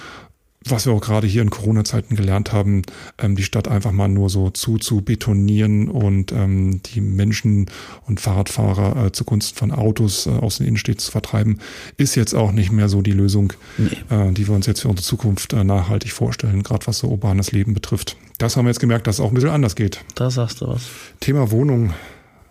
was 0.72 0.86
wir 0.86 0.94
auch 0.94 1.02
gerade 1.02 1.28
hier 1.28 1.42
in 1.42 1.50
Corona-Zeiten 1.50 2.16
gelernt 2.16 2.54
haben, 2.54 2.84
ähm, 3.18 3.36
die 3.36 3.44
Stadt 3.44 3.68
einfach 3.68 3.92
mal 3.92 4.08
nur 4.08 4.30
so 4.30 4.50
zu 4.50 4.78
zu 4.78 5.02
betonieren 5.02 5.90
und 5.90 6.32
ähm, 6.32 6.82
die 6.84 7.02
Menschen 7.02 7.70
und 8.06 8.20
Fahrradfahrer 8.20 9.06
äh, 9.06 9.12
zugunsten 9.12 9.58
von 9.58 9.72
Autos 9.72 10.28
äh, 10.28 10.32
aus 10.32 10.58
den 10.58 10.68
Innenstädten 10.68 11.00
zu 11.00 11.12
vertreiben, 11.12 11.60
ist 11.98 12.16
jetzt 12.16 12.34
auch 12.34 12.52
nicht 12.52 12.72
mehr 12.72 12.90
so 12.90 13.02
die 13.02 13.12
Lösung, 13.12 13.54
nee. 13.78 13.90
äh, 14.10 14.32
die 14.32 14.48
wir 14.48 14.56
uns 14.56 14.66
jetzt 14.66 14.82
für 14.82 14.90
unsere 14.90 15.06
Zukunft 15.06 15.54
äh, 15.54 15.64
nachhaltig 15.64 16.12
vorstellen, 16.12 16.64
gerade 16.64 16.88
was 16.88 17.00
so 17.00 17.08
urbanes 17.08 17.52
Leben 17.52 17.74
betrifft. 17.74 18.18
Das 18.38 18.56
haben 18.56 18.66
wir 18.66 18.70
jetzt 18.70 18.80
gemerkt, 18.80 19.08
dass 19.08 19.16
es 19.16 19.20
auch 19.20 19.30
ein 19.30 19.34
bisschen 19.34 19.50
anders 19.50 19.76
geht. 19.76 20.04
Da 20.16 20.30
sagst 20.30 20.62
du 20.62 20.68
was. 20.68 20.84
Thema 21.20 21.52
Wohnung. 21.52 21.94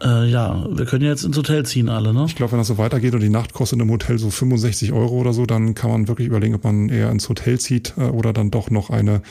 Äh, 0.03 0.29
ja, 0.31 0.67
wir 0.69 0.85
können 0.85 1.05
ja 1.05 1.11
jetzt 1.11 1.25
ins 1.25 1.37
Hotel 1.37 1.65
ziehen 1.65 1.89
alle, 1.89 2.13
ne? 2.13 2.25
Ich 2.27 2.37
glaube, 2.37 2.53
wenn 2.53 2.59
das 2.59 2.69
so 2.69 2.79
weitergeht 2.79 3.15
und 3.15 3.21
die 3.21 3.31
Nacht 3.31 3.55
kostet 3.55 3.81
im 3.81 3.91
Hotel 3.91 4.19
so 4.19 4.31
65 4.31 4.93
Euro 4.93 5.15
oder 5.15 5.33
so, 5.33 5.47
dann 5.47 5.75
kann 5.75 5.91
man 5.91 6.09
wirklich 6.09 6.29
überlegen, 6.29 6.55
ob 6.55 6.65
man 6.65 6.89
eher 6.89 7.11
ins 7.11 7.29
Hotel 7.29 7.59
zieht 7.59 7.95
äh, 7.97 8.03
oder 8.03 8.33
dann 8.33 8.51
doch 8.51 8.71
noch 8.71 8.91
eine 8.91 9.23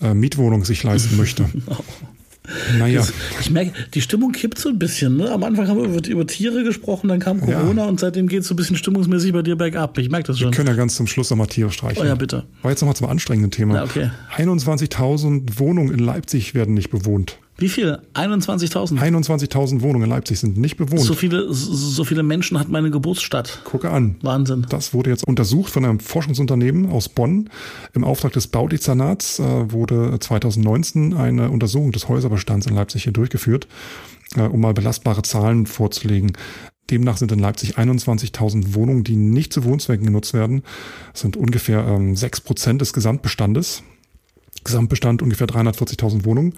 äh, 0.00 0.12
Mietwohnung 0.12 0.64
sich 0.64 0.82
leisten 0.82 1.16
möchte. 1.16 1.46
Naja. 2.78 3.06
Ich 3.40 3.50
merke, 3.50 3.72
die 3.94 4.00
Stimmung 4.00 4.32
kippt 4.32 4.58
so 4.58 4.70
ein 4.70 4.78
bisschen. 4.78 5.16
Ne? 5.16 5.30
Am 5.30 5.44
Anfang 5.44 5.68
haben 5.68 5.78
wir 5.78 5.84
über, 5.84 6.08
über 6.08 6.26
Tiere 6.26 6.64
gesprochen, 6.64 7.08
dann 7.08 7.20
kam 7.20 7.40
Corona 7.40 7.82
ja. 7.82 7.88
und 7.88 8.00
seitdem 8.00 8.28
geht 8.28 8.40
es 8.40 8.48
so 8.48 8.54
ein 8.54 8.56
bisschen 8.56 8.76
stimmungsmäßig 8.76 9.32
bei 9.32 9.42
dir 9.42 9.56
bergab. 9.56 9.96
Ich 9.98 10.10
merke 10.10 10.28
das 10.28 10.38
schon. 10.38 10.50
Wir 10.50 10.56
können 10.56 10.68
ja 10.68 10.74
ganz 10.74 10.96
zum 10.96 11.06
Schluss 11.06 11.30
nochmal 11.30 11.46
Tiere 11.46 11.70
streichen. 11.70 12.02
Oh 12.02 12.06
ja, 12.06 12.14
bitte. 12.14 12.44
War 12.62 12.70
jetzt 12.70 12.80
nochmal 12.80 12.96
zum 12.96 13.08
anstrengenden 13.08 13.50
Thema. 13.50 13.76
Ja, 13.76 13.84
okay. 13.84 14.10
21.000 14.36 15.58
Wohnungen 15.58 15.92
in 15.92 16.00
Leipzig 16.00 16.54
werden 16.54 16.74
nicht 16.74 16.90
bewohnt. 16.90 17.38
Wie 17.60 17.68
viel? 17.68 17.98
21.000? 18.14 18.98
21.000 18.98 19.82
Wohnungen 19.82 20.04
in 20.04 20.10
Leipzig 20.10 20.40
sind 20.40 20.56
nicht 20.56 20.78
bewohnt. 20.78 21.02
So 21.02 21.12
viele, 21.12 21.52
so 21.52 22.04
viele 22.04 22.22
Menschen 22.22 22.58
hat 22.58 22.70
meine 22.70 22.90
Geburtsstadt. 22.90 23.60
Gucke 23.64 23.90
an. 23.90 24.16
Wahnsinn. 24.22 24.66
Das 24.70 24.94
wurde 24.94 25.10
jetzt 25.10 25.24
untersucht 25.28 25.70
von 25.70 25.84
einem 25.84 26.00
Forschungsunternehmen 26.00 26.90
aus 26.90 27.10
Bonn. 27.10 27.50
Im 27.92 28.02
Auftrag 28.02 28.32
des 28.32 28.46
Baudezernats 28.46 29.40
äh, 29.40 29.72
wurde 29.72 30.18
2019 30.18 31.12
eine 31.12 31.50
Untersuchung 31.50 31.92
des 31.92 32.08
Häuserbestands 32.08 32.66
in 32.66 32.74
Leipzig 32.74 33.04
hier 33.04 33.12
durchgeführt, 33.12 33.68
äh, 34.36 34.40
um 34.40 34.60
mal 34.60 34.72
belastbare 34.72 35.20
Zahlen 35.20 35.66
vorzulegen. 35.66 36.32
Demnach 36.90 37.18
sind 37.18 37.30
in 37.30 37.38
Leipzig 37.38 37.76
21.000 37.76 38.72
Wohnungen, 38.72 39.04
die 39.04 39.16
nicht 39.16 39.52
zu 39.52 39.64
Wohnzwecken 39.64 40.06
genutzt 40.06 40.32
werden. 40.32 40.62
Das 41.12 41.20
sind 41.20 41.36
ungefähr 41.36 41.86
ähm, 41.86 42.16
6 42.16 42.40
Prozent 42.40 42.80
des 42.80 42.94
Gesamtbestandes. 42.94 43.82
Gesamtbestand 44.64 45.20
ungefähr 45.20 45.46
340.000 45.46 46.24
Wohnungen. 46.24 46.54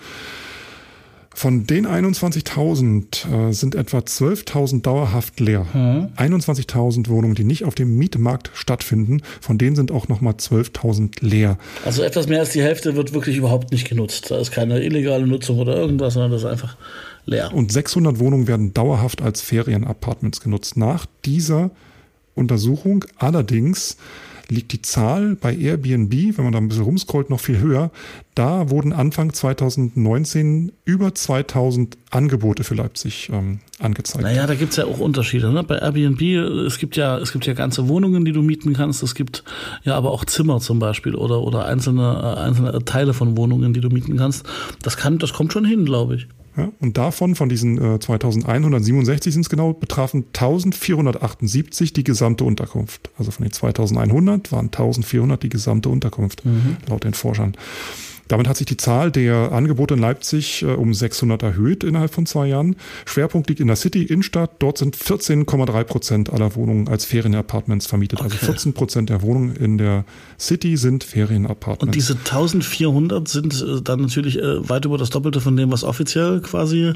Von 1.34 1.66
den 1.66 1.86
21.000 1.86 3.48
äh, 3.48 3.52
sind 3.52 3.74
etwa 3.74 3.98
12.000 3.98 4.82
dauerhaft 4.82 5.40
leer. 5.40 5.66
Hm. 5.72 6.08
21.000 6.16 7.08
Wohnungen, 7.08 7.34
die 7.34 7.44
nicht 7.44 7.64
auf 7.64 7.74
dem 7.74 7.96
Mietmarkt 7.96 8.50
stattfinden. 8.54 9.22
Von 9.40 9.58
denen 9.58 9.76
sind 9.76 9.90
auch 9.90 10.08
nochmal 10.08 10.34
12.000 10.34 11.24
leer. 11.24 11.58
Also 11.84 12.02
etwas 12.02 12.28
mehr 12.28 12.40
als 12.40 12.50
die 12.50 12.62
Hälfte 12.62 12.96
wird 12.96 13.14
wirklich 13.14 13.36
überhaupt 13.36 13.72
nicht 13.72 13.88
genutzt. 13.88 14.30
Da 14.30 14.38
ist 14.38 14.50
keine 14.50 14.82
illegale 14.82 15.26
Nutzung 15.26 15.58
oder 15.58 15.76
irgendwas, 15.76 16.14
sondern 16.14 16.32
das 16.32 16.42
ist 16.42 16.48
einfach 16.48 16.76
leer. 17.26 17.52
Und 17.52 17.72
600 17.72 18.18
Wohnungen 18.18 18.46
werden 18.46 18.74
dauerhaft 18.74 19.22
als 19.22 19.40
Ferienapartments 19.40 20.40
genutzt. 20.40 20.76
Nach 20.76 21.06
dieser 21.24 21.70
Untersuchung 22.34 23.04
allerdings 23.16 23.96
liegt 24.48 24.72
die 24.72 24.82
Zahl 24.82 25.36
bei 25.36 25.54
Airbnb, 25.54 26.12
wenn 26.36 26.44
man 26.44 26.52
da 26.52 26.58
ein 26.58 26.68
bisschen 26.68 26.84
rumscrollt, 26.84 27.30
noch 27.30 27.40
viel 27.40 27.58
höher. 27.58 27.90
Da 28.34 28.70
wurden 28.70 28.92
Anfang 28.92 29.32
2019 29.32 30.72
über 30.84 31.14
2000 31.14 31.98
Angebote 32.10 32.64
für 32.64 32.74
Leipzig 32.74 33.30
ähm, 33.32 33.60
angezeigt. 33.78 34.24
Naja, 34.24 34.46
da 34.46 34.54
gibt 34.54 34.70
es 34.70 34.76
ja 34.76 34.86
auch 34.86 34.98
Unterschiede. 34.98 35.52
Ne? 35.52 35.62
Bei 35.62 35.78
Airbnb, 35.78 36.20
es 36.66 36.78
gibt 36.78 36.96
ja, 36.96 37.18
es 37.18 37.32
gibt 37.32 37.46
ja 37.46 37.52
ganze 37.52 37.88
Wohnungen, 37.88 38.24
die 38.24 38.32
du 38.32 38.42
mieten 38.42 38.72
kannst. 38.72 39.02
Es 39.02 39.14
gibt 39.14 39.44
ja 39.84 39.96
aber 39.96 40.10
auch 40.10 40.24
Zimmer 40.24 40.60
zum 40.60 40.78
Beispiel 40.78 41.14
oder, 41.14 41.42
oder 41.42 41.66
einzelne, 41.66 42.36
äh, 42.36 42.40
einzelne 42.40 42.84
Teile 42.84 43.12
von 43.14 43.36
Wohnungen, 43.36 43.74
die 43.74 43.80
du 43.80 43.88
mieten 43.88 44.16
kannst. 44.16 44.46
Das 44.82 44.96
kann, 44.96 45.18
das 45.18 45.32
kommt 45.32 45.52
schon 45.52 45.64
hin, 45.64 45.84
glaube 45.84 46.16
ich. 46.16 46.28
Ja, 46.56 46.70
und 46.80 46.98
davon, 46.98 47.34
von 47.34 47.48
diesen 47.48 47.78
äh, 47.78 47.98
2167 47.98 49.32
sind 49.32 49.42
es 49.42 49.48
genau, 49.48 49.72
betrafen 49.72 50.26
1478 50.34 51.94
die 51.94 52.04
gesamte 52.04 52.44
Unterkunft. 52.44 53.10
Also 53.16 53.30
von 53.30 53.44
den 53.44 53.52
2100 53.52 54.52
waren 54.52 54.66
1400 54.66 55.42
die 55.42 55.48
gesamte 55.48 55.88
Unterkunft, 55.88 56.44
mhm. 56.44 56.76
laut 56.88 57.04
den 57.04 57.14
Forschern. 57.14 57.56
Damit 58.32 58.48
hat 58.48 58.56
sich 58.56 58.64
die 58.64 58.78
Zahl 58.78 59.10
der 59.10 59.52
Angebote 59.52 59.92
in 59.92 60.00
Leipzig 60.00 60.62
äh, 60.62 60.68
um 60.68 60.94
600 60.94 61.42
erhöht 61.42 61.84
innerhalb 61.84 62.14
von 62.14 62.24
zwei 62.24 62.46
Jahren. 62.46 62.76
Schwerpunkt 63.04 63.50
liegt 63.50 63.60
in 63.60 63.66
der 63.66 63.76
City 63.76 64.04
Innenstadt. 64.04 64.52
Dort 64.58 64.78
sind 64.78 64.96
14,3 64.96 65.84
Prozent 65.84 66.32
aller 66.32 66.54
Wohnungen 66.54 66.88
als 66.88 67.04
Ferienapartments 67.04 67.84
vermietet. 67.84 68.22
Also 68.22 68.34
okay. 68.34 68.38
Also 68.40 68.52
14 68.52 68.72
Prozent 68.72 69.10
der 69.10 69.20
Wohnungen 69.20 69.54
in 69.54 69.76
der 69.76 70.06
City 70.40 70.78
sind 70.78 71.04
Ferienapartments. 71.04 71.82
Und 71.82 71.94
diese 71.94 72.14
1400 72.14 73.28
sind 73.28 73.52
äh, 73.60 73.82
dann 73.82 74.00
natürlich 74.00 74.38
äh, 74.38 74.66
weit 74.66 74.86
über 74.86 74.96
das 74.96 75.10
Doppelte 75.10 75.42
von 75.42 75.54
dem, 75.54 75.70
was 75.70 75.84
offiziell 75.84 76.40
quasi 76.40 76.94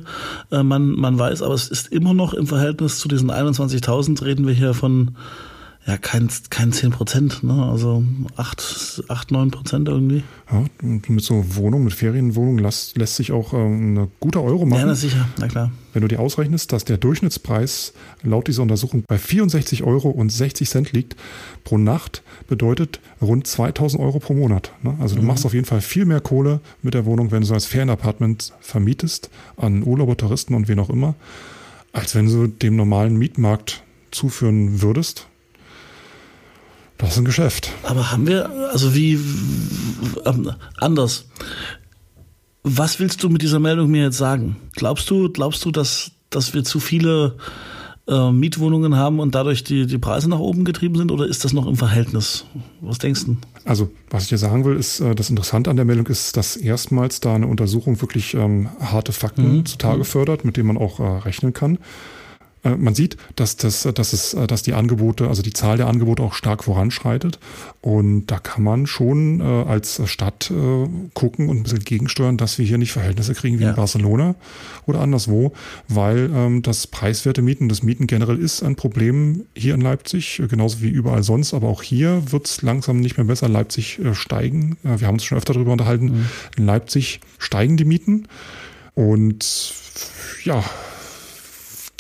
man, 0.51 0.93
man 0.93 1.19
weiß. 1.19 1.43
Aber 1.43 1.53
es 1.53 1.69
ist 1.69 1.93
immer 1.93 2.15
noch 2.15 2.33
im 2.33 2.47
Verhältnis 2.47 2.99
zu 2.99 3.09
diesen 3.09 3.31
21.000 3.31 4.25
reden 4.25 4.47
wir 4.47 4.55
hier 4.55 4.73
von 4.73 5.17
ja, 5.87 5.97
kein, 5.99 6.29
kein 6.51 6.73
10 6.73 6.91
Prozent, 6.91 7.45
ne? 7.45 7.65
also 7.65 8.03
8, 8.35 9.05
8 9.07 9.31
9 9.31 9.53
Prozent 9.53 9.87
irgendwie. 9.87 10.25
Ja, 10.51 10.65
mit 10.83 11.23
so 11.23 11.45
Wohnungen, 11.55 11.85
mit 11.85 11.95
Ferienwohnungen 11.95 12.59
lässt, 12.59 12.99
lässt 12.99 13.15
sich 13.15 13.31
auch 13.31 13.53
ähm, 13.53 13.97
eine 13.97 14.09
gute 14.19 14.43
Euro 14.43 14.67
machen. 14.67 14.81
Ja, 14.81 14.87
na 14.87 14.95
sicher, 14.97 15.29
na 15.39 15.47
klar. 15.47 15.71
Wenn 15.93 16.03
du 16.03 16.09
dir 16.09 16.19
ausrechnest, 16.19 16.73
dass 16.73 16.85
der 16.85 16.97
Durchschnittspreis 16.97 17.93
laut 18.25 18.49
dieser 18.49 18.63
Untersuchung 18.63 19.05
bei 19.07 19.17
64 19.17 19.85
Euro 19.85 20.11
und 20.11 20.33
60 20.33 20.69
Cent 20.69 20.93
liegt 20.93 21.15
pro 21.63 21.79
Nacht, 21.79 22.25
bedeutet 22.49 22.99
rund 23.23 23.47
2000 23.47 24.03
Euro 24.03 24.19
pro 24.19 24.35
Monat. 24.35 24.73
Ne? 24.83 24.97
Also 24.99 25.15
du 25.15 25.23
mhm. 25.23 25.29
machst 25.29 25.47
auf 25.47 25.55
jeden 25.55 25.67
Fall 25.67 25.83
viel 25.83 26.05
mehr 26.05 26.21
Kohle 26.21 26.59
mit 26.83 26.95
der 26.95 27.05
Wohnung, 27.05 27.31
wenn 27.31 27.43
du 27.43 27.47
so 27.47 27.55
als 27.55 27.67
Ferienapartment 27.67 28.53
vermietest 28.61 29.31
an 29.57 29.85
Urlauber, 29.85 30.17
Touristen 30.17 30.55
und 30.55 30.67
wen 30.67 30.81
auch 30.81 30.91
immer, 30.91 31.15
als 31.93 32.17
wenn 32.17 32.27
du 32.27 32.49
dem 32.49 32.75
normalen 32.75 33.17
Mietmarkt 33.17 33.85
zuführen 34.11 34.83
würdest 34.83 35.29
das 36.99 37.11
ist 37.11 37.19
ein 37.19 37.25
Geschäft. 37.25 37.73
Aber 37.83 38.11
haben 38.11 38.27
wir, 38.27 38.49
also 38.73 38.95
wie, 38.95 39.19
ähm, 40.25 40.53
anders. 40.79 41.27
Was 42.63 42.99
willst 42.99 43.23
du 43.23 43.29
mit 43.29 43.43
dieser 43.43 43.61
Meldung 43.61 43.91
mir 43.91 44.05
jetzt 44.05 44.19
sagen? 44.19 44.57
Glaubst 44.75 45.09
du, 45.11 45.31
glaubst 45.31 45.65
du, 45.65 45.71
dass, 45.71 46.11
dass 46.31 46.53
wir 46.53 46.65
zu 46.65 46.81
viele 46.81 47.37
äh, 48.09 48.31
Mietwohnungen 48.31 48.97
haben 48.97 49.21
und 49.21 49.35
dadurch 49.35 49.65
die, 49.65 49.87
die 49.87 49.99
Preise 49.99 50.29
nach 50.29 50.39
oben 50.39 50.65
getrieben 50.65 50.97
sind 50.97 51.13
oder 51.13 51.27
ist 51.27 51.45
das 51.45 51.53
noch 51.53 51.67
im 51.67 51.77
Verhältnis? 51.77 52.45
Was 52.81 52.99
denkst 52.99 53.25
du? 53.27 53.37
Also, 53.65 53.91
was 54.11 54.25
ich 54.25 54.29
dir 54.29 54.39
sagen 54.39 54.65
will, 54.65 54.77
ist, 54.77 55.01
äh, 55.01 55.15
das 55.15 55.31
Interessante 55.31 55.71
an 55.71 55.77
der 55.77 55.85
Meldung 55.85 56.07
ist, 56.07 56.37
dass 56.37 56.57
erstmals 56.57 57.21
da 57.21 57.35
eine 57.35 57.47
Untersuchung 57.47 58.01
wirklich 58.01 58.35
ähm, 58.35 58.69
harte 58.81 59.13
Fakten 59.13 59.59
mhm. 59.59 59.67
zutage 59.67 59.99
mhm. 59.99 60.05
fördert, 60.05 60.45
mit 60.45 60.57
denen 60.57 60.69
man 60.69 60.79
auch 60.79 61.01
äh, 61.01 61.03
rechnen 61.03 61.53
kann. 61.53 61.79
Äh, 62.67 62.77
man 62.77 62.95
sieht, 62.95 63.17
dass, 63.37 63.57
das, 63.57 63.83
dass, 63.95 64.13
es, 64.13 64.35
äh, 64.35 64.47
dass 64.47 64.63
die 64.63 64.75
Angebote, 64.75 65.29
also 65.29 65.43
die 65.43 65.53
Zahl 65.53 65.77
der 65.77 65.87
Angebote 65.87 66.23
auch 66.23 66.35
stark 66.35 66.65
voranschreitet. 66.65 67.39
Und 67.81 68.27
da 68.27 68.39
kann 68.39 68.65
man 68.65 68.87
schon 68.87 69.41
äh, 69.41 69.45
als 69.45 70.01
Stadt 70.07 70.53
gucken 71.15 71.49
und 71.49 71.59
ein 71.59 71.63
bisschen 71.63 71.85
gegensteuern, 71.85 72.37
dass 72.37 72.59
wir 72.59 72.65
hier 72.65 72.79
nicht 72.79 72.93
Verhältnisse 72.93 73.35
kriegen 73.35 73.59
wie 73.59 73.65
ja. 73.65 73.71
in 73.71 73.77
Barcelona 73.77 74.35
oder 74.87 75.01
anderswo, 75.01 75.53
weil 75.89 76.31
ähm, 76.35 76.63
das 76.63 76.87
preiswerte 76.87 77.43
Mieten, 77.43 77.69
das 77.69 77.83
Mieten 77.83 78.07
generell 78.07 78.39
ist 78.39 78.63
ein 78.63 78.77
Problem 78.77 79.45
hier 79.55 79.75
in 79.75 79.81
Leipzig, 79.81 80.43
genauso 80.49 80.81
wie 80.83 80.89
überall 80.89 81.23
sonst. 81.23 81.55
Aber 81.55 81.69
auch 81.69 81.83
hier 81.83 82.33
wird 82.33 82.47
es 82.47 82.63
langsam 82.63 83.01
nicht 83.01 83.17
mehr 83.17 83.27
besser. 83.27 83.49
Leipzig 83.49 84.01
steigen. 84.13 84.77
Wir 84.83 85.07
haben 85.07 85.15
uns 85.15 85.25
schon 85.25 85.39
öfter 85.39 85.55
darüber 85.55 85.73
unterhalten. 85.73 86.07
Mhm. 86.07 86.27
In 86.57 86.67
Leipzig 86.67 87.21
steigen 87.39 87.77
die 87.77 87.85
Mieten. 87.85 88.29
Und 88.95 89.75
ja, 90.45 90.65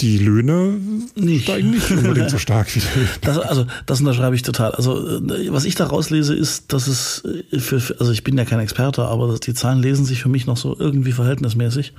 die 0.00 0.18
Löhne 0.18 0.78
nicht. 1.14 1.44
steigen 1.44 1.70
nicht 1.70 1.90
unbedingt 1.90 2.30
so 2.30 2.38
stark 2.38 2.74
wie 2.74 2.80
die 2.80 2.87
das, 3.22 3.38
Also 3.38 3.66
das 3.87 4.00
unterschreibe 4.00 4.35
ich 4.37 4.42
total. 4.42 4.72
Also 4.72 5.18
äh, 5.18 5.52
was 5.52 5.64
ich 5.64 5.74
da 5.74 5.87
rauslese 5.87 6.35
ist, 6.35 6.72
dass 6.72 6.87
es 6.87 7.24
äh, 7.50 7.59
für, 7.59 7.76
also 7.98 8.12
ich 8.12 8.22
bin 8.22 8.37
ja 8.37 8.44
kein 8.44 8.61
Experte, 8.61 9.04
aber 9.04 9.38
die 9.38 9.54
Zahlen 9.54 9.80
lesen 9.80 10.04
sich 10.04 10.20
für 10.22 10.28
mich 10.28 10.46
noch 10.46 10.56
so 10.56 10.76
irgendwie 10.78 11.12
verhältnismäßig. 11.12 11.94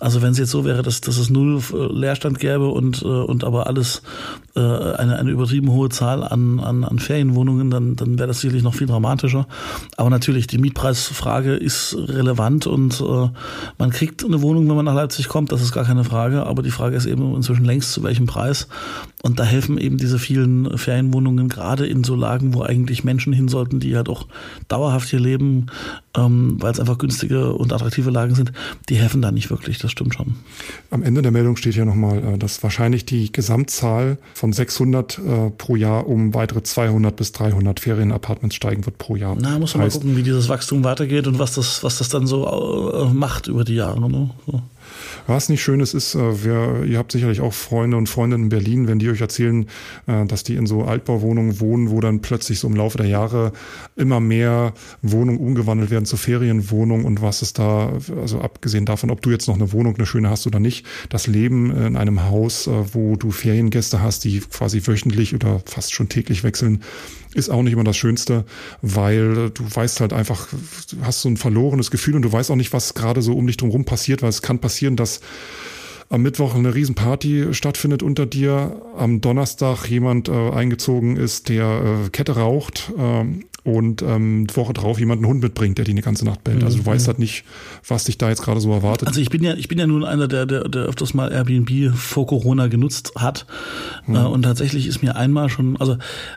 Also 0.00 0.22
wenn 0.22 0.32
es 0.32 0.38
jetzt 0.38 0.50
so 0.50 0.64
wäre, 0.64 0.82
dass, 0.82 1.00
dass 1.00 1.18
es 1.18 1.30
null 1.30 1.60
äh, 1.72 1.92
Leerstand 1.92 2.38
gäbe 2.38 2.68
und, 2.68 3.02
und 3.02 3.44
aber 3.44 3.66
alles 3.66 4.02
äh, 4.56 4.60
eine, 4.60 5.18
eine 5.18 5.30
übertrieben 5.30 5.70
hohe 5.70 5.88
Zahl 5.88 6.22
an, 6.22 6.60
an, 6.60 6.84
an 6.84 6.98
Ferienwohnungen, 6.98 7.70
dann, 7.70 7.96
dann 7.96 8.18
wäre 8.18 8.28
das 8.28 8.40
sicherlich 8.40 8.62
noch 8.62 8.74
viel 8.74 8.86
dramatischer. 8.86 9.46
Aber 9.96 10.10
natürlich, 10.10 10.46
die 10.46 10.58
Mietpreisfrage 10.58 11.54
ist 11.54 11.96
relevant 11.98 12.66
und 12.66 13.00
äh, 13.00 13.30
man 13.78 13.90
kriegt 13.90 14.24
eine 14.24 14.42
Wohnung, 14.42 14.68
wenn 14.68 14.76
man 14.76 14.84
nach 14.84 14.94
Leipzig 14.94 15.28
kommt, 15.28 15.50
das 15.50 15.62
ist 15.62 15.72
gar 15.72 15.84
keine 15.84 16.04
Frage. 16.04 16.46
Aber 16.46 16.62
die 16.62 16.70
Frage 16.70 16.96
ist 16.96 17.06
eben 17.06 17.34
inzwischen 17.34 17.64
längst 17.64 17.92
zu 17.92 18.02
welchem 18.02 18.26
Preis. 18.26 18.68
Und 19.22 19.40
da 19.40 19.44
helfen 19.44 19.78
eben 19.78 19.96
diese 19.96 20.18
vielen 20.18 20.76
Ferienwohnungen 20.76 21.48
gerade 21.48 21.86
in 21.86 22.04
so 22.04 22.14
Lagen, 22.14 22.54
wo 22.54 22.62
eigentlich 22.62 23.04
Menschen 23.04 23.32
hin 23.32 23.48
sollten, 23.48 23.80
die 23.80 23.96
halt 23.96 24.08
auch 24.08 24.26
dauerhaft 24.68 25.08
hier 25.08 25.20
leben, 25.20 25.66
ähm, 26.16 26.58
weil 26.60 26.72
es 26.72 26.80
einfach 26.80 26.98
günstige 26.98 27.54
und 27.54 27.72
attraktive 27.72 28.10
Lagen 28.10 28.34
sind, 28.34 28.52
die 28.88 28.96
helfen 28.96 29.22
da 29.22 29.32
nicht 29.32 29.50
wirklich, 29.50 29.78
das 29.84 29.92
stimmt 29.92 30.14
schon. 30.14 30.34
Am 30.90 31.02
Ende 31.02 31.22
der 31.22 31.30
Meldung 31.30 31.56
steht 31.56 31.74
ja 31.74 31.84
nochmal, 31.84 32.34
äh, 32.34 32.38
dass 32.38 32.62
wahrscheinlich 32.62 33.04
die 33.04 33.30
Gesamtzahl 33.30 34.18
von 34.34 34.52
600 34.52 35.18
äh, 35.18 35.50
pro 35.50 35.76
Jahr 35.76 36.06
um 36.06 36.34
weitere 36.34 36.62
200 36.62 37.14
bis 37.14 37.32
300 37.32 37.80
Ferienapartments 37.80 38.56
steigen 38.56 38.84
wird 38.86 38.98
pro 38.98 39.16
Jahr. 39.16 39.36
Na, 39.38 39.58
muss 39.58 39.74
man 39.74 39.84
heißt, 39.84 39.96
mal 39.96 40.00
gucken, 40.00 40.16
wie 40.16 40.22
dieses 40.22 40.48
Wachstum 40.48 40.84
weitergeht 40.84 41.26
und 41.26 41.38
was 41.38 41.54
das, 41.54 41.84
was 41.84 41.98
das 41.98 42.08
dann 42.08 42.26
so 42.26 42.46
äh, 42.92 43.12
macht 43.12 43.46
über 43.46 43.64
die 43.64 43.74
Jahre. 43.74 44.00
Ne? 44.10 44.30
So. 44.46 44.62
Was 45.26 45.48
nicht 45.48 45.62
schön 45.62 45.80
ist, 45.80 45.94
ist, 45.94 46.14
äh, 46.14 46.44
wir, 46.44 46.84
ihr 46.84 46.98
habt 46.98 47.12
sicherlich 47.12 47.40
auch 47.40 47.52
Freunde 47.52 47.96
und 47.96 48.08
Freundinnen 48.08 48.44
in 48.44 48.48
Berlin, 48.48 48.88
wenn 48.88 48.98
die 48.98 49.08
euch 49.08 49.20
erzählen, 49.20 49.66
äh, 50.06 50.26
dass 50.26 50.44
die 50.44 50.56
in 50.56 50.66
so 50.66 50.84
Altbauwohnungen 50.84 51.60
wohnen, 51.60 51.90
wo 51.90 52.00
dann 52.00 52.20
plötzlich 52.20 52.60
so 52.60 52.68
im 52.68 52.76
Laufe 52.76 52.98
der 52.98 53.06
Jahre 53.06 53.52
immer 53.96 54.20
mehr 54.20 54.74
Wohnungen 55.02 55.38
umgewandelt 55.38 55.90
werden 55.90 56.04
zu 56.06 56.16
Ferienwohnungen 56.16 57.04
und 57.04 57.22
was 57.22 57.42
ist 57.42 57.58
da, 57.58 57.92
also 58.20 58.40
abgesehen 58.40 58.86
davon, 58.86 59.10
ob 59.10 59.22
du 59.22 59.30
jetzt 59.30 59.48
noch 59.48 59.54
eine 59.54 59.72
Wohnung, 59.72 59.96
eine 59.96 60.06
schöne 60.06 60.30
hast 60.30 60.46
oder 60.46 60.60
nicht, 60.60 60.86
das 61.08 61.26
Leben 61.26 61.70
in 61.74 61.96
einem 61.96 62.24
Haus, 62.24 62.66
äh, 62.66 62.94
wo 62.94 63.16
du 63.16 63.30
Feriengäste 63.30 64.02
hast, 64.02 64.24
die 64.24 64.40
quasi 64.40 64.80
wöchentlich 64.84 65.34
oder 65.34 65.60
fast 65.64 65.92
schon 65.92 66.08
täglich 66.08 66.44
wechseln, 66.44 66.82
ist 67.34 67.50
auch 67.50 67.62
nicht 67.62 67.72
immer 67.72 67.84
das 67.84 67.96
Schönste, 67.96 68.44
weil 68.82 69.50
du 69.50 69.64
weißt 69.68 70.00
halt 70.00 70.12
einfach, 70.12 70.48
du 70.90 71.04
hast 71.04 71.22
so 71.22 71.28
ein 71.28 71.36
verlorenes 71.36 71.90
Gefühl 71.90 72.16
und 72.16 72.22
du 72.22 72.32
weißt 72.32 72.50
auch 72.50 72.56
nicht, 72.56 72.72
was 72.72 72.94
gerade 72.94 73.22
so 73.22 73.34
um 73.34 73.46
dich 73.46 73.56
drumherum 73.56 73.84
passiert, 73.84 74.22
weil 74.22 74.30
es 74.30 74.42
kann 74.42 74.60
passieren, 74.60 74.96
dass 74.96 75.20
am 76.10 76.22
Mittwoch 76.22 76.54
eine 76.54 76.74
Riesenparty 76.74 77.54
stattfindet 77.54 78.02
unter 78.02 78.26
dir, 78.26 78.82
am 78.96 79.20
Donnerstag 79.20 79.86
jemand 79.86 80.28
äh, 80.28 80.50
eingezogen 80.50 81.16
ist, 81.16 81.48
der 81.48 81.64
äh, 82.06 82.10
Kette 82.10 82.36
raucht 82.36 82.92
äh, 82.96 83.24
und 83.64 84.02
ähm, 84.02 84.46
Woche 84.54 84.74
drauf 84.74 85.00
jemand 85.00 85.20
einen 85.20 85.28
Hund 85.28 85.42
mitbringt, 85.42 85.78
der 85.78 85.86
die 85.86 85.92
eine 85.92 86.02
ganze 86.02 86.26
Nacht 86.26 86.44
bellt. 86.44 86.62
Also 86.62 86.76
du 86.76 86.82
mhm. 86.82 86.86
weißt 86.86 87.08
halt 87.08 87.18
nicht, 87.18 87.44
was 87.88 88.04
dich 88.04 88.18
da 88.18 88.28
jetzt 88.28 88.42
gerade 88.42 88.60
so 88.60 88.70
erwartet. 88.70 89.08
Also 89.08 89.20
ich 89.20 89.30
bin 89.30 89.42
ja, 89.42 89.54
ich 89.54 89.68
bin 89.68 89.78
ja 89.78 89.86
nun 89.86 90.04
einer, 90.04 90.28
der, 90.28 90.44
der, 90.44 90.68
der 90.68 90.82
öfters 90.82 91.14
mal 91.14 91.32
Airbnb 91.32 91.94
vor 91.94 92.26
Corona 92.26 92.66
genutzt 92.66 93.12
hat. 93.16 93.46
Mhm. 94.06 94.16
Äh, 94.16 94.18
und 94.20 94.42
tatsächlich 94.42 94.86
ist 94.86 95.02
mir 95.02 95.16
einmal 95.16 95.48
schon, 95.48 95.78
also 95.78 95.96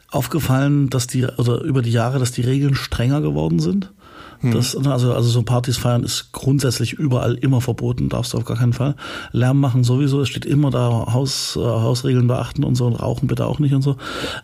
aufgefallen, 0.10 0.90
dass 0.90 1.08
die, 1.08 1.26
oder 1.26 1.62
über 1.62 1.82
die 1.82 1.92
Jahre, 1.92 2.18
dass 2.20 2.32
die 2.32 2.42
Regeln 2.42 2.76
strenger 2.76 3.22
geworden 3.22 3.60
sind. 3.60 3.92
Hm. 4.42 4.52
Das, 4.52 4.76
also, 4.76 5.14
also 5.14 5.30
so 5.30 5.42
Partys 5.44 5.78
feiern 5.78 6.04
ist 6.04 6.32
grundsätzlich 6.32 6.94
überall 6.94 7.36
immer 7.36 7.62
verboten, 7.62 8.10
darfst 8.10 8.34
du 8.34 8.38
auf 8.38 8.46
gar 8.46 8.58
keinen 8.58 8.74
Fall. 8.74 8.96
Lärm 9.32 9.60
machen 9.60 9.84
sowieso, 9.84 10.22
es 10.22 10.30
steht 10.30 10.46
immer 10.46 10.70
da, 10.70 11.14
Haus, 11.14 11.56
äh, 11.56 11.60
Hausregeln 11.60 12.28
beachten 12.28 12.64
und 12.64 12.76
so 12.76 12.86
und 12.86 12.96
rauchen 12.96 13.28
bitte 13.28 13.46
auch 13.46 13.60
nicht 13.60 13.74
und 13.74 13.82
so. 13.82 13.98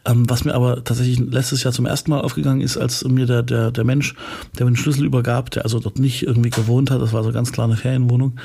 Ähm, 0.05 0.29
was 0.29 0.45
mir 0.45 0.55
aber 0.55 0.83
tatsächlich 0.83 1.19
letztes 1.19 1.63
Jahr 1.63 1.73
zum 1.73 1.85
ersten 1.85 2.11
Mal 2.11 2.21
aufgegangen 2.21 2.61
ist, 2.61 2.77
als 2.77 3.03
mir 3.05 3.25
der, 3.25 3.43
der, 3.43 3.71
der 3.71 3.83
Mensch, 3.83 4.15
der 4.57 4.65
mir 4.65 4.71
den 4.71 4.77
Schlüssel 4.77 5.05
übergab, 5.05 5.51
der 5.51 5.63
also 5.63 5.79
dort 5.79 5.99
nicht 5.99 6.23
irgendwie 6.23 6.49
gewohnt 6.49 6.91
hat, 6.91 7.01
das 7.01 7.13
war 7.13 7.23
so 7.23 7.31
ganz 7.31 7.51
klar 7.51 7.67
eine 7.67 7.77
Ferienwohnung, 7.77 8.39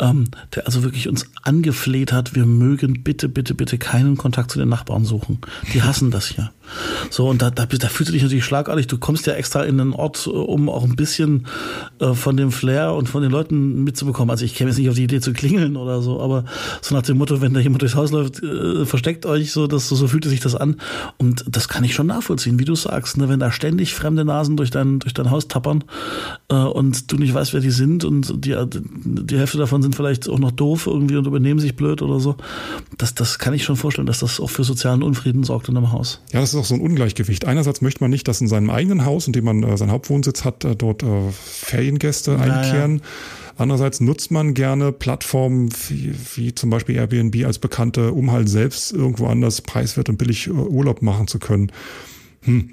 ähm, 0.00 0.24
der 0.54 0.66
also 0.66 0.82
wirklich 0.82 1.08
uns 1.08 1.26
angefleht 1.42 2.12
hat, 2.12 2.34
wir 2.34 2.46
mögen 2.46 3.02
bitte, 3.02 3.28
bitte, 3.28 3.54
bitte 3.54 3.78
keinen 3.78 4.16
Kontakt 4.16 4.50
zu 4.50 4.58
den 4.58 4.68
Nachbarn 4.68 5.04
suchen. 5.04 5.38
Die 5.74 5.82
hassen 5.82 6.10
das 6.10 6.36
ja. 6.36 6.50
So, 7.10 7.28
und 7.28 7.42
da, 7.42 7.50
da, 7.50 7.66
da 7.66 7.88
fühlst 7.88 8.08
du 8.08 8.12
dich 8.12 8.22
natürlich 8.22 8.44
schlagartig. 8.44 8.86
Du 8.86 8.98
kommst 8.98 9.26
ja 9.26 9.34
extra 9.34 9.62
in 9.62 9.80
einen 9.80 9.92
Ort, 9.92 10.26
um 10.26 10.68
auch 10.68 10.84
ein 10.84 10.91
bisschen 10.96 11.46
äh, 12.00 12.14
von 12.14 12.36
dem 12.36 12.52
Flair 12.52 12.94
und 12.94 13.08
von 13.08 13.22
den 13.22 13.30
Leuten 13.30 13.84
mitzubekommen. 13.84 14.30
Also 14.30 14.44
ich 14.44 14.54
käme 14.54 14.70
jetzt 14.70 14.78
nicht 14.78 14.88
auf 14.88 14.94
die 14.94 15.04
Idee 15.04 15.20
zu 15.20 15.32
klingeln 15.32 15.76
oder 15.76 16.02
so, 16.02 16.20
aber 16.20 16.44
so 16.80 16.94
nach 16.94 17.02
dem 17.02 17.18
Motto, 17.18 17.40
wenn 17.40 17.54
da 17.54 17.60
jemand 17.60 17.82
durchs 17.82 17.94
Haus 17.94 18.10
läuft, 18.10 18.42
äh, 18.42 18.84
versteckt 18.86 19.26
euch 19.26 19.52
so, 19.52 19.66
dass 19.66 19.88
so 19.88 20.06
fühlte 20.06 20.28
sich 20.28 20.40
das 20.40 20.54
an. 20.54 20.76
Und 21.18 21.44
das 21.48 21.68
kann 21.68 21.84
ich 21.84 21.94
schon 21.94 22.06
nachvollziehen, 22.06 22.58
wie 22.58 22.64
du 22.64 22.74
sagst, 22.74 23.16
ne? 23.16 23.28
wenn 23.28 23.40
da 23.40 23.50
ständig 23.50 23.94
fremde 23.94 24.24
Nasen 24.24 24.56
durch 24.56 24.70
dein, 24.70 24.98
durch 24.98 25.14
dein 25.14 25.30
Haus 25.30 25.48
tappern 25.48 25.84
äh, 26.48 26.54
und 26.54 27.12
du 27.12 27.16
nicht 27.16 27.34
weißt, 27.34 27.52
wer 27.52 27.60
die 27.60 27.70
sind 27.70 28.04
und 28.04 28.44
die, 28.44 28.56
die 28.74 29.38
Hälfte 29.38 29.58
davon 29.58 29.82
sind 29.82 29.94
vielleicht 29.94 30.28
auch 30.28 30.38
noch 30.38 30.52
doof 30.52 30.86
irgendwie 30.86 31.16
und 31.16 31.26
übernehmen 31.26 31.60
sich 31.60 31.76
blöd 31.76 32.02
oder 32.02 32.20
so. 32.20 32.36
Das, 32.98 33.14
das 33.14 33.38
kann 33.38 33.54
ich 33.54 33.64
schon 33.64 33.76
vorstellen, 33.76 34.06
dass 34.06 34.20
das 34.20 34.40
auch 34.40 34.50
für 34.50 34.64
sozialen 34.64 35.02
Unfrieden 35.02 35.44
sorgt 35.44 35.68
in 35.68 35.76
einem 35.76 35.92
Haus. 35.92 36.20
Ja, 36.32 36.40
das 36.40 36.50
ist 36.50 36.56
auch 36.56 36.64
so 36.64 36.74
ein 36.74 36.80
Ungleichgewicht. 36.80 37.44
Einerseits 37.46 37.80
möchte 37.80 38.02
man 38.02 38.10
nicht, 38.10 38.28
dass 38.28 38.40
in 38.40 38.48
seinem 38.48 38.70
eigenen 38.70 39.04
Haus, 39.04 39.26
in 39.26 39.32
dem 39.32 39.44
man 39.44 39.62
äh, 39.62 39.76
seinen 39.76 39.90
Hauptwohnsitz 39.90 40.44
hat, 40.44 40.64
äh, 40.64 40.76
dort 40.82 41.02
äh, 41.02 41.30
Feriengäste 41.30 42.32
naja. 42.32 42.60
einkehren. 42.60 43.02
Andererseits 43.56 44.00
nutzt 44.00 44.30
man 44.30 44.54
gerne 44.54 44.92
Plattformen 44.92 45.70
wie, 45.88 46.14
wie, 46.34 46.54
zum 46.54 46.70
Beispiel 46.70 46.96
Airbnb 46.96 47.44
als 47.44 47.58
bekannte, 47.58 48.12
um 48.12 48.32
halt 48.32 48.48
selbst 48.48 48.92
irgendwo 48.92 49.26
anders 49.26 49.60
preiswert 49.60 50.08
und 50.08 50.16
billig 50.18 50.48
äh, 50.48 50.50
Urlaub 50.50 51.02
machen 51.02 51.26
zu 51.26 51.38
können. 51.38 51.70
Hm. 52.42 52.70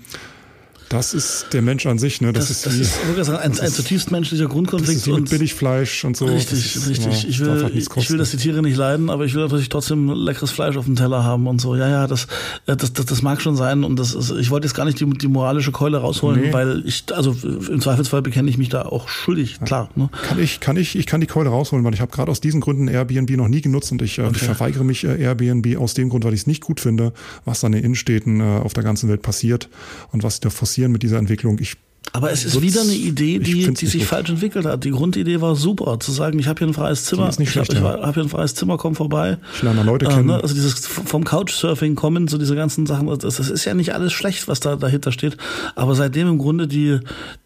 Das 0.89 1.13
ist 1.13 1.47
der 1.53 1.61
Mensch 1.61 1.85
an 1.85 1.99
sich, 1.99 2.19
ne? 2.19 2.33
Das, 2.33 2.47
Das, 2.47 2.57
ist 2.57 2.65
das 2.65 2.77
wie, 2.77 2.81
ist 2.81 3.07
wirklich 3.07 3.29
ein, 3.29 3.59
ein 3.59 3.71
zutiefst 3.71 4.11
menschlicher 4.11 4.45
das 4.45 4.51
Grundkonflikt. 4.53 4.97
ist 5.01 5.05
wie 5.07 5.11
mit 5.11 5.19
und 5.21 5.29
Billigfleisch 5.29 6.03
und 6.03 6.17
so. 6.17 6.25
Richtig, 6.25 6.73
Das 6.73 6.75
ist 6.83 6.89
richtig. 6.89 7.05
immer- 7.05 7.29
Ich 7.29 7.39
will, 7.39 7.63
halt 7.63 7.75
ich 7.75 8.09
will, 8.09 8.17
dass 8.17 8.31
die 8.31 8.37
Tiere 8.37 8.61
nicht 8.63 8.75
leiden, 8.75 9.09
aber 9.11 9.25
ich 9.25 9.33
will 9.35 9.43
natürlich 9.43 9.69
trotzdem 9.69 10.09
leckeres 10.11 10.49
Fleisch 10.51 10.77
auf 10.77 10.85
dem 10.85 10.95
Teller 10.95 11.23
haben 11.23 11.45
und 11.47 11.61
so. 11.61 11.75
Ja, 11.75 11.87
ja, 11.87 12.07
das, 12.07 12.23
äh, 12.65 12.75
das, 12.75 12.91
das, 12.93 13.05
das 13.05 13.21
mag 13.21 13.39
schon 13.41 13.55
sein. 13.55 13.83
Und 13.83 13.97
das 13.99 14.15
ist, 14.15 14.31
ich 14.31 14.49
wollte 14.49 14.65
jetzt 14.67 14.73
gar 14.73 14.85
nicht 14.85 14.99
die, 14.99 15.05
die 15.05 15.27
moralische 15.27 15.71
Keule 15.71 15.97
rausholen, 15.99 16.41
Nee. 16.41 16.53
weil 16.53 16.81
ich, 16.85 17.03
also 17.13 17.35
im 17.43 17.79
Zweifelsfall 17.81 18.21
bekenne 18.23 18.49
ich 18.49 18.57
mich 18.57 18.69
da 18.69 18.81
auch 18.83 19.09
schuldig, 19.09 19.59
klar. 19.63 19.89
Ne? 19.95 20.09
Kann 20.27 20.39
ich, 20.39 20.59
kann 20.59 20.75
ich, 20.75 20.97
ich 20.97 21.05
kann 21.05 21.21
die 21.21 21.27
Keule 21.27 21.49
rausholen, 21.49 21.85
weil 21.85 21.93
ich 21.93 22.01
habe 22.01 22.11
gerade 22.11 22.31
aus 22.31 22.41
diesen 22.41 22.61
Gründen 22.61 22.87
Airbnb 22.87 23.29
noch 23.37 23.47
nie 23.47 23.61
genutzt 23.61 23.91
und 23.91 24.01
ich, 24.01 24.17
äh, 24.17 24.27
ich 24.31 24.39
verweigere 24.39 24.83
mich 24.83 25.03
äh, 25.03 25.21
Airbnb 25.21 25.77
aus 25.77 25.93
dem 25.93 26.09
Grund, 26.09 26.23
weil 26.25 26.33
ich 26.33 26.41
es 26.41 26.47
nicht 26.47 26.63
gut 26.63 26.79
finde, 26.79 27.13
was 27.45 27.63
an 27.63 27.73
den 27.73 27.83
Innenstädten 27.83 28.39
äh, 28.41 28.43
auf 28.63 28.73
der 28.73 28.83
ganzen 28.83 29.07
Welt 29.07 29.21
passiert 29.21 29.69
und 30.11 30.23
was 30.23 30.39
da 30.39 30.49
forcieren 30.79 30.91
mit 30.91 31.03
dieser 31.03 31.17
Entwicklung. 31.17 31.59
Ich 31.59 31.75
Aber 32.11 32.31
es 32.31 32.43
ist 32.43 32.55
Wird's- 32.55 32.65
wieder 32.73 32.81
eine 32.81 32.93
Idee, 32.95 33.37
die, 33.37 33.71
die 33.71 33.85
sich 33.85 33.99
gut. 34.01 34.07
falsch 34.09 34.29
entwickelt 34.29 34.65
hat. 34.65 34.83
Die 34.83 34.89
Grundidee 34.89 35.41
war 35.41 35.55
super, 35.55 35.99
zu 35.99 36.11
sagen, 36.11 36.39
ich 36.39 36.47
habe 36.47 36.57
hier 36.57 36.67
ein 36.67 36.73
freies 36.73 37.05
Zimmer, 37.05 37.29
ist 37.29 37.39
nicht 37.39 37.49
ich 37.51 37.55
habe 37.57 37.65
schlecht, 37.67 37.83
ja. 37.83 38.01
hab 38.01 38.15
hier 38.15 38.23
ein 38.23 38.29
freies 38.29 38.55
Zimmer, 38.55 38.77
komm 38.77 38.95
vorbei. 38.95 39.37
Ich 39.53 39.61
lerne 39.61 39.83
Leute 39.83 40.05
Äh, 40.05 40.09
kennen. 40.09 40.25
ne? 40.25 40.41
Also 40.41 40.55
dieses 40.55 40.87
vom 40.87 41.23
Couchsurfing 41.23 41.93
kommen, 41.95 42.27
so 42.27 42.39
diese 42.39 42.55
ganzen 42.55 42.87
Sachen, 42.87 43.05
das, 43.19 43.35
das 43.35 43.49
ist 43.51 43.65
ja 43.65 43.75
nicht 43.75 43.93
alles 43.93 44.11
schlecht, 44.11 44.47
was 44.47 44.59
da 44.59 44.75
dahinter 44.75 45.11
steht. 45.11 45.37
Aber 45.75 45.93
seitdem 45.93 46.27
im 46.29 46.37
Grunde 46.39 46.67
die, 46.67 46.99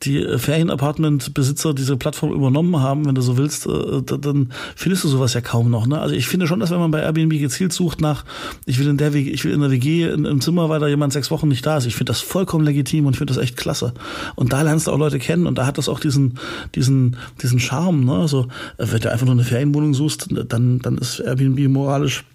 die 0.03 0.25
Ferienapartment-Besitzer 0.37 1.73
diese 1.73 1.97
Plattform 1.97 2.31
übernommen 2.33 2.79
haben, 2.79 3.05
wenn 3.05 3.15
du 3.15 3.21
so 3.21 3.37
willst, 3.37 3.65
äh, 3.65 4.01
da- 4.05 4.17
dann 4.17 4.51
findest 4.75 5.03
du 5.03 5.07
sowas 5.07 5.33
ja 5.33 5.41
kaum 5.41 5.69
noch. 5.69 5.87
Ne? 5.87 5.99
Also 5.99 6.15
ich 6.15 6.27
finde 6.27 6.47
schon, 6.47 6.59
dass 6.59 6.71
wenn 6.71 6.79
man 6.79 6.91
bei 6.91 7.01
Airbnb 7.01 7.31
gezielt 7.39 7.73
sucht 7.73 8.01
nach, 8.01 8.23
ich 8.65 8.79
will 8.79 8.87
in 8.87 8.97
der 8.97 9.13
WG, 9.13 9.29
ich 9.31 9.43
will 9.43 9.51
in 9.51 9.61
der 9.61 9.71
WG 9.71 10.03
in, 10.09 10.25
im 10.25 10.41
Zimmer, 10.41 10.69
weil 10.69 10.79
da 10.79 10.87
jemand 10.87 11.13
sechs 11.13 11.31
Wochen 11.31 11.47
nicht 11.47 11.65
da 11.65 11.77
ist, 11.77 11.85
ich 11.85 11.95
finde 11.95 12.11
das 12.11 12.21
vollkommen 12.21 12.65
legitim 12.65 13.05
und 13.05 13.13
ich 13.13 13.17
finde 13.17 13.33
das 13.33 13.43
echt 13.43 13.57
klasse. 13.57 13.93
Und 14.35 14.42
da 14.51 14.61
lernst 14.63 14.87
du 14.87 14.91
auch 14.91 14.97
Leute 14.97 15.19
kennen 15.19 15.47
und 15.47 15.57
da 15.57 15.65
hat 15.65 15.77
das 15.77 15.87
auch 15.87 15.99
diesen, 15.99 16.39
diesen, 16.75 17.17
diesen 17.41 17.59
Charme. 17.59 18.03
Ne? 18.03 18.13
Also 18.13 18.47
äh, 18.77 18.87
wenn 18.89 18.99
du 18.99 19.11
einfach 19.11 19.25
nur 19.25 19.35
eine 19.35 19.43
Ferienwohnung 19.43 19.93
suchst, 19.93 20.27
dann, 20.49 20.79
dann 20.79 20.97
ist 20.97 21.19
Airbnb 21.19 21.69
moralisch 21.69 22.25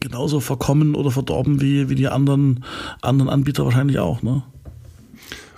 genauso 0.00 0.40
verkommen 0.40 0.94
oder 0.94 1.10
verdorben 1.10 1.60
wie, 1.60 1.88
wie 1.88 1.94
die 1.94 2.08
anderen, 2.08 2.64
anderen 3.00 3.30
Anbieter 3.30 3.64
wahrscheinlich 3.64 3.98
auch. 3.98 4.22
Ne? 4.22 4.42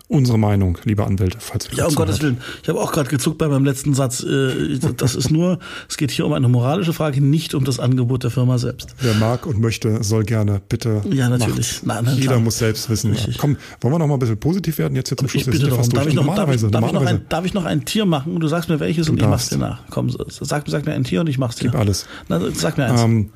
Unsere 0.08 0.38
Meinung, 0.38 0.78
liebe 0.84 1.04
Anwälte, 1.04 1.38
falls 1.40 1.68
ihr 1.72 1.78
Ja, 1.78 1.86
um. 1.86 1.94
Gottes 1.94 2.20
Willen. 2.22 2.38
Ich 2.62 2.68
habe 2.68 2.80
auch 2.80 2.92
gerade 2.92 3.08
gezuckt 3.08 3.38
bei 3.38 3.48
meinem 3.48 3.64
letzten 3.64 3.94
Satz. 3.94 4.22
Äh, 4.22 4.78
Das 4.96 5.14
ist 5.14 5.30
nur, 5.30 5.58
es 5.88 5.96
geht 5.96 6.10
hier 6.10 6.26
um 6.26 6.32
eine 6.32 6.48
moralische 6.48 6.92
Frage, 6.92 7.20
nicht 7.20 7.54
um 7.54 7.64
das 7.64 7.80
Angebot 7.80 8.22
der 8.22 8.30
Firma 8.30 8.58
selbst. 8.58 8.94
Wer 9.00 9.14
mag 9.14 9.46
und 9.46 9.60
möchte, 9.60 10.04
soll 10.04 10.24
gerne 10.24 10.60
bitte. 10.68 11.02
Ja, 11.10 11.28
natürlich. 11.28 11.80
Na, 11.84 12.02
na, 12.02 12.12
Jeder 12.12 12.26
klar. 12.32 12.40
muss 12.40 12.58
selbst 12.58 12.88
wissen. 12.90 13.12
Richtig. 13.12 13.38
Komm, 13.38 13.56
wollen 13.80 13.94
wir 13.94 13.98
noch 13.98 14.06
mal 14.06 14.14
ein 14.14 14.18
bisschen 14.20 14.38
positiv 14.38 14.78
werden 14.78 14.94
jetzt 14.94 15.08
hier 15.08 15.16
zum 15.16 15.28
Schluss? 15.28 15.42
Ich 15.42 15.46
Wir 15.46 15.52
bitte 15.52 15.68
darum. 15.68 15.88
Darf 15.88 16.06
ich, 16.06 16.14
noch, 16.14 16.34
darf, 16.34 16.54
ich, 16.54 16.60
darf, 16.70 16.86
ich 16.86 16.92
noch 16.92 17.06
ein, 17.06 17.26
darf 17.28 17.44
ich 17.46 17.54
noch 17.54 17.64
ein 17.64 17.84
Tier 17.84 18.04
machen? 18.04 18.34
Und 18.34 18.40
du 18.40 18.48
sagst 18.48 18.68
mir 18.68 18.80
welches 18.80 19.08
und 19.08 19.20
ich 19.20 19.26
mach's 19.26 19.48
dir 19.48 19.58
nach. 19.58 19.80
Komm, 19.90 20.10
sag, 20.10 20.64
sag 20.68 20.86
mir 20.86 20.92
ein 20.92 21.04
Tier 21.04 21.20
und 21.22 21.28
ich 21.28 21.38
mach's 21.38 21.56
dir. 21.56 21.70
Gib 21.70 21.80
alles. 21.80 22.06
Na, 22.28 22.40
sag 22.52 22.76
mir 22.78 22.84
eins. 22.86 23.00
Ähm, 23.02 23.30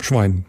Schwein. 0.00 0.44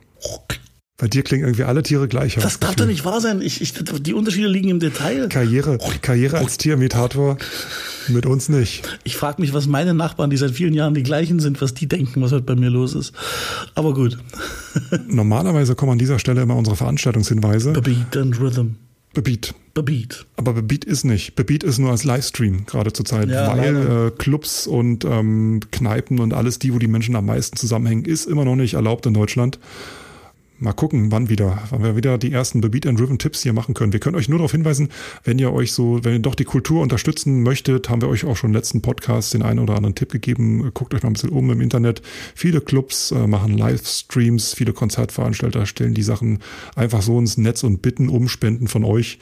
Bei 1.03 1.09
dir 1.09 1.21
klingen 1.21 1.43
irgendwie 1.43 1.65
alle 1.65 1.83
Tiere 1.83 2.07
gleich. 2.07 2.35
das 2.35 2.59
darf 2.59 2.77
doch 2.77 2.85
nicht 2.85 3.03
wahr 3.03 3.19
sein. 3.19 3.41
Ich, 3.41 3.59
ich, 3.59 3.73
die 3.73 4.13
Unterschiede 4.13 4.47
liegen 4.47 4.69
im 4.69 4.79
Detail. 4.79 5.27
Karriere, 5.27 5.77
Karriere 6.01 6.37
als 6.37 6.57
Tierimitator 6.57 7.37
mit 8.07 8.25
uns 8.25 8.47
nicht. 8.47 8.83
Ich 9.03 9.17
frage 9.17 9.41
mich, 9.41 9.53
was 9.53 9.67
meine 9.67 9.93
Nachbarn, 9.93 10.29
die 10.29 10.37
seit 10.37 10.51
vielen 10.51 10.73
Jahren 10.73 10.93
die 10.93 11.03
gleichen 11.03 11.41
sind, 11.41 11.61
was 11.61 11.73
die 11.73 11.89
denken, 11.89 12.21
was 12.21 12.31
heute 12.31 12.45
bei 12.45 12.55
mir 12.55 12.69
los 12.69 12.95
ist. 12.95 13.11
Aber 13.75 13.93
gut. 13.93 14.17
Normalerweise 15.09 15.75
kommen 15.75 15.91
an 15.91 15.97
dieser 15.99 16.19
Stelle 16.19 16.41
immer 16.41 16.55
unsere 16.55 16.77
Veranstaltungshinweise. 16.77 17.73
Beat 17.73 18.15
and 18.15 18.39
Rhythm. 18.39 18.67
Bebeat. 19.13 19.53
Beat. 19.73 20.25
Aber 20.37 20.53
Bebeat 20.53 20.85
ist 20.85 21.03
nicht. 21.03 21.35
Bebeat 21.35 21.65
ist 21.65 21.79
nur 21.79 21.91
als 21.91 22.05
Livestream 22.05 22.65
gerade 22.65 22.93
zur 22.93 23.03
Zeit, 23.03 23.27
Ja, 23.27 23.57
weil 23.57 24.07
äh, 24.07 24.11
Clubs 24.11 24.67
und 24.67 25.03
ähm, 25.03 25.59
Kneipen 25.69 26.19
und 26.19 26.33
alles, 26.33 26.59
die, 26.59 26.73
wo 26.73 26.79
die 26.79 26.87
Menschen 26.87 27.17
am 27.17 27.25
meisten 27.25 27.57
zusammenhängen, 27.57 28.05
ist 28.05 28.25
immer 28.25 28.45
noch 28.45 28.55
nicht 28.55 28.75
erlaubt 28.75 29.05
in 29.05 29.13
Deutschland. 29.13 29.59
Mal 30.63 30.71
gucken, 30.71 31.11
wann 31.11 31.27
wieder, 31.27 31.61
wann 31.71 31.83
wir 31.83 31.97
wieder 31.97 32.17
die 32.17 32.31
ersten 32.31 32.61
Bebeat 32.61 32.87
and 32.87 32.97
Driven 32.97 33.19
Tipps 33.19 33.43
hier 33.43 33.51
machen 33.51 33.73
können. 33.73 33.91
Wir 33.91 33.99
können 33.99 34.15
euch 34.15 34.29
nur 34.29 34.39
darauf 34.39 34.53
hinweisen, 34.53 34.87
wenn 35.25 35.37
ihr 35.37 35.51
euch 35.51 35.73
so, 35.73 35.99
wenn 36.05 36.13
ihr 36.13 36.19
doch 36.19 36.35
die 36.35 36.45
Kultur 36.45 36.81
unterstützen 36.81 37.43
möchtet, 37.43 37.89
haben 37.89 38.01
wir 38.01 38.07
euch 38.07 38.23
auch 38.23 38.37
schon 38.37 38.51
im 38.51 38.55
letzten 38.55 38.81
Podcast 38.81 39.33
den 39.33 39.41
einen 39.41 39.59
oder 39.59 39.75
anderen 39.75 39.93
Tipp 39.93 40.13
gegeben. 40.13 40.71
Guckt 40.73 40.93
euch 40.93 41.03
mal 41.03 41.09
ein 41.09 41.13
bisschen 41.13 41.31
um 41.31 41.51
im 41.51 41.59
Internet. 41.59 42.01
Viele 42.33 42.61
Clubs 42.61 43.11
äh, 43.11 43.27
machen 43.27 43.57
Livestreams, 43.57 44.53
viele 44.53 44.71
Konzertveranstalter 44.71 45.65
stellen 45.65 45.95
die 45.95 46.01
Sachen 46.01 46.39
einfach 46.77 47.01
so 47.01 47.19
ins 47.19 47.37
Netz 47.37 47.63
und 47.63 47.81
bitten 47.81 48.07
um 48.07 48.29
Spenden 48.29 48.69
von 48.69 48.85
euch. 48.85 49.19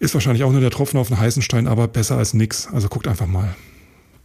Ist 0.00 0.14
wahrscheinlich 0.14 0.42
auch 0.42 0.50
nur 0.50 0.60
der 0.60 0.70
Tropfen 0.70 0.98
auf 0.98 1.06
den 1.06 1.20
heißen 1.20 1.42
Stein, 1.42 1.68
aber 1.68 1.86
besser 1.86 2.18
als 2.18 2.34
nix. 2.34 2.66
Also 2.66 2.88
guckt 2.88 3.06
einfach 3.06 3.28
mal. 3.28 3.54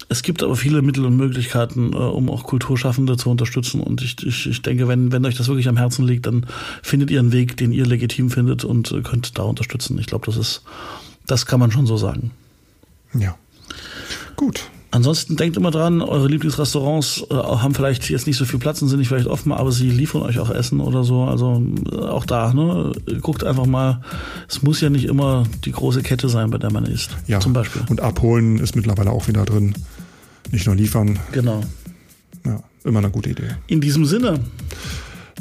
Es 0.07 0.21
gibt 0.21 0.43
aber 0.43 0.55
viele 0.55 0.81
Mittel 0.81 1.05
und 1.05 1.17
Möglichkeiten, 1.17 1.93
äh, 1.93 1.97
um 1.97 2.29
auch 2.29 2.43
Kulturschaffende 2.43 3.17
zu 3.17 3.29
unterstützen. 3.29 3.81
Und 3.81 4.01
ich, 4.01 4.15
ich, 4.25 4.47
ich 4.47 4.61
denke, 4.61 4.87
wenn, 4.87 5.11
wenn 5.11 5.25
euch 5.25 5.35
das 5.35 5.47
wirklich 5.47 5.67
am 5.67 5.77
Herzen 5.77 6.05
liegt, 6.05 6.25
dann 6.25 6.45
findet 6.83 7.11
ihr 7.11 7.19
einen 7.19 7.31
Weg, 7.31 7.57
den 7.57 7.71
ihr 7.71 7.85
legitim 7.85 8.29
findet 8.29 8.63
und 8.63 8.91
äh, 8.91 9.01
könnt 9.01 9.37
da 9.37 9.43
unterstützen. 9.43 9.97
Ich 9.99 10.05
glaube, 10.05 10.25
das 10.25 10.37
ist, 10.37 10.63
das 11.25 11.45
kann 11.45 11.59
man 11.59 11.71
schon 11.71 11.87
so 11.87 11.97
sagen. 11.97 12.31
Ja. 13.13 13.37
Gut. 14.35 14.69
Ansonsten 14.95 15.35
denkt 15.35 15.57
immer 15.57 15.71
dran, 15.71 16.01
eure 16.01 16.29
Lieblingsrestaurants 16.29 17.25
äh, 17.29 17.33
haben 17.33 17.75
vielleicht 17.75 18.09
jetzt 18.09 18.27
nicht 18.27 18.37
so 18.37 18.45
viel 18.45 18.59
Platz 18.59 18.81
und 18.81 18.87
sind 18.87 18.99
nicht 18.99 19.09
vielleicht 19.09 19.27
offen, 19.27 19.51
aber 19.51 19.73
sie 19.73 19.89
liefern 19.89 20.21
euch 20.21 20.39
auch 20.39 20.49
Essen 20.49 20.79
oder 20.79 21.03
so. 21.03 21.23
Also 21.25 21.61
äh, 21.91 21.95
auch 21.97 22.25
da, 22.25 22.53
ne? 22.53 22.93
Guckt 23.19 23.43
einfach 23.43 23.65
mal, 23.65 23.99
es 24.47 24.63
muss 24.63 24.79
ja 24.79 24.89
nicht 24.89 25.03
immer 25.03 25.43
die 25.65 25.73
große 25.73 26.01
Kette 26.01 26.29
sein, 26.29 26.49
bei 26.49 26.59
der 26.59 26.71
man 26.71 26.85
isst. 26.85 27.09
Ja. 27.27 27.41
Zum 27.41 27.51
Beispiel. 27.51 27.81
Und 27.89 27.99
abholen 27.99 28.57
ist 28.57 28.77
mittlerweile 28.77 29.11
auch 29.11 29.27
wieder 29.27 29.43
drin. 29.43 29.75
Nicht 30.53 30.65
nur 30.65 30.77
liefern. 30.77 31.19
Genau. 31.33 31.59
Ja, 32.45 32.63
immer 32.85 32.99
eine 32.99 33.09
gute 33.09 33.31
Idee. 33.31 33.49
In 33.67 33.81
diesem 33.81 34.05
Sinne, 34.05 34.39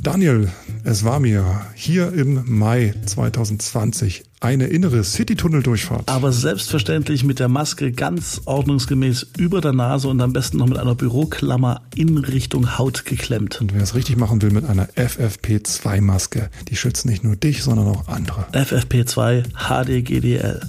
Daniel, 0.05 0.48
es 0.84 1.02
war 1.02 1.18
mir 1.18 1.62
hier 1.74 2.12
im 2.12 2.42
Mai 2.46 2.92
2020 3.07 4.22
eine 4.38 4.66
innere 4.66 5.02
City-Tunnel-Durchfahrt. 5.02 6.11
aber 6.11 6.30
selbstverständlich 6.30 7.24
mit 7.24 7.38
der 7.38 7.48
Maske 7.48 7.90
ganz 7.90 8.42
ordnungsgemäß 8.44 9.28
über 9.38 9.62
der 9.62 9.72
Nase 9.72 10.09
und 10.09 10.20
am 10.20 10.34
besten 10.34 10.59
noch 10.59 10.66
mit 10.66 10.76
einer 10.76 10.94
Büroklammer 10.94 11.80
in 11.96 12.18
Richtung 12.18 12.76
Haut 12.76 13.07
geklemmt. 13.07 13.62
Und 13.62 13.72
wer 13.72 13.82
es 13.82 13.94
richtig 13.94 14.18
machen 14.18 14.42
will, 14.42 14.50
mit 14.50 14.66
einer 14.66 14.88
FFP2-Maske. 14.90 16.50
Die 16.68 16.76
schützt 16.76 17.07
nicht 17.07 17.24
nur 17.24 17.36
dich, 17.36 17.62
sondern 17.62 17.86
auch 17.88 18.07
andere. 18.07 18.44
FFP2 18.52 19.44
HDGDL. 19.55 20.61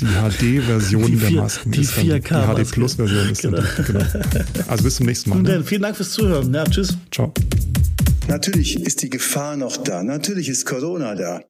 Die 0.00 0.06
HD-Version 0.60 1.20
der 1.20 1.30
Masken 1.30 1.70
die 1.70 1.80
ist 1.82 1.96
dann, 1.96 2.04
die 2.04 2.12
4K-Maske. 2.12 2.64
HD-Plus-Version 2.64 3.30
ist 3.30 3.44
dann, 3.44 3.64
genau. 3.86 4.04
Also 4.66 4.82
bis 4.82 4.96
zum 4.96 5.06
nächsten 5.06 5.30
Mal. 5.30 5.36
Nun 5.36 5.44
Ne? 5.44 5.62
vielen 5.62 5.82
Dank 5.82 5.96
fürs 5.96 6.10
Zuhören. 6.10 6.52
Ja, 6.52 6.64
tschüss. 6.64 6.98
Ciao. 7.12 7.32
Natürlich 8.28 8.78
ist 8.78 9.00
die 9.00 9.08
Gefahr 9.08 9.56
noch 9.56 9.78
da. 9.78 10.02
Natürlich 10.02 10.50
ist 10.50 10.66
Corona 10.66 11.14
da. 11.14 11.40